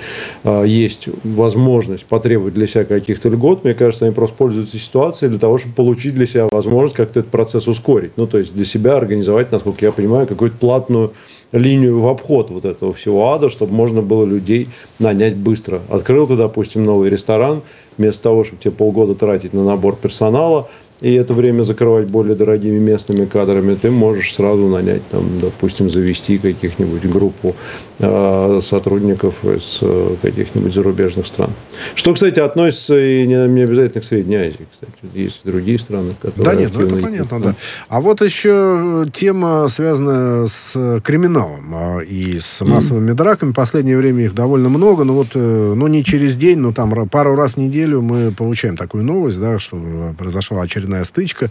а, 0.44 0.62
есть 0.62 1.09
возможность 1.24 2.06
потребовать 2.06 2.54
для 2.54 2.66
себя 2.66 2.85
каких-то 2.85 3.28
льгот, 3.28 3.64
мне 3.64 3.74
кажется, 3.74 4.06
они 4.06 4.14
просто 4.14 4.37
пользуются 4.37 4.78
ситуацией 4.78 5.30
для 5.30 5.38
того, 5.38 5.59
чтобы 5.59 5.74
получить 5.74 6.14
для 6.14 6.26
себя 6.26 6.48
возможность 6.50 6.96
как-то 6.96 7.20
этот 7.20 7.30
процесс 7.30 7.68
ускорить. 7.68 8.12
Ну, 8.16 8.26
то 8.26 8.38
есть 8.38 8.54
для 8.54 8.64
себя 8.64 8.96
организовать, 8.96 9.52
насколько 9.52 9.85
я 9.85 9.92
понимаю, 9.92 10.26
какую-то 10.26 10.56
платную 10.56 11.12
линию 11.52 11.98
в 11.98 12.06
обход 12.06 12.50
вот 12.50 12.64
этого 12.64 12.92
всего 12.94 13.33
ада, 13.33 13.50
чтобы 13.50 13.74
можно 13.74 14.02
было 14.02 14.24
людей 14.24 14.68
нанять 14.98 15.37
быстро. 15.37 15.80
Открыл 15.88 16.26
ты, 16.26 16.37
допустим, 16.37 16.85
новый 16.85 17.11
ресторан, 17.11 17.62
вместо 17.98 18.22
того, 18.22 18.44
чтобы 18.44 18.62
тебе 18.62 18.70
полгода 18.70 19.14
тратить 19.14 19.52
на 19.52 19.64
набор 19.64 19.96
персонала, 19.96 20.68
и 21.00 21.14
это 21.14 21.34
время 21.34 21.62
закрывать 21.62 22.08
более 22.08 22.34
дорогими 22.34 22.78
местными 22.78 23.24
кадрами, 23.24 23.74
ты 23.74 23.90
можешь 23.90 24.34
сразу 24.34 24.68
нанять, 24.68 25.02
там, 25.10 25.40
допустим, 25.40 25.88
завести 25.88 26.38
каких-нибудь 26.38 27.04
группу 27.06 27.56
э, 27.98 28.60
сотрудников 28.62 29.34
из 29.44 29.78
э, 29.80 30.16
каких-нибудь 30.20 30.74
зарубежных 30.74 31.26
стран. 31.26 31.50
Что, 31.94 32.12
кстати, 32.14 32.38
относится 32.38 32.98
и 32.98 33.26
не, 33.26 33.48
не 33.48 33.62
обязательно 33.62 34.02
к 34.02 34.04
Средней 34.04 34.36
Азии, 34.36 34.66
кстати. 34.70 34.92
Есть 35.14 35.40
другие 35.44 35.78
страны, 35.78 36.12
которые... 36.20 36.44
Да 36.44 36.54
нет, 36.54 36.70
ну 36.74 36.80
это 36.82 36.96
понятно, 36.96 37.40
да. 37.40 37.54
А 37.88 38.00
вот 38.00 38.20
еще 38.20 39.06
тема, 39.12 39.68
связанная 39.68 40.46
с 40.46 41.00
криминалом 41.02 41.74
а, 41.74 42.00
и 42.00 42.38
с 42.38 42.62
массовыми 42.64 43.10
mm-hmm. 43.10 43.14
драками. 43.14 43.52
В 43.52 43.54
последнее 43.54 43.96
время 43.96 44.24
их 44.24 44.34
довольно 44.34 44.68
много, 44.68 45.04
но 45.04 45.14
вот, 45.14 45.28
э, 45.34 45.72
ну 45.74 45.86
не 45.86 46.04
через 46.04 46.36
день, 46.36 46.58
но 46.58 46.72
там 46.72 47.08
пару 47.08 47.34
раз 47.34 47.54
в 47.54 47.56
неделю 47.56 48.02
мы 48.02 48.32
получаем 48.32 48.76
такую 48.76 49.04
новость, 49.04 49.40
да, 49.40 49.58
что 49.58 49.80
произошла 50.18 50.62
очередная 50.62 50.89
очередная 50.90 51.05
стычка. 51.05 51.50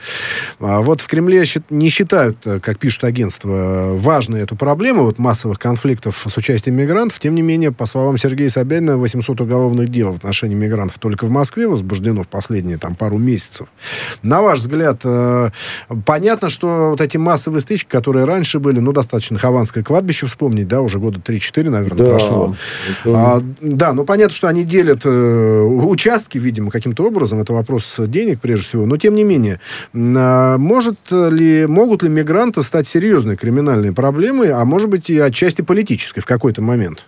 А 0.59 0.81
вот 0.81 1.01
в 1.01 1.07
Кремле 1.07 1.43
не 1.69 1.89
считают, 1.89 2.37
э, 2.45 2.59
как 2.59 2.79
пишут 2.79 3.03
агентства, 3.05 3.93
важной 3.93 4.41
эту 4.41 4.55
проблему 4.55 5.03
вот 5.03 5.17
массовых 5.17 5.59
конфликтов 5.59 6.25
с 6.27 6.37
участием 6.37 6.75
мигрантов. 6.75 7.19
Тем 7.19 7.35
не 7.35 7.41
менее, 7.41 7.71
по 7.71 7.85
словам 7.85 8.17
Сергея 8.17 8.49
Собянина, 8.49 8.97
800 8.97 9.41
уголовных 9.41 9.89
дел 9.89 10.11
в 10.11 10.17
отношении 10.17 10.55
мигрантов 10.55 10.99
только 10.99 11.25
в 11.25 11.29
Москве 11.29 11.67
возбуждено 11.67 12.23
в 12.23 12.27
последние 12.27 12.77
там, 12.77 12.95
пару 12.95 13.17
месяцев. 13.17 13.67
На 14.21 14.41
ваш 14.41 14.59
взгляд, 14.59 15.01
э, 15.03 15.49
понятно, 16.05 16.49
что 16.49 16.91
вот 16.91 17.01
эти 17.01 17.17
массовые 17.17 17.61
стычки, 17.61 17.89
которые 17.89 18.25
раньше 18.25 18.59
были, 18.59 18.79
ну, 18.79 18.91
достаточно 18.91 19.37
Хованское 19.37 19.83
кладбище 19.83 20.27
вспомнить, 20.27 20.67
да, 20.67 20.81
уже 20.81 20.99
года 20.99 21.19
3-4, 21.19 21.69
наверное, 21.69 22.05
да, 22.05 22.11
прошло. 22.11 22.55
Это... 23.05 23.13
А, 23.15 23.41
да, 23.61 23.93
ну, 23.93 24.05
понятно, 24.05 24.35
что 24.35 24.47
они 24.47 24.63
делят 24.63 25.01
э, 25.05 25.61
участки, 25.61 26.37
видимо, 26.37 26.71
каким-то 26.71 27.05
образом. 27.05 27.39
Это 27.39 27.53
вопрос 27.53 27.95
денег, 27.97 28.41
прежде 28.41 28.65
всего. 28.65 28.85
Но, 28.85 28.97
тем 28.97 29.13
не 29.15 29.23
менее, 29.23 29.28
а, 29.93 30.57
может 30.57 30.99
ли, 31.11 31.65
могут 31.67 32.03
ли 32.03 32.09
мигранты 32.09 32.63
стать 32.63 32.87
серьезной 32.87 33.35
криминальной 33.35 33.93
проблемой, 33.93 34.51
а 34.51 34.63
может 34.65 34.89
быть 34.89 35.09
и 35.09 35.19
отчасти 35.19 35.61
политической 35.61 36.21
в 36.21 36.25
какой-то 36.25 36.61
момент? 36.61 37.07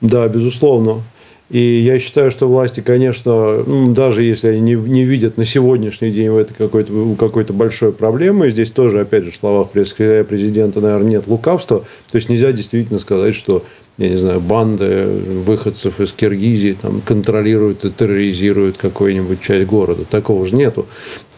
Да, 0.00 0.28
безусловно. 0.28 1.02
И 1.50 1.58
я 1.58 1.98
считаю, 1.98 2.30
что 2.30 2.48
власти, 2.48 2.80
конечно, 2.80 3.64
даже 3.88 4.22
если 4.22 4.48
они 4.48 4.60
не, 4.60 4.74
не 4.74 5.04
видят 5.04 5.36
на 5.36 5.44
сегодняшний 5.44 6.12
день 6.12 6.30
в 6.30 6.36
этой 6.36 6.54
какой-то, 6.54 6.92
какой-то 7.18 7.52
большой 7.52 7.92
проблемы, 7.92 8.50
здесь 8.50 8.70
тоже, 8.70 9.00
опять 9.00 9.24
же, 9.24 9.32
в 9.32 9.36
словах 9.36 9.70
президента, 9.70 10.80
наверное, 10.80 11.10
нет 11.10 11.26
лукавства. 11.26 11.80
То 12.10 12.16
есть 12.16 12.28
нельзя 12.28 12.52
действительно 12.52 13.00
сказать, 13.00 13.34
что 13.34 13.64
я 13.98 14.08
не 14.08 14.16
знаю, 14.16 14.40
банды 14.40 15.06
выходцев 15.44 16.00
из 16.00 16.12
Киргизии 16.12 16.76
там, 16.80 17.02
контролируют 17.02 17.84
и 17.84 17.90
терроризируют 17.90 18.76
какую-нибудь 18.78 19.42
часть 19.42 19.66
города. 19.66 20.04
Такого 20.04 20.46
же 20.46 20.54
нету. 20.54 20.86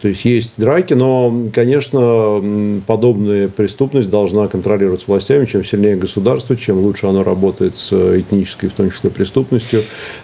То 0.03 0.09
есть 0.09 0.25
есть 0.25 0.51
драки, 0.57 0.93
но, 0.93 1.33
конечно, 1.53 2.81
подобная 2.85 3.47
преступность 3.47 4.09
должна 4.09 4.49
контролироваться 4.49 5.05
властями. 5.07 5.45
Чем 5.45 5.63
сильнее 5.63 5.95
государство, 5.95 6.57
чем 6.57 6.79
лучше 6.79 7.07
оно 7.07 7.23
работает 7.23 7.77
с 7.77 7.93
этнической, 7.93 8.67
в 8.67 8.73
том 8.73 8.91
числе, 8.91 9.09
преступностью, 9.09 9.79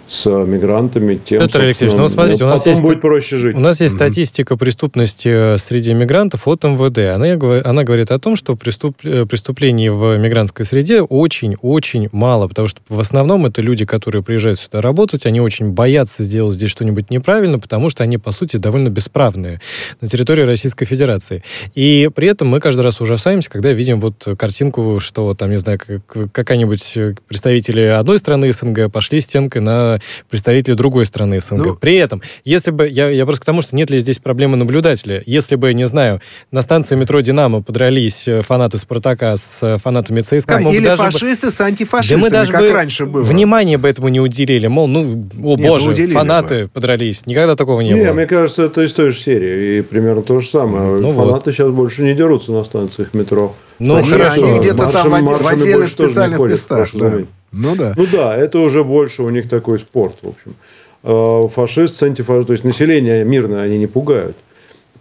с 0.10 0.28
мигрантами, 0.28 1.20
тем, 1.24 1.40
Петр 1.40 1.62
Алексеевич, 1.62 1.96
ну, 1.96 2.08
смотрите, 2.08 2.44
у 2.44 2.48
нас 2.48 2.66
есть, 2.66 2.82
будет 2.82 3.00
проще 3.00 3.38
жить. 3.38 3.56
У 3.56 3.60
нас 3.60 3.80
есть 3.80 3.94
mm-hmm. 3.94 3.98
статистика 3.98 4.58
преступности 4.58 5.56
среди 5.58 5.94
мигрантов 5.94 6.48
от 6.48 6.64
МВД. 6.64 7.16
Она, 7.16 7.62
она 7.64 7.84
говорит 7.84 8.10
о 8.10 8.18
том, 8.18 8.36
что 8.36 8.56
преступ, 8.56 8.98
э, 9.04 9.28
преступлений 9.28 9.90
в 9.90 10.18
мигрантской 10.18 10.66
среде 10.66 11.02
очень-очень 11.02 12.10
мало, 12.12 12.48
потому 12.48 12.68
что 12.68 12.82
в 12.90 13.00
основном 13.00 13.46
это 13.46 13.62
люди, 13.62 13.86
которые 13.86 14.24
приезжают 14.24 14.58
сюда 14.58 14.82
работать, 14.82 15.28
они 15.28 15.42
очень 15.42 15.70
боятся 15.70 16.24
сделать 16.24 16.56
здесь 16.56 16.72
что-нибудь 16.72 17.12
неправильно, 17.12 17.60
потому 17.60 17.90
что 17.90 18.04
они, 18.04 18.18
по 18.18 18.32
сути, 18.32 18.58
довольно 18.58 18.90
бесправные 18.90 19.62
на 20.02 20.08
территории 20.08 20.42
Российской 20.42 20.86
Федерации. 20.86 21.44
И 21.76 22.10
при 22.16 22.30
этом 22.30 22.48
мы 22.48 22.60
каждый 22.60 22.82
раз 22.82 23.00
ужасаемся, 23.00 23.52
когда 23.52 23.72
видим 23.74 24.00
вот 24.00 24.28
картинку, 24.38 25.00
что 25.00 25.36
там, 25.36 25.52
не 25.52 25.58
знаю, 25.58 25.80
какая-нибудь 26.32 26.98
представители 27.28 27.82
одной 27.82 28.18
страны 28.18 28.52
СНГ 28.52 28.92
пошли 28.92 29.20
стенкой 29.20 29.62
на 29.62 29.99
представителей 30.30 30.76
другой 30.76 31.06
страны 31.06 31.42
СНГ. 31.42 31.66
Ну, 31.66 31.76
при 31.76 31.96
этом, 31.96 32.22
если 32.44 32.72
бы, 32.72 32.88
я, 32.88 33.10
я 33.10 33.26
просто 33.26 33.42
к 33.42 33.46
тому, 33.46 33.62
что 33.62 33.76
нет 33.76 33.90
ли 33.90 34.00
здесь 34.00 34.20
проблемы 34.20 34.58
наблюдателя, 34.58 35.22
если 35.26 35.56
бы, 35.56 35.74
не 35.74 35.88
знаю, 35.88 36.22
на 36.52 36.62
станции 36.62 36.96
метро 36.96 37.20
«Динамо» 37.22 37.62
подрались 37.62 38.28
фанаты 38.42 38.78
«Спартака» 38.78 39.36
с 39.38 39.78
фанатами 39.80 40.22
ЦСКА, 40.22 40.60
да, 40.64 40.70
или 40.70 40.86
даже 40.86 41.04
фашисты 41.04 41.48
бы, 41.48 41.54
с 41.54 41.62
антифашистами, 41.62 42.22
да 42.22 42.26
мы 42.26 42.30
даже 42.30 42.52
как 42.52 42.62
бы 42.62 42.72
раньше 42.72 43.06
было. 43.06 43.24
Внимание 43.24 43.78
бы 43.78 43.88
этому 43.88 44.10
не 44.10 44.20
уделили, 44.20 44.68
мол, 44.68 44.88
ну, 44.88 45.28
о 45.44 45.56
нет, 45.56 45.68
боже, 45.68 45.96
ну, 45.98 46.08
фанаты 46.08 46.64
бы. 46.64 46.70
подрались. 46.70 47.26
Никогда 47.26 47.56
такого 47.56 47.82
не, 47.82 47.92
не 47.92 48.04
было. 48.04 48.14
мне 48.14 48.26
кажется, 48.26 48.64
это 48.64 48.82
из 48.82 48.94
той 48.94 49.12
же 49.12 49.20
серии 49.20 49.80
и 49.80 49.82
примерно 49.82 50.22
то 50.22 50.40
же 50.40 50.48
самое. 50.48 51.00
Ну, 51.00 51.14
Фанаты 51.14 51.46
вот. 51.46 51.54
сейчас 51.54 51.70
больше 51.70 52.04
не 52.04 52.14
дерутся 52.14 52.52
на 52.52 52.64
станциях 52.64 53.14
метро. 53.14 53.56
Ну, 53.80 53.96
они, 53.96 54.10
хорошо. 54.10 54.46
Они 54.46 54.60
где-то 54.60 54.90
там 54.92 55.10
в, 55.10 55.42
в 55.42 55.48
отдельных 55.48 55.90
специальных 55.90 56.40
местах. 56.40 56.90
Да. 56.94 57.14
Ну 57.52 57.76
да. 57.76 57.94
Ну 57.96 58.06
да, 58.12 58.36
это 58.36 58.60
уже 58.60 58.84
больше 58.84 59.24
у 59.24 59.30
них 59.30 59.50
такой 59.50 59.80
спорт, 59.80 60.18
в 60.22 60.30
общем. 60.30 60.56
А, 61.04 61.48
фашист, 61.48 62.02
антифашист, 62.04 62.48
то 62.48 62.54
есть 62.54 62.64
население 62.64 63.24
мирное 63.24 63.64
они 63.64 63.78
не 63.78 63.88
пугают. 63.88 64.36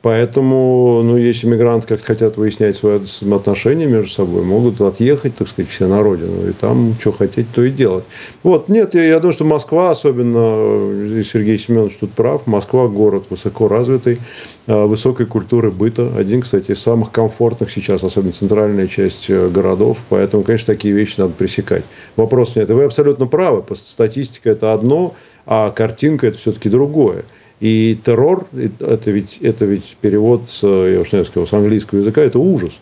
Поэтому, 0.01 1.03
ну, 1.03 1.17
если 1.17 1.49
мигранты 1.49 1.89
как 1.89 2.05
хотят 2.05 2.37
выяснять 2.37 2.77
свои 2.77 3.01
отношения 3.35 3.87
между 3.87 4.09
собой, 4.09 4.45
могут 4.45 4.81
отъехать, 4.81 5.35
так 5.35 5.49
сказать, 5.49 5.71
все 5.73 5.89
на 5.89 6.03
родину, 6.03 6.49
и 6.49 6.53
там 6.53 6.95
что 7.01 7.11
хотеть, 7.11 7.51
то 7.53 7.65
и 7.65 7.71
делать. 7.71 8.05
Вот, 8.45 8.69
нет, 8.69 8.95
я, 8.95 9.03
я 9.05 9.19
думаю, 9.19 9.33
что 9.33 9.45
Москва, 9.45 9.91
особенно, 9.91 10.93
и 11.05 11.23
Сергей 11.25 11.59
Семенович 11.59 11.97
тут 11.99 12.13
прав, 12.13 12.47
Москва 12.47 12.87
город 12.87 13.25
высоко 13.29 13.67
развитый, 13.67 14.21
высокой 14.69 15.25
культуры 15.25 15.71
быта, 15.71 16.12
один, 16.14 16.43
кстати, 16.43 16.73
из 16.73 16.81
самых 16.81 17.11
комфортных 17.11 17.71
сейчас, 17.71 18.05
особенно 18.05 18.33
центральная 18.33 18.87
часть 18.87 19.31
э, 19.31 19.49
городов, 19.49 19.99
поэтому, 20.11 20.43
конечно, 20.43 20.75
такие 20.75 20.93
вещи 20.93 21.14
надо 21.19 21.33
пресекать. 21.33 21.85
Вопрос 22.16 22.55
нет, 22.55 22.69
и 22.69 22.75
вы 22.75 22.85
абсолютно 22.85 23.27
правы, 23.27 23.64
статистика 23.77 24.51
это 24.51 24.75
одно, 24.75 25.14
а 25.47 25.71
картинка 25.71 26.27
это 26.27 26.37
все-таки 26.37 26.69
другое. 26.69 27.25
И 27.61 27.99
террор, 28.05 28.47
это 28.53 29.11
ведь, 29.11 29.39
это 29.41 29.64
ведь 29.64 29.97
перевод 30.03 30.43
с, 30.51 30.62
я 30.62 31.01
уж 31.01 31.12
не 31.12 31.25
знаю, 31.25 31.47
с 31.47 31.53
английского 31.53 32.01
языка, 32.01 32.21
это 32.21 32.39
ужас. 32.39 32.79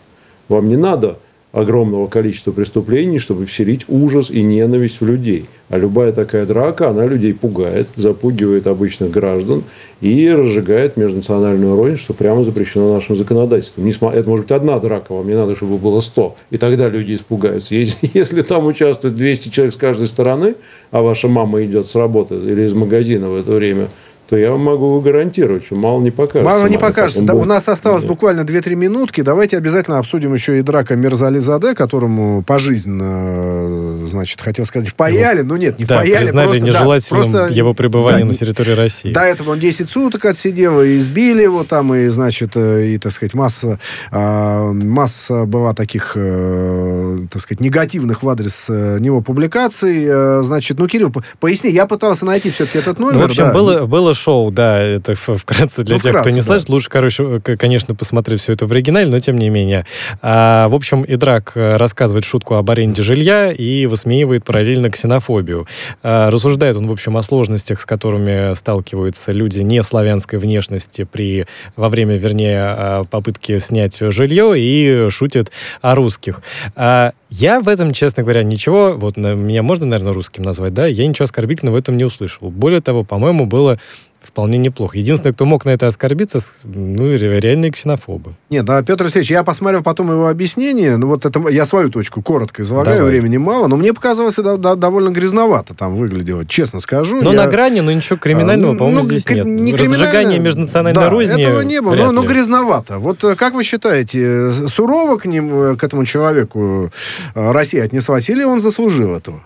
Вам 0.49 0.67
не 0.67 0.75
надо 0.75 1.17
огромного 1.51 2.07
количества 2.07 2.51
преступлений, 2.51 3.19
чтобы 3.19 3.45
вселить 3.45 3.85
ужас 3.87 4.29
и 4.29 4.41
ненависть 4.41 5.01
в 5.01 5.05
людей. 5.05 5.45
А 5.69 5.77
любая 5.77 6.13
такая 6.13 6.45
драка, 6.45 6.89
она 6.89 7.05
людей 7.05 7.33
пугает, 7.33 7.87
запугивает 7.95 8.67
обычных 8.67 9.11
граждан 9.11 9.63
и 9.99 10.29
разжигает 10.29 10.95
межнациональную 10.95 11.75
рознь, 11.75 11.97
что 11.97 12.13
прямо 12.13 12.43
запрещено 12.43 12.93
нашим 12.93 13.17
законодательством. 13.17 13.87
Это 13.87 14.29
может 14.29 14.45
быть 14.45 14.51
одна 14.51 14.79
драка, 14.79 15.13
вам 15.13 15.27
не 15.27 15.35
надо, 15.35 15.55
чтобы 15.55 15.77
было 15.77 15.99
100. 16.01 16.35
И 16.51 16.57
тогда 16.57 16.87
люди 16.87 17.15
испугаются. 17.15 17.75
Если, 17.75 18.09
если 18.13 18.41
там 18.43 18.65
участвует 18.65 19.15
200 19.15 19.49
человек 19.49 19.73
с 19.73 19.77
каждой 19.77 20.07
стороны, 20.07 20.55
а 20.91 21.01
ваша 21.01 21.27
мама 21.27 21.63
идет 21.63 21.87
с 21.87 21.95
работы 21.95 22.35
или 22.35 22.63
из 22.63 22.73
магазина 22.73 23.29
в 23.29 23.35
это 23.35 23.51
время– 23.51 23.87
то 24.27 24.35
я 24.35 24.51
вам 24.51 24.61
могу 24.61 24.99
гарантировать, 24.99 25.65
что 25.65 25.75
мало 25.75 26.01
не 26.01 26.11
покажется. 26.11 26.43
Мало 26.43 26.67
не 26.67 26.77
покажется. 26.77 27.21
Да, 27.21 27.33
у 27.33 27.45
нас 27.45 27.69
осталось 27.69 28.03
Нет. 28.03 28.11
буквально 28.11 28.41
2-3 28.41 28.75
минутки. 28.75 29.21
Давайте 29.21 29.55
обязательно 29.57 29.99
обсудим 29.99 30.33
еще 30.33 30.59
и 30.59 30.61
драка 30.61 30.97
Мерзали 30.97 31.39
Заде, 31.39 31.73
которому 31.73 32.43
пожизненно, 32.43 34.05
значит, 34.07 34.41
хотел 34.41 34.65
сказать, 34.65 34.89
впаяли. 34.89 35.41
Ну 35.41 35.55
нет, 35.55 35.79
не 35.79 35.85
да, 35.85 35.99
впаяли. 35.99 36.23
признали 36.23 36.47
просто, 36.47 36.65
нежелательным 36.65 37.31
да, 37.31 37.39
просто, 37.39 37.53
его 37.53 37.73
пребывание 37.73 38.25
да, 38.25 38.25
на 38.25 38.33
территории 38.33 38.71
России. 38.71 39.13
До 39.13 39.21
этого 39.21 39.51
он 39.51 39.59
10 39.59 39.89
суток 39.89 40.25
отсидел, 40.25 40.81
и 40.81 40.97
избили 40.97 41.43
его 41.43 41.63
там, 41.63 41.95
и, 41.95 42.07
значит, 42.07 42.51
э, 42.55 42.87
и, 42.87 42.97
так 42.97 43.13
сказать, 43.13 43.33
масса, 43.33 43.79
а, 44.11 44.71
масса 44.73 45.45
была 45.45 45.73
таких, 45.73 46.13
э, 46.15 47.19
так 47.31 47.41
сказать, 47.41 47.61
негативных 47.61 48.23
в 48.23 48.29
адрес 48.29 48.65
э, 48.67 48.97
него 48.99 49.21
публикаций. 49.21 50.07
Значит, 50.43 50.79
ну, 50.79 50.87
Кирилл, 50.87 51.13
поясни, 51.39 51.71
я 51.71 51.85
пытался 51.85 52.25
найти 52.25 52.49
все-таки 52.49 52.79
этот 52.79 52.99
номер. 52.99 53.15
Ну, 53.15 53.21
в 53.21 53.25
общем, 53.25 53.43
да. 53.45 53.53
было, 53.53 53.85
было 53.85 54.13
шоу, 54.17 54.51
да, 54.51 54.79
это 54.79 55.15
вкратце 55.15 55.83
для 55.83 55.95
ну, 55.95 56.01
тех, 56.01 56.11
вкратце, 56.11 56.29
кто 56.29 56.35
не 56.35 56.41
да. 56.41 56.45
слышит. 56.45 56.69
Лучше, 56.69 56.89
короче, 56.89 57.39
конечно, 57.39 57.95
посмотреть 57.95 58.41
все 58.41 58.53
это 58.53 58.67
в 58.67 58.71
оригинале, 58.71 59.07
но 59.07 59.19
тем 59.19 59.37
не 59.37 59.49
менее. 59.49 59.85
А, 60.21 60.67
в 60.67 60.75
общем, 60.75 61.05
Идрак 61.07 61.53
э, 61.55 61.77
рассказывает 61.77 62.25
шутку 62.25 62.55
об 62.55 62.69
аренде 62.69 63.03
жилья 63.03 63.51
и 63.51 63.85
высмеивает 63.85 64.43
параллельно 64.43 64.89
ксенофобию. 64.89 65.67
А, 66.03 66.29
рассуждает 66.29 66.75
он, 66.77 66.87
в 66.87 66.91
общем, 66.91 67.17
о 67.17 67.21
сложностях, 67.21 67.79
с 67.79 67.85
которыми 67.85 68.53
сталкиваются 68.55 69.31
люди 69.31 69.59
не 69.59 69.81
славянской 69.83 70.39
внешности 70.39 71.03
при, 71.03 71.45
во 71.75 71.89
время, 71.89 72.17
вернее, 72.17 72.61
а, 72.61 73.03
попытки 73.03 73.59
снять 73.59 73.97
жилье 73.99 74.53
и 74.57 75.09
шутит 75.09 75.51
о 75.81 75.95
русских. 75.95 76.41
А, 76.75 77.13
я 77.29 77.59
в 77.59 77.67
этом, 77.67 77.91
честно 77.91 78.23
говоря, 78.23 78.43
ничего, 78.43 78.93
вот 78.93 79.17
меня 79.17 79.63
можно, 79.63 79.85
наверное, 79.85 80.13
русским 80.13 80.43
назвать, 80.43 80.73
да, 80.73 80.87
я 80.87 81.05
ничего 81.05 81.25
оскорбительного 81.25 81.75
в 81.75 81.79
этом 81.79 81.97
не 81.97 82.05
услышал. 82.05 82.49
Более 82.49 82.81
того, 82.81 83.03
по-моему, 83.03 83.45
было 83.45 83.79
вполне 84.27 84.57
неплохо. 84.57 84.97
Единственное, 84.97 85.33
кто 85.33 85.45
мог 85.45 85.65
на 85.65 85.71
это 85.71 85.87
оскорбиться, 85.87 86.39
ну, 86.63 87.15
реальные 87.15 87.71
ксенофобы. 87.71 88.33
Нет, 88.49 88.65
да, 88.65 88.81
Петр 88.83 89.03
Алексеевич, 89.03 89.31
я 89.31 89.43
посмотрел 89.43 89.83
потом 89.83 90.11
его 90.11 90.27
объяснение, 90.27 90.97
ну, 90.97 91.07
вот 91.07 91.25
это, 91.25 91.49
я 91.49 91.65
свою 91.65 91.89
точку 91.89 92.21
коротко 92.21 92.63
излагаю, 92.63 92.99
Давай. 92.99 93.11
времени 93.11 93.37
мало, 93.37 93.67
но 93.67 93.77
мне 93.77 93.93
показалось, 93.93 94.37
это 94.37 94.57
да, 94.57 94.75
довольно 94.75 95.09
грязновато 95.09 95.73
там 95.73 95.95
выглядело, 95.95 96.45
честно 96.45 96.79
скажу. 96.79 97.21
Но 97.21 97.33
я... 97.33 97.45
на 97.45 97.47
грани, 97.47 97.79
но 97.79 97.91
ничего 97.91 98.17
криминального, 98.17 98.73
а, 98.73 98.77
по-моему, 98.77 98.99
ну, 98.99 99.05
здесь 99.05 99.27
нет. 99.29 99.45
Не 99.45 99.73
Разжигание 99.73 100.39
межнациональной 100.39 101.01
да, 101.01 101.09
розни 101.09 101.41
этого 101.41 101.61
не 101.61 101.81
было, 101.81 101.95
но, 101.95 102.11
но 102.11 102.23
грязновато. 102.23 102.99
Вот 102.99 103.23
э, 103.23 103.35
как 103.35 103.53
вы 103.53 103.63
считаете, 103.63 104.19
э, 104.21 104.51
сурово 104.67 105.17
к 105.17 105.25
ним, 105.25 105.53
э, 105.53 105.75
к 105.75 105.83
этому 105.83 106.05
человеку 106.05 106.91
Россия 107.33 107.83
отнеслась, 107.83 108.29
или 108.29 108.43
он 108.43 108.61
заслужил 108.61 109.15
этого? 109.15 109.43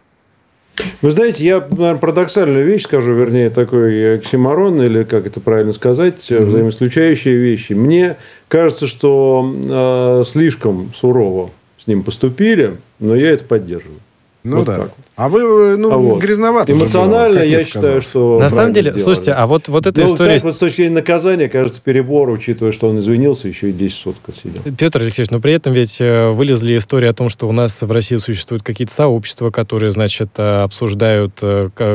Вы 1.02 1.12
знаете, 1.12 1.44
я, 1.44 1.60
наверное, 1.60 1.98
парадоксальную 1.98 2.66
вещь 2.66 2.84
скажу, 2.84 3.14
вернее, 3.14 3.50
такой 3.50 4.16
оксиморон, 4.16 4.82
или 4.82 5.04
как 5.04 5.26
это 5.26 5.40
правильно 5.40 5.74
сказать, 5.74 6.30
mm-hmm. 6.30 6.46
взаимоисключающие 6.46 7.36
вещи. 7.36 7.74
Мне 7.74 8.18
кажется, 8.48 8.88
что 8.88 10.22
э, 10.22 10.24
слишком 10.26 10.92
сурово 10.94 11.52
с 11.78 11.88
ним 11.88 12.04
поступили, 12.04 12.78
но 13.00 13.16
я 13.16 13.32
это 13.32 13.44
поддерживаю. 13.44 14.00
Ну 14.44 14.58
вот 14.58 14.66
да. 14.66 14.78
Так. 14.78 14.92
А 15.22 15.30
вы, 15.30 15.42
э, 15.74 15.76
ну, 15.76 15.92
а 15.92 15.98
вот. 15.98 16.20
грязновато. 16.20 16.72
Эмоционально 16.72 17.42
было, 17.42 17.46
я 17.46 17.64
считаю, 17.64 18.02
что... 18.02 18.40
На 18.40 18.50
самом 18.50 18.74
деле, 18.74 18.90
сделали. 18.90 19.04
слушайте, 19.04 19.32
а 19.34 19.46
вот, 19.46 19.68
вот 19.68 19.86
эта 19.86 20.02
ну, 20.02 20.08
история... 20.08 20.36
Так, 20.36 20.44
вот 20.46 20.56
с 20.56 20.58
точки 20.58 20.78
зрения 20.78 20.96
наказания, 20.96 21.48
кажется, 21.48 21.80
перебор, 21.80 22.28
учитывая, 22.30 22.72
что 22.72 22.90
он 22.90 22.98
извинился, 22.98 23.48
еще 23.48 23.70
и 23.70 23.72
10 23.74 23.96
суток 23.96 24.30
отсидел. 24.30 24.62
Петр 24.76 25.02
Алексеевич, 25.02 25.30
но 25.30 25.40
при 25.40 25.54
этом 25.54 25.74
ведь 25.74 26.02
э, 26.02 26.30
вылезли 26.30 26.76
истории 26.76 27.08
о 27.08 27.14
том, 27.14 27.30
что 27.30 27.48
у 27.48 27.52
нас 27.52 27.84
в 27.84 27.92
России 27.92 28.16
существуют 28.16 28.64
какие-то 28.64 28.92
сообщества, 28.92 29.52
которые, 29.52 29.92
значит, 29.92 30.30
э, 30.38 30.64
обсуждают, 30.64 31.40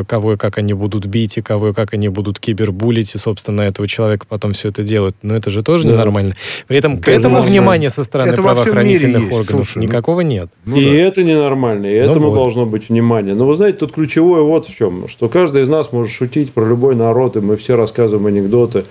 кого 0.07 0.35
и 0.35 0.37
как 0.37 0.59
они 0.59 0.75
будут 0.75 1.07
бить, 1.07 1.39
и 1.39 1.43
кого 1.43 1.71
и 1.71 1.73
как 1.73 1.95
они 1.95 2.09
будут 2.09 2.39
кибербулить, 2.39 3.13
и, 3.17 3.19
собственно, 3.19 3.63
этого 3.63 3.89
человека 3.89 4.27
потом 4.29 4.53
все 4.53 4.69
это 4.69 4.85
делают. 4.85 5.17
Но 5.23 5.35
это 5.35 5.51
же 5.51 5.65
тоже 5.65 5.85
да. 5.89 5.95
ненормально. 5.95 6.37
При 6.69 6.79
этом 6.79 7.01
к 7.01 7.09
этому 7.09 7.43
внимания 7.43 7.91
со 7.91 8.05
стороны 8.05 8.29
это 8.29 8.43
правоохранительных 8.43 9.33
органов 9.33 9.67
Слушай, 9.67 9.79
ну, 9.79 9.83
никакого 9.85 10.21
нет. 10.21 10.49
Ну, 10.65 10.77
и 10.77 10.85
да. 10.85 10.91
это 10.93 11.25
ненормально, 11.25 11.87
и 11.87 11.99
ну, 12.03 12.11
этому 12.13 12.31
вот. 12.31 12.36
Должно 12.37 12.67
быть 12.67 12.89
внимание. 12.89 13.35
Но 13.35 13.47
вы 13.47 13.55
знаете, 13.55 13.79
тут 13.79 13.93
ключевое 13.93 14.43
вот 14.43 14.67
в 14.67 14.75
чем, 14.75 15.09
что 15.09 15.29
каждый 15.29 15.63
из 15.63 15.69
нас 15.69 15.93
может 15.93 16.13
шутить 16.13 16.53
про 16.53 16.65
любой 16.65 16.95
народ, 16.95 17.37
и 17.37 17.41
мы 17.41 17.57
все 17.57 17.77
рассказываем 17.77 18.27
анекдоты. 18.27 18.85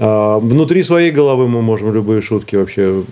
А, 0.00 0.38
внутри 0.38 0.82
своей 0.82 1.10
головы 1.10 1.48
мы 1.48 1.60
можем 1.60 1.92
любые 1.92 2.20
шутки 2.20 2.56
вообще, 2.56 3.02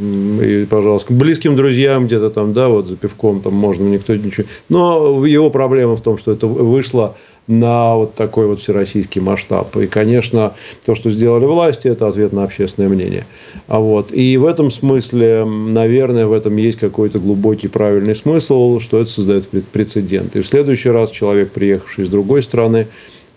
и, 0.42 0.66
пожалуйста, 0.68 1.12
близким 1.12 1.56
друзьям 1.56 2.06
где-то 2.06 2.30
там, 2.30 2.52
да, 2.52 2.68
вот 2.68 2.86
за 2.86 2.96
пивком 2.96 3.40
там 3.40 3.54
можно, 3.54 3.84
никто 3.84 4.14
ничего. 4.14 4.46
Но 4.68 5.24
его 5.26 5.50
проблема 5.50 5.96
в 5.96 6.00
том, 6.00 6.18
что 6.18 6.32
это 6.32 6.46
вышло 6.46 7.16
на 7.46 7.96
вот 7.96 8.14
такой 8.14 8.46
вот 8.46 8.60
всероссийский 8.60 9.20
масштаб. 9.20 9.76
И, 9.76 9.86
конечно, 9.86 10.54
то, 10.84 10.94
что 10.94 11.10
сделали 11.10 11.44
власти, 11.44 11.88
это 11.88 12.08
ответ 12.08 12.32
на 12.32 12.44
общественное 12.44 12.88
мнение. 12.88 13.24
А 13.68 13.78
вот. 13.78 14.12
И 14.12 14.36
в 14.36 14.44
этом 14.44 14.70
смысле, 14.70 15.44
наверное, 15.44 16.26
в 16.26 16.32
этом 16.32 16.56
есть 16.56 16.78
какой-то 16.78 17.18
глубокий 17.18 17.68
правильный 17.68 18.14
смысл, 18.14 18.80
что 18.80 19.00
это 19.00 19.10
создает 19.10 19.48
прецедент. 19.72 20.34
И 20.36 20.42
в 20.42 20.46
следующий 20.46 20.90
раз 20.90 21.10
человек, 21.10 21.52
приехавший 21.52 22.04
из 22.04 22.08
другой 22.08 22.42
страны, 22.42 22.88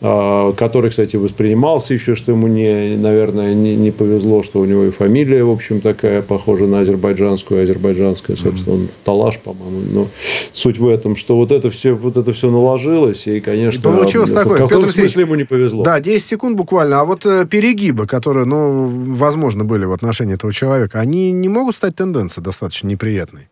который, 0.01 0.91
кстати, 0.91 1.17
воспринимался 1.17 1.93
еще, 1.93 2.15
что 2.15 2.31
ему, 2.31 2.47
не, 2.47 2.95
наверное, 2.95 3.53
не, 3.53 3.75
не 3.75 3.91
повезло, 3.91 4.43
что 4.43 4.59
у 4.59 4.65
него 4.65 4.85
и 4.85 4.91
фамилия, 4.91 5.43
в 5.43 5.49
общем, 5.49 5.81
такая, 5.81 6.21
похожа 6.21 6.67
на 6.67 6.79
азербайджанскую, 6.79 7.63
азербайджанская, 7.63 8.37
собственно, 8.37 8.75
он 8.75 8.87
Талаш, 9.03 9.39
по-моему. 9.39 9.81
Но 9.91 10.07
суть 10.53 10.79
в 10.79 10.87
этом, 10.87 11.17
что 11.17 11.35
вот 11.35 11.51
это 11.51 11.69
все, 11.69 11.93
вот 11.93 12.15
это 12.15 12.31
все 12.31 12.49
наложилось, 12.49 13.27
и, 13.27 13.41
конечно, 13.41 13.79
и 13.79 13.83
получилось 13.83 14.31
такое. 14.31 14.59
в 14.59 14.67
каком 14.69 14.83
Петр 14.83 14.93
смысле 14.93 15.23
ему 15.23 15.35
не 15.35 15.43
повезло. 15.43 15.83
Да, 15.83 15.99
10 15.99 16.25
секунд 16.25 16.55
буквально. 16.55 17.01
А 17.01 17.05
вот 17.05 17.25
э, 17.25 17.45
перегибы, 17.45 18.07
которые, 18.07 18.45
ну, 18.45 18.87
возможно, 19.15 19.65
были 19.65 19.83
в 19.83 19.91
отношении 19.91 20.35
этого 20.35 20.53
человека, 20.53 21.01
они 21.01 21.31
не 21.31 21.49
могут 21.49 21.75
стать 21.75 21.95
тенденцией 21.95 22.43
достаточно 22.43 22.87
неприятной? 22.87 23.49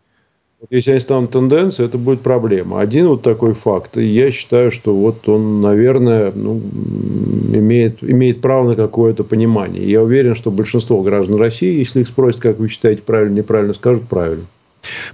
Если 0.70 0.90
они 0.90 1.00
станут 1.00 1.30
тенденцией, 1.30 1.86
это 1.88 1.98
будет 1.98 2.20
проблема. 2.20 2.80
Один 2.80 3.08
вот 3.08 3.22
такой 3.22 3.54
факт. 3.54 3.96
И 3.96 4.04
я 4.04 4.30
считаю, 4.32 4.72
что 4.72 4.94
вот 4.94 5.28
он, 5.28 5.60
наверное, 5.60 6.32
ну, 6.34 6.60
имеет, 7.52 8.02
имеет 8.02 8.40
право 8.40 8.68
на 8.68 8.74
какое-то 8.74 9.22
понимание. 9.22 9.88
Я 9.88 10.02
уверен, 10.02 10.34
что 10.34 10.50
большинство 10.50 11.00
граждан 11.02 11.36
России, 11.36 11.78
если 11.78 12.00
их 12.00 12.08
спросят, 12.08 12.40
как 12.40 12.58
вы 12.58 12.68
считаете 12.68 13.02
правильно, 13.02 13.36
неправильно, 13.36 13.72
скажут 13.72 14.08
правильно. 14.08 14.46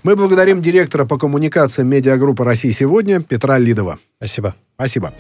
Мы 0.02 0.16
благодарим 0.16 0.62
директора 0.62 1.04
по 1.04 1.18
коммуникациям 1.18 1.88
медиагруппы 1.88 2.44
«России 2.44 2.70
сегодня» 2.70 3.20
Петра 3.20 3.58
Лидова. 3.58 3.98
Спасибо. 4.18 4.54
Спасибо. 4.76 5.12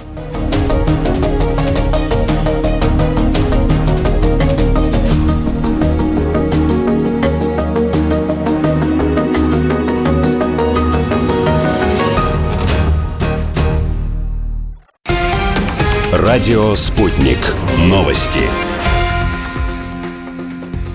Радио 16.26 16.74
«Спутник». 16.74 17.36
Новости. 17.80 18.40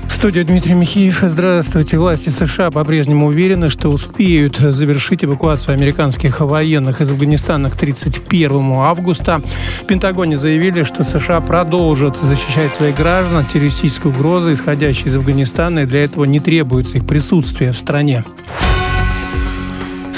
Студия 0.10 0.44
Дмитрий 0.44 0.74
Михеев. 0.74 1.20
Здравствуйте. 1.22 2.00
Власти 2.00 2.30
США 2.30 2.72
по-прежнему 2.72 3.28
уверены, 3.28 3.70
что 3.70 3.90
успеют 3.90 4.58
завершить 4.58 5.24
эвакуацию 5.24 5.76
американских 5.76 6.40
военных 6.40 7.02
из 7.02 7.12
Афганистана 7.12 7.70
к 7.70 7.76
31 7.76 8.72
августа. 8.72 9.40
В 9.84 9.86
Пентагоне 9.86 10.36
заявили, 10.36 10.82
что 10.82 11.04
США 11.04 11.42
продолжат 11.42 12.18
защищать 12.20 12.74
своих 12.74 12.96
граждан 12.96 13.38
от 13.38 13.50
террористической 13.50 14.10
угрозы, 14.10 14.54
исходящей 14.54 15.10
из 15.10 15.16
Афганистана, 15.16 15.82
и 15.82 15.86
для 15.86 16.06
этого 16.06 16.26
не 16.26 16.40
требуется 16.40 16.98
их 16.98 17.06
присутствие 17.06 17.72
в 17.72 17.78
стране. 17.78 18.26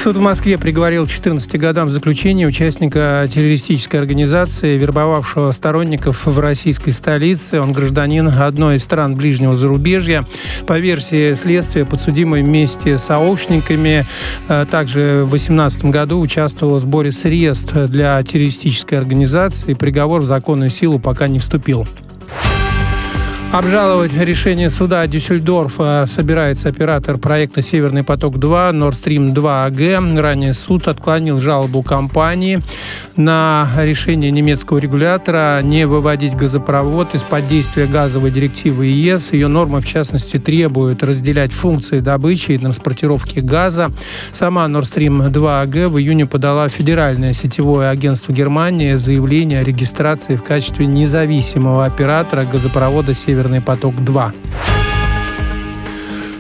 Суд 0.04 0.18
в 0.18 0.20
Москве 0.20 0.58
приговорил 0.58 1.06
14 1.06 1.60
годам 1.60 1.92
заключения 1.92 2.48
участника 2.48 3.28
террористической 3.32 4.00
организации, 4.00 4.76
вербовавшего 4.76 5.52
сторонников 5.52 6.26
в 6.26 6.40
российской 6.40 6.90
столице. 6.90 7.62
Он 7.62 7.72
гражданин 7.72 8.28
одной 8.28 8.78
из 8.78 8.84
стран 8.84 9.16
ближнего 9.16 9.56
зарубежья. 9.56 10.26
По 10.66 10.80
версии 10.80 11.36
следствия, 11.36 11.86
подсудимый 11.86 12.42
вместе 12.42 12.98
с 12.98 13.04
сообщниками 13.04 14.08
э, 14.48 14.66
также 14.66 15.22
в 15.24 15.30
2018 15.30 15.86
году 15.86 16.20
участвовал 16.20 16.78
в 16.78 16.80
сборе 16.80 17.12
средств 17.12 17.72
для 17.72 18.24
террористической 18.24 18.98
организации. 18.98 19.76
Приговор 19.76 20.22
в 20.22 20.26
законную 20.26 20.72
силу 20.72 20.98
пока 20.98 21.28
не 21.28 21.38
вступил. 21.38 21.88
Обжаловать 23.54 24.16
решение 24.16 24.70
суда 24.70 25.06
Дюссельдорфа 25.08 26.06
собирается 26.08 26.70
оператор 26.70 27.18
проекта 27.18 27.62
«Северный 27.62 28.02
поток-2» 28.02 28.72
Nord 28.72 28.92
Stream 28.92 29.34
2 29.34 29.68
AG. 29.68 30.20
Ранее 30.22 30.54
суд 30.54 30.88
отклонил 30.88 31.38
жалобу 31.38 31.84
компании 31.84 32.64
на 33.18 33.68
решение 33.76 34.32
немецкого 34.32 34.78
регулятора 34.78 35.60
не 35.64 35.86
выводить 35.86 36.34
газопровод 36.34 37.14
из-под 37.14 37.46
действия 37.50 37.88
газовой 37.88 38.32
директивы 38.32 38.86
ЕС. 38.86 39.34
Ее 39.34 39.50
нормы, 39.50 39.82
в 39.82 39.86
частности, 39.86 40.40
требуют 40.40 41.04
разделять 41.04 41.52
функции 41.52 42.00
добычи 42.00 42.52
и 42.52 42.58
транспортировки 42.58 43.40
газа. 43.40 43.92
Сама 44.32 44.64
Nord 44.68 44.84
Stream 44.84 45.28
2 45.28 45.64
AG 45.66 45.90
в 45.90 46.00
июне 46.00 46.26
подала 46.26 46.70
федеральное 46.70 47.34
сетевое 47.34 47.90
агентство 47.90 48.32
Германии 48.32 48.94
заявление 48.94 49.60
о 49.60 49.64
регистрации 49.66 50.38
в 50.38 50.44
качестве 50.44 50.86
независимого 50.86 51.84
оператора 51.84 52.46
газопровода 52.46 53.14
«Северный 53.14 53.41
«Северный 53.42 53.60
поток-2». 53.60 54.91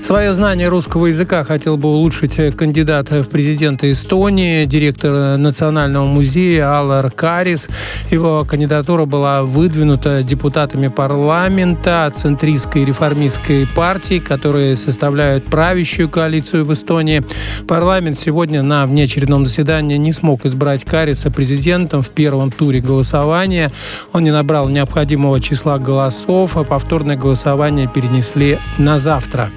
Свое 0.01 0.33
знание 0.33 0.67
русского 0.67 1.05
языка 1.05 1.43
хотел 1.43 1.77
бы 1.77 1.89
улучшить 1.89 2.35
кандидат 2.57 3.11
в 3.11 3.29
президенты 3.29 3.91
Эстонии, 3.91 4.65
директор 4.65 5.37
Национального 5.37 6.05
музея 6.05 6.79
Аллар 6.79 7.11
Карис. 7.11 7.69
Его 8.09 8.43
кандидатура 8.43 9.05
была 9.05 9.43
выдвинута 9.43 10.23
депутатами 10.23 10.87
парламента 10.87 12.11
центристской 12.11 12.83
реформистской 12.83 13.67
партии, 13.73 14.17
которые 14.19 14.75
составляют 14.75 15.45
правящую 15.45 16.09
коалицию 16.09 16.65
в 16.65 16.73
Эстонии. 16.73 17.23
Парламент 17.67 18.17
сегодня 18.17 18.63
на 18.63 18.87
внеочередном 18.87 19.45
заседании 19.45 19.97
не 19.97 20.11
смог 20.11 20.45
избрать 20.45 20.83
Кариса 20.83 21.29
президентом 21.29 22.01
в 22.01 22.09
первом 22.09 22.51
туре 22.51 22.81
голосования. 22.81 23.71
Он 24.13 24.23
не 24.23 24.31
набрал 24.31 24.67
необходимого 24.67 25.39
числа 25.39 25.77
голосов, 25.77 26.57
а 26.57 26.63
повторное 26.63 27.17
голосование 27.17 27.87
перенесли 27.87 28.57
на 28.79 28.97
завтра. 28.97 29.51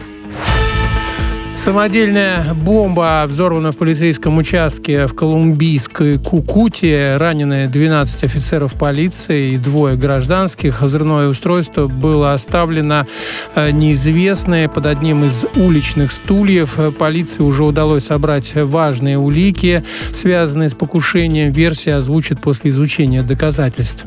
Самодельная 1.57 2.53
бомба 2.53 3.25
взорвана 3.27 3.71
в 3.73 3.77
полицейском 3.77 4.39
участке 4.39 5.07
в 5.07 5.15
колумбийской 5.15 6.19
Кукуте. 6.19 7.17
Ранены 7.17 7.69
12 7.69 8.25
офицеров 8.25 8.75
полиции 8.75 9.53
и 9.53 9.57
двое 9.57 9.97
гражданских. 9.97 10.83
Взрывное 10.83 11.29
устройство 11.29 11.87
было 11.87 12.35
оставлено 12.35 13.07
э, 13.55 13.71
неизвестное 13.71 14.69
под 14.69 14.87
одним 14.87 15.25
из 15.25 15.47
уличных 15.55 16.13
стульев. 16.13 16.77
Полиции 16.99 17.43
уже 17.43 17.65
удалось 17.65 18.07
собрать 18.07 18.53
важные 18.55 19.17
улики, 19.17 19.85
связанные 20.13 20.69
с 20.69 20.75
покушением. 20.75 21.53
Версия 21.53 21.95
озвучит 21.95 22.41
после 22.41 22.71
изучения 22.71 23.23
доказательств. 23.23 24.05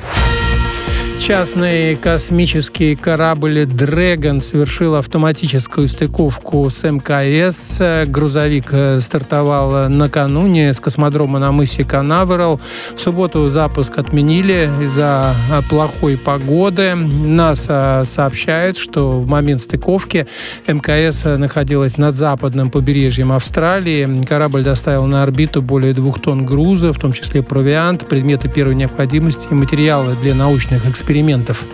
Частный 1.27 1.97
космический 1.97 2.95
корабль 2.95 3.65
«Дрэгон» 3.65 4.39
совершил 4.39 4.95
автоматическую 4.95 5.89
стыковку 5.89 6.69
с 6.69 6.89
МКС. 6.89 7.81
Грузовик 8.09 8.69
э, 8.71 9.01
стартовал 9.01 9.89
накануне 9.89 10.71
с 10.71 10.79
космодрома 10.79 11.39
на 11.39 11.51
мысе 11.51 11.83
Канаверал. 11.83 12.61
В 12.95 13.01
субботу 13.01 13.49
запуск 13.49 13.97
отменили 13.97 14.69
из-за 14.81 15.35
плохой 15.69 16.17
погоды. 16.17 16.95
НАСА 16.95 18.03
сообщает, 18.05 18.77
что 18.77 19.19
в 19.19 19.27
момент 19.27 19.59
стыковки 19.59 20.27
МКС 20.65 21.25
находилась 21.25 21.97
над 21.97 22.15
западным 22.15 22.71
побережьем 22.71 23.33
Австралии. 23.33 24.23
Корабль 24.23 24.63
доставил 24.63 25.05
на 25.07 25.23
орбиту 25.23 25.61
более 25.61 25.93
двух 25.93 26.21
тонн 26.21 26.45
груза, 26.45 26.93
в 26.93 26.99
том 26.99 27.11
числе 27.11 27.43
провиант, 27.43 28.07
предметы 28.07 28.47
первой 28.47 28.75
необходимости 28.75 29.49
и 29.51 29.53
материалы 29.53 30.15
для 30.21 30.33
научных 30.33 30.87
экспериментов 30.87 31.16
экспериментов. 31.17 31.65